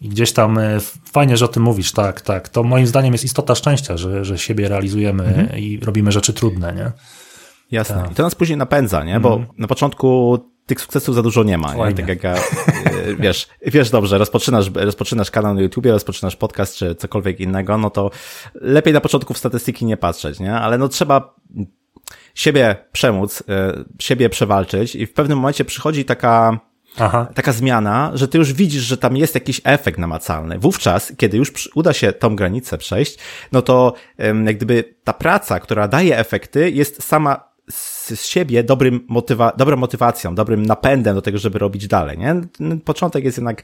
[0.00, 0.78] I gdzieś tam e,
[1.12, 2.48] fajnie, że o tym mówisz, tak, tak.
[2.48, 5.58] To moim zdaniem jest istota szczęścia, że, że siebie realizujemy mhm.
[5.58, 6.92] i robimy rzeczy trudne, nie?
[7.70, 8.02] Jasne.
[8.02, 8.12] Tak.
[8.12, 9.20] I to nas później napędza, nie?
[9.20, 9.58] Bo mhm.
[9.58, 11.74] na początku tych sukcesów za dużo nie ma.
[11.74, 11.94] Nie?
[11.94, 12.40] Tak jak ja, e,
[13.18, 18.10] wiesz, wiesz dobrze, rozpoczynasz, rozpoczynasz kanał na YouTubie, rozpoczynasz podcast czy cokolwiek innego, no to
[18.54, 20.54] lepiej na początku w statystyki nie patrzeć, nie?
[20.54, 21.34] Ale no trzeba
[22.34, 26.60] siebie przemóc, e, siebie przewalczyć i w pewnym momencie przychodzi taka,
[26.98, 27.26] Aha.
[27.34, 30.58] taka zmiana, że ty już widzisz, że tam jest jakiś efekt namacalny.
[30.58, 33.18] Wówczas, kiedy już uda się tą granicę przejść,
[33.52, 33.94] no to
[34.44, 37.55] jak gdyby ta praca, która daje efekty, jest sama
[38.14, 42.40] z siebie dobrym motywa dobrą motywacją, dobrym napędem do tego, żeby robić dalej, nie?
[42.84, 43.62] Początek jest jednak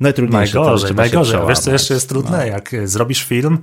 [0.00, 0.54] najtrudniejszy.
[0.54, 1.40] Najgorzej, najgorzej.
[1.48, 2.38] Wiesz, co jeszcze jest trudne?
[2.38, 2.44] No.
[2.44, 3.58] Jak zrobisz film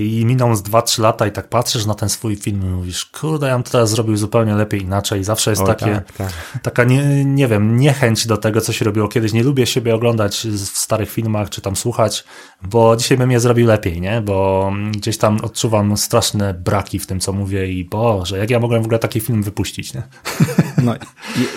[0.00, 3.46] i miną z 2-3 lata i tak patrzysz na ten swój film i mówisz, kurde,
[3.46, 5.24] ja bym to teraz zrobił zupełnie lepiej, inaczej.
[5.24, 6.32] Zawsze jest o, takie, tak, tak.
[6.62, 9.32] taka, nie, nie wiem, niechęć do tego, co się robiło kiedyś.
[9.32, 12.24] Nie lubię siebie oglądać w starych filmach, czy tam słuchać,
[12.62, 14.20] bo dzisiaj bym je zrobił lepiej, nie?
[14.20, 18.82] Bo gdzieś tam odczuwam straszne braki w tym, co mówię i Boże, jak ja mogłem
[18.82, 20.02] w ogóle taki film wypuścić, nie?
[20.84, 20.94] No,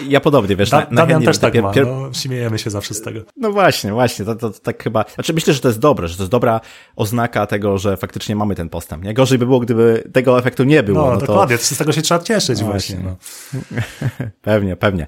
[0.08, 0.70] ja podobnie, wiesz.
[0.70, 3.20] Da, na, Damian też tak ma, no, śmiejemy się zawsze z tego.
[3.38, 6.18] No właśnie, właśnie, to, to, to tak chyba, znaczy myślę, że to jest dobre, że
[6.18, 6.62] to jest dobra
[6.96, 9.04] oznaka tego, że faktycznie mamy ten postęp.
[9.04, 9.14] Nie?
[9.14, 11.06] Gorzej by było, gdyby tego efektu nie było.
[11.06, 11.64] No, no dokładnie, to...
[11.64, 12.98] z tego się trzeba cieszyć no właśnie.
[13.04, 13.16] No.
[14.42, 15.08] pewnie, pewnie.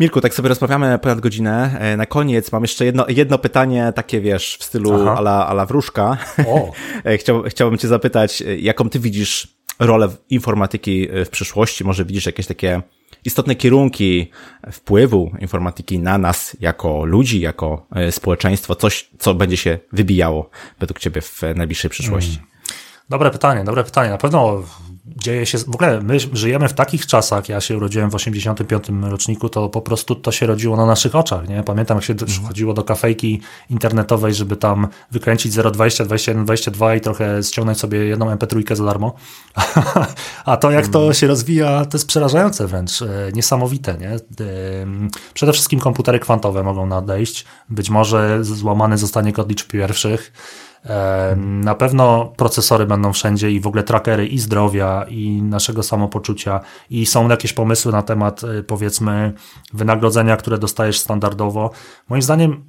[0.00, 1.76] Mirku, tak sobie rozmawiamy ponad godzinę.
[1.80, 6.16] E, na koniec mam jeszcze jedno, jedno pytanie, takie wiesz, w stylu ala, ala wróżka.
[7.04, 9.48] E, Chciał, chciałbym cię zapytać, e, jaką ty widzisz
[9.78, 11.84] rolę informatyki w przyszłości?
[11.84, 12.82] Może widzisz jakieś takie
[13.28, 14.30] istotne kierunki
[14.72, 20.50] wpływu informatyki na nas jako ludzi, jako społeczeństwo, coś, co będzie się wybijało
[20.80, 22.34] według ciebie w najbliższej przyszłości?
[22.34, 22.48] Hmm.
[23.08, 24.10] Dobre pytanie, dobre pytanie.
[24.10, 24.62] Na pewno
[25.16, 29.48] dzieje się, w ogóle my żyjemy w takich czasach, ja się urodziłem w 85 roczniku,
[29.48, 31.62] to po prostu to się rodziło na naszych oczach, nie?
[31.62, 32.46] Pamiętam jak się mhm.
[32.46, 33.40] chodziło do kafejki
[33.70, 39.14] internetowej, żeby tam wykręcić 0,20, 21, 22 i trochę ściągnąć sobie jedną MP3 za darmo.
[40.44, 41.14] A to jak to mhm.
[41.14, 44.16] się rozwija, to jest przerażające wręcz, e, niesamowite, nie?
[45.34, 50.32] Przede wszystkim komputery kwantowe mogą nadejść, być może złamany zostanie kod liczb pierwszych,
[51.36, 56.60] na pewno procesory będą wszędzie i w ogóle trackery i zdrowia, i naszego samopoczucia,
[56.90, 59.32] i są jakieś pomysły na temat, y, powiedzmy,
[59.72, 61.70] wynagrodzenia, które dostajesz standardowo.
[62.08, 62.64] Moim zdaniem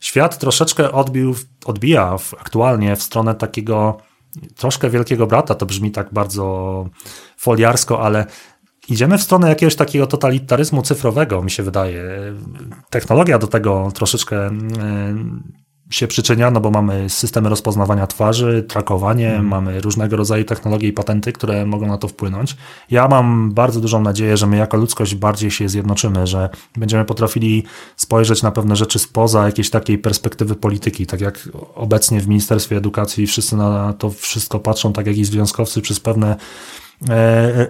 [0.00, 1.34] świat troszeczkę odbił,
[1.64, 3.96] odbija w, aktualnie w stronę takiego
[4.56, 5.54] troszkę wielkiego brata.
[5.54, 6.88] To brzmi tak bardzo
[7.36, 8.26] foliarsko, ale
[8.88, 12.04] idziemy w stronę jakiegoś takiego totalitaryzmu cyfrowego, mi się wydaje.
[12.90, 14.50] Technologia do tego troszeczkę
[15.90, 19.46] się przyczynia, no bo mamy systemy rozpoznawania twarzy, trakowanie, mm.
[19.46, 22.56] mamy różnego rodzaju technologie i patenty, które mogą na to wpłynąć.
[22.90, 27.64] Ja mam bardzo dużą nadzieję, że my jako ludzkość bardziej się zjednoczymy, że będziemy potrafili
[27.96, 33.26] spojrzeć na pewne rzeczy spoza jakiejś takiej perspektywy polityki, tak jak obecnie w Ministerstwie Edukacji
[33.26, 36.36] wszyscy na to wszystko patrzą, tak jak i związkowcy przez pewne
[37.08, 37.66] e,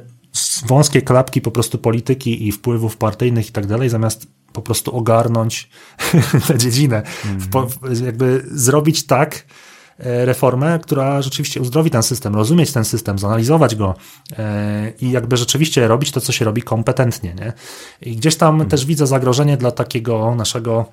[0.67, 5.69] wąskie klapki po prostu polityki i wpływów partyjnych i tak dalej, zamiast po prostu ogarnąć
[6.47, 7.03] tę dziedzinę.
[7.25, 7.69] Mm.
[8.05, 9.45] Jakby zrobić tak
[9.99, 13.95] e, reformę, która rzeczywiście uzdrowi ten system, rozumieć ten system, zanalizować go
[14.39, 17.35] e, i jakby rzeczywiście robić to, co się robi kompetentnie.
[17.35, 17.53] Nie?
[18.03, 18.69] I gdzieś tam mm.
[18.69, 20.87] też widzę zagrożenie dla takiego naszego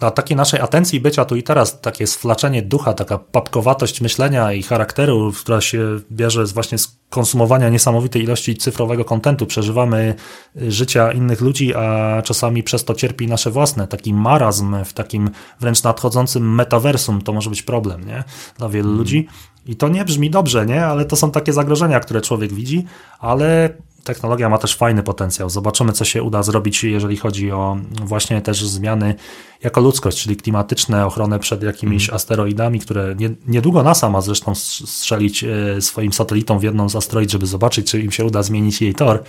[0.00, 4.62] dla takiej naszej atencji bycia tu i teraz, takie sflaczenie ducha, taka papkowatość myślenia i
[4.62, 9.46] charakteru, która się bierze z właśnie z konsumowania niesamowitej ilości cyfrowego kontentu.
[9.46, 10.14] Przeżywamy
[10.56, 13.88] życia innych ludzi, a czasami przez to cierpi nasze własne.
[13.88, 18.24] Taki marazm w takim wręcz nadchodzącym metaversum to może być problem nie?
[18.58, 18.98] dla wielu mm.
[18.98, 19.28] ludzi.
[19.66, 20.86] I to nie brzmi dobrze, nie?
[20.86, 22.84] ale to są takie zagrożenia, które człowiek widzi,
[23.18, 23.70] ale
[24.06, 25.50] technologia ma też fajny potencjał.
[25.50, 29.14] Zobaczymy, co się uda zrobić, jeżeli chodzi o właśnie też zmiany
[29.62, 32.16] jako ludzkość, czyli klimatyczne, ochronę przed jakimiś mm.
[32.16, 37.30] asteroidami, które nie, niedługo NASA ma zresztą strzelić e, swoim satelitom w jedną z asteroid,
[37.30, 39.22] żeby zobaczyć, czy im się uda zmienić jej tor.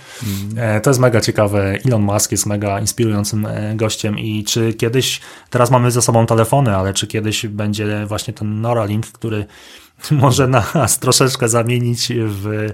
[0.56, 0.80] Mm.
[0.82, 1.78] To jest mega ciekawe.
[1.86, 6.76] Elon Musk jest mega inspirującym e, gościem i czy kiedyś, teraz mamy ze sobą telefony,
[6.76, 9.46] ale czy kiedyś będzie właśnie ten Neuralink, który
[10.10, 12.72] może nas troszeczkę zamienić w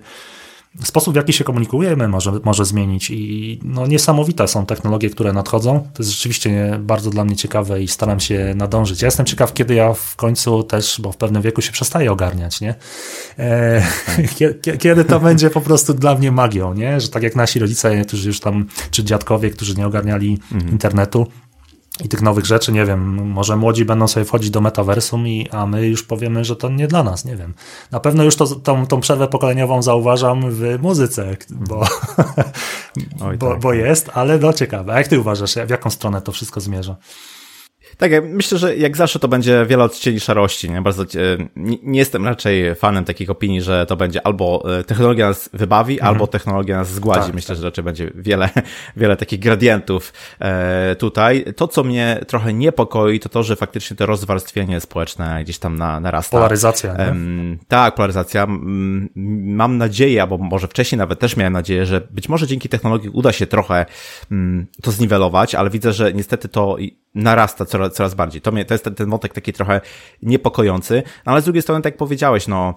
[0.83, 3.11] sposób, w jaki się komunikujemy, może, może zmienić.
[3.11, 5.89] I no, niesamowite są technologie, które nadchodzą.
[5.95, 9.03] To jest rzeczywiście bardzo dla mnie ciekawe i staram się nadążyć.
[9.03, 12.61] Ja jestem ciekaw, kiedy ja w końcu też, bo w pewnym wieku się przestaję ogarniać,
[12.61, 12.75] nie?
[13.39, 13.83] E,
[14.79, 17.01] kiedy to będzie po prostu dla mnie magią, nie?
[17.01, 20.73] Że tak jak nasi rodzice, którzy już tam, czy dziadkowie, którzy nie ogarniali mhm.
[20.73, 21.27] internetu,
[22.05, 25.67] i tych nowych rzeczy, nie wiem, może młodzi będą sobie wchodzić do metaversum, i, a
[25.67, 27.55] my już powiemy, że to nie dla nas, nie wiem.
[27.91, 31.87] Na pewno już to, tą, tą przerwę pokoleniową zauważam w muzyce, bo,
[33.21, 33.61] Oj, bo, tak.
[33.61, 34.93] bo jest, ale no ciekawe.
[34.93, 36.97] A jak ty uważasz, w jaką stronę to wszystko zmierza?
[37.99, 40.71] Tak, myślę, że jak zawsze to będzie wiele odcieni szarości.
[40.71, 40.83] Nie?
[40.83, 41.07] Bardzo, e,
[41.57, 45.95] nie, nie jestem raczej fanem takich opinii, że to będzie albo e, technologia nas wybawi,
[45.95, 46.09] mhm.
[46.15, 47.27] albo technologia nas zgładzi.
[47.27, 47.57] Tak, myślę, tak.
[47.57, 48.49] że raczej będzie wiele,
[48.97, 51.45] wiele takich gradientów e, tutaj.
[51.57, 56.01] To, co mnie trochę niepokoi, to to, że faktycznie to rozwarstwienie społeczne gdzieś tam na,
[56.01, 56.37] narasta.
[56.37, 56.95] Polaryzacja.
[56.97, 57.15] Nie?
[57.69, 58.47] tak, polaryzacja.
[59.45, 63.33] Mam nadzieję, albo może wcześniej nawet też miałem nadzieję, że być może dzięki technologii uda
[63.33, 63.87] się trochę
[64.83, 66.77] to zniwelować, ale widzę, że niestety to
[67.15, 68.41] narasta coraz, coraz bardziej.
[68.41, 69.81] To, mnie, to jest ten, ten wątek taki trochę
[70.23, 72.75] niepokojący, no ale z drugiej strony, tak jak powiedziałeś, no,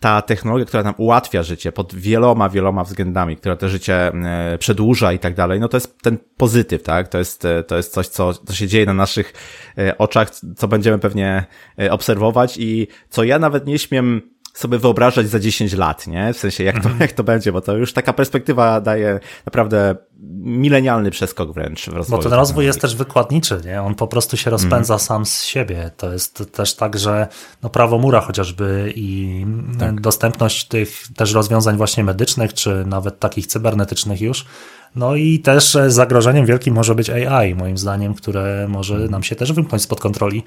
[0.00, 5.12] ta technologia, która nam ułatwia życie pod wieloma, wieloma względami, która to życie e, przedłuża
[5.12, 7.08] i tak dalej, no to jest ten pozytyw, tak?
[7.08, 9.32] To jest, e, to jest coś, co, co się dzieje na naszych
[9.78, 11.46] e, oczach, co będziemy pewnie
[11.90, 14.22] obserwować i co ja nawet nie śmiem
[14.56, 16.32] sobie wyobrażać za 10 lat, nie?
[16.32, 17.00] W sensie, jak to, mhm.
[17.00, 19.96] jak to będzie, bo to już taka perspektywa daje naprawdę
[20.40, 22.22] milenialny przeskok wręcz w rozwoju.
[22.22, 23.82] Bo ten rozwój jest też wykładniczy, nie?
[23.82, 25.00] On po prostu się rozpędza mm.
[25.00, 25.90] sam z siebie.
[25.96, 27.28] To jest też tak, że
[27.62, 29.46] no prawo mura chociażby i
[29.78, 30.00] tak.
[30.00, 34.46] dostępność tych też rozwiązań właśnie medycznych, czy nawet takich cybernetycznych już,
[34.94, 39.10] no i też zagrożeniem wielkim może być AI, moim zdaniem, które może mhm.
[39.10, 40.44] nam się też wymknąć spod kontroli.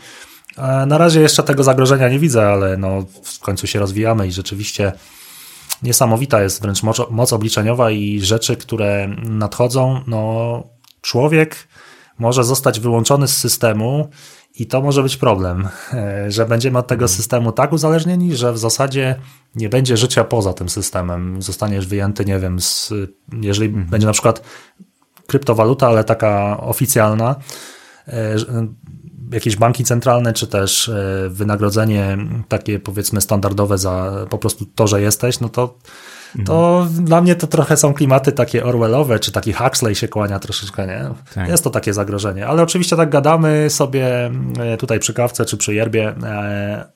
[0.88, 4.92] Na razie jeszcze tego zagrożenia nie widzę, ale no w końcu się rozwijamy i rzeczywiście
[5.84, 10.02] niesamowita jest wręcz moc, moc obliczeniowa i rzeczy, które nadchodzą.
[10.08, 10.64] No,
[11.02, 11.68] człowiek
[12.20, 14.10] może zostać wyłączony z systemu
[14.56, 15.70] i to może być problem,
[16.28, 17.18] że będziemy od tego mhm.
[17.18, 19.16] systemu tak uzależnieni, że w zasadzie
[19.56, 21.42] nie będzie życia poza tym systemem.
[21.42, 22.94] Zostaniesz wyjęty, nie wiem, z,
[23.42, 23.88] jeżeli mhm.
[23.88, 24.42] będzie na przykład
[25.28, 27.36] kryptowaluta, ale taka oficjalna,
[28.08, 28.36] e,
[29.32, 35.02] jakieś banki centralne, czy też e, wynagrodzenie takie powiedzmy standardowe za po prostu to, że
[35.02, 35.78] jesteś, no to
[36.46, 37.06] to mhm.
[37.06, 41.10] dla mnie to trochę są klimaty takie Orwellowe, czy taki Huxley się kłania troszeczkę, nie?
[41.36, 41.50] Tak.
[41.50, 45.74] Jest to takie zagrożenie, ale oczywiście tak gadamy sobie e, tutaj przy kawce, czy przy
[45.74, 46.16] yerbie.
[46.24, 46.92] E,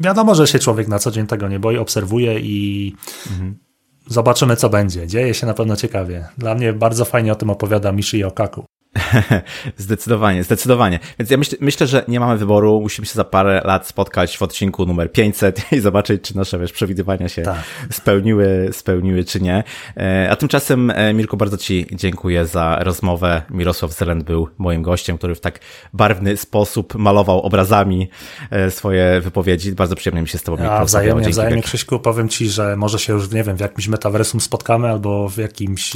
[0.00, 2.94] wiadomo, że się człowiek na co dzień tego nie boi, obserwuje i
[3.30, 3.58] mhm.
[4.06, 5.06] zobaczymy, co będzie.
[5.06, 6.28] Dzieje się na pewno ciekawie.
[6.38, 8.64] Dla mnie bardzo fajnie o tym opowiada Mishi Okaku.
[9.76, 10.98] zdecydowanie, zdecydowanie.
[11.18, 12.80] Więc ja myśl, myślę, że nie mamy wyboru.
[12.80, 16.72] Musimy się za parę lat spotkać w odcinku numer 500 i zobaczyć, czy nasze wiesz,
[16.72, 17.58] przewidywania się tak.
[17.90, 19.64] spełniły, spełniły, czy nie.
[19.96, 23.42] E, a tymczasem, e, Mirku, bardzo Ci dziękuję za rozmowę.
[23.50, 25.58] Mirosław Zelend był moim gościem, który w tak
[25.92, 28.10] barwny sposób malował obrazami
[28.50, 29.72] e, swoje wypowiedzi.
[29.72, 31.98] Bardzo przyjemnie mi się z Tobą ja, Wzajemnie, wzajemnie, Krzyśku.
[31.98, 35.92] Powiem Ci, że może się już, nie wiem, w jakimś metaversum spotkamy albo w jakimś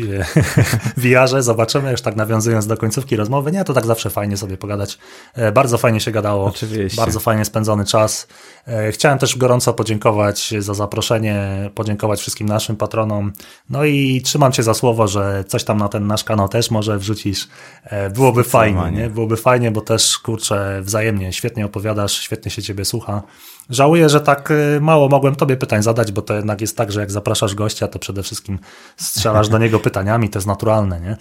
[0.97, 1.43] VR-ze.
[1.43, 3.53] Zobaczymy, już tak nawiązując do końcówki rozmowy.
[3.53, 4.99] Nie, to tak zawsze fajnie sobie pogadać.
[5.35, 6.45] E, bardzo fajnie się gadało.
[6.45, 6.97] Oczywiście.
[6.97, 8.27] Bardzo fajnie spędzony czas.
[8.67, 13.33] E, chciałem też gorąco podziękować za zaproszenie, podziękować wszystkim naszym patronom.
[13.71, 16.99] No i trzymam cię za słowo, że coś tam na ten nasz kanał też może
[16.99, 17.49] wrzucisz.
[17.85, 19.11] E, byłoby fajnie, nie?
[19.11, 23.23] Byłoby fajnie, bo też kurczę, wzajemnie świetnie opowiadasz, świetnie się ciebie słucha.
[23.71, 27.11] Żałuję, że tak mało mogłem tobie pytań zadać, bo to jednak jest tak, że jak
[27.11, 28.59] zapraszasz gościa, to przede wszystkim
[28.97, 31.17] strzelasz do niego pytaniami, to jest naturalne, nie?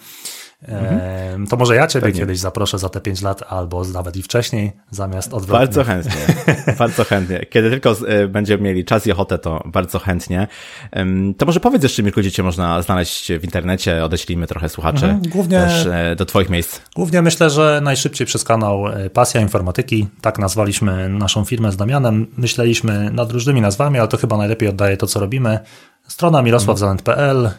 [0.67, 1.47] Mhm.
[1.47, 2.19] To może ja Ciebie Pewnie.
[2.19, 5.65] kiedyś zaproszę za te 5 lat, albo nawet i wcześniej, zamiast odwrotnie.
[5.65, 6.21] Bardzo chętnie,
[6.79, 7.45] bardzo chętnie.
[7.49, 10.47] Kiedy tylko e, będziemy mieli czas i ochotę, to bardzo chętnie.
[11.37, 15.21] To może powiedz jeszcze, Mirku, gdzie Cię można znaleźć w internecie, odeślijmy trochę słuchaczy mhm,
[15.21, 16.81] głównie, też e, do Twoich miejsc.
[16.95, 22.27] Głównie myślę, że najszybciej przez kanał e, Pasja Informatyki, tak nazwaliśmy naszą firmę z Damianem.
[22.37, 25.59] Myśleliśmy nad różnymi nazwami, ale to chyba najlepiej oddaje to, co robimy.
[26.07, 27.49] Strona mirosławzalent.pl,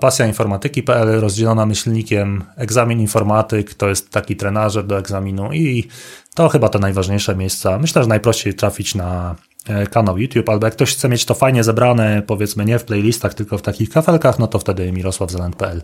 [0.00, 5.88] Pasja informatyki.pl rozdzielona myślnikiem egzamin informatyk, to jest taki trenażer do egzaminu i
[6.34, 7.78] to chyba te najważniejsze miejsca.
[7.78, 9.34] Myślę, że najprościej trafić na
[9.66, 13.34] e, kanał YouTube, albo jak ktoś chce mieć to fajnie zebrane, powiedzmy nie w playlistach,
[13.34, 15.82] tylko w takich kafelkach, no to wtedy mirosławzelent.pl.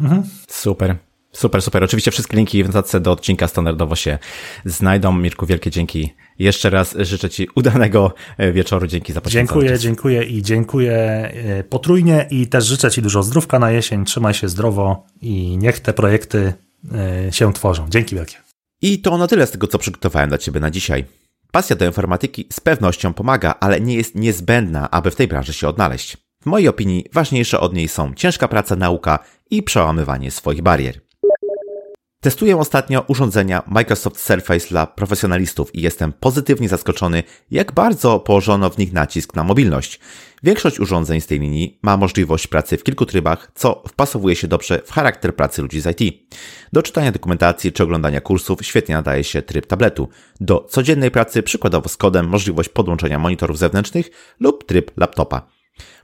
[0.00, 0.22] Mhm.
[0.48, 0.96] Super.
[1.34, 1.84] Super, super.
[1.84, 4.18] Oczywiście wszystkie linki w notatce do odcinka standardowo się
[4.64, 5.12] znajdą.
[5.12, 6.14] Mirku, wielkie dzięki.
[6.38, 8.86] Jeszcze raz życzę Ci udanego e, wieczoru.
[8.86, 9.60] Dzięki za poświęcenie.
[9.60, 14.04] Dziękuję, dziękuję i dziękuję e, potrójnie i też życzę Ci dużo zdrówka na jesień.
[14.04, 16.52] Trzymaj się zdrowo i niech te projekty
[16.94, 17.86] e, się tworzą.
[17.88, 18.36] Dzięki wielkie.
[18.82, 21.04] I to na tyle z tego, co przygotowałem dla Ciebie na dzisiaj.
[21.52, 25.68] Pasja do informatyki z pewnością pomaga, ale nie jest niezbędna, aby w tej branży się
[25.68, 26.16] odnaleźć.
[26.42, 29.18] W mojej opinii ważniejsze od niej są ciężka praca, nauka
[29.50, 31.03] i przełamywanie swoich barier.
[32.24, 38.78] Testuję ostatnio urządzenia Microsoft Surface dla profesjonalistów i jestem pozytywnie zaskoczony, jak bardzo położono w
[38.78, 40.00] nich nacisk na mobilność.
[40.42, 44.80] Większość urządzeń z tej linii ma możliwość pracy w kilku trybach, co wpasowuje się dobrze
[44.84, 46.18] w charakter pracy ludzi z IT.
[46.72, 50.08] Do czytania dokumentacji czy oglądania kursów świetnie nadaje się tryb tabletu.
[50.40, 54.10] Do codziennej pracy, przykładowo z kodem, możliwość podłączenia monitorów zewnętrznych
[54.40, 55.46] lub tryb laptopa.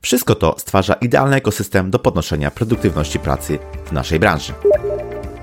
[0.00, 4.52] Wszystko to stwarza idealny ekosystem do podnoszenia produktywności pracy w naszej branży.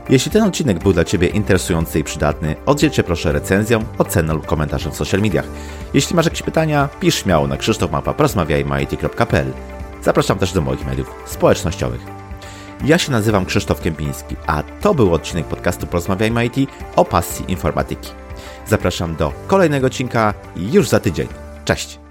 [0.09, 4.91] Jeśli ten odcinek był dla Ciebie interesujący i przydatny, oddziel proszę recenzją, oceną lub komentarzem
[4.91, 5.45] w social mediach.
[5.93, 9.53] Jeśli masz jakieś pytania, pisz śmiało na krzysztofmapa.porozmawiajmy.it.pl
[10.01, 12.01] Zapraszam też do moich mediów społecznościowych.
[12.85, 18.09] Ja się nazywam Krzysztof Kępiński, a to był odcinek podcastu Porozmawiajmy IT o pasji informatyki.
[18.67, 21.27] Zapraszam do kolejnego odcinka już za tydzień.
[21.65, 22.06] Cześć!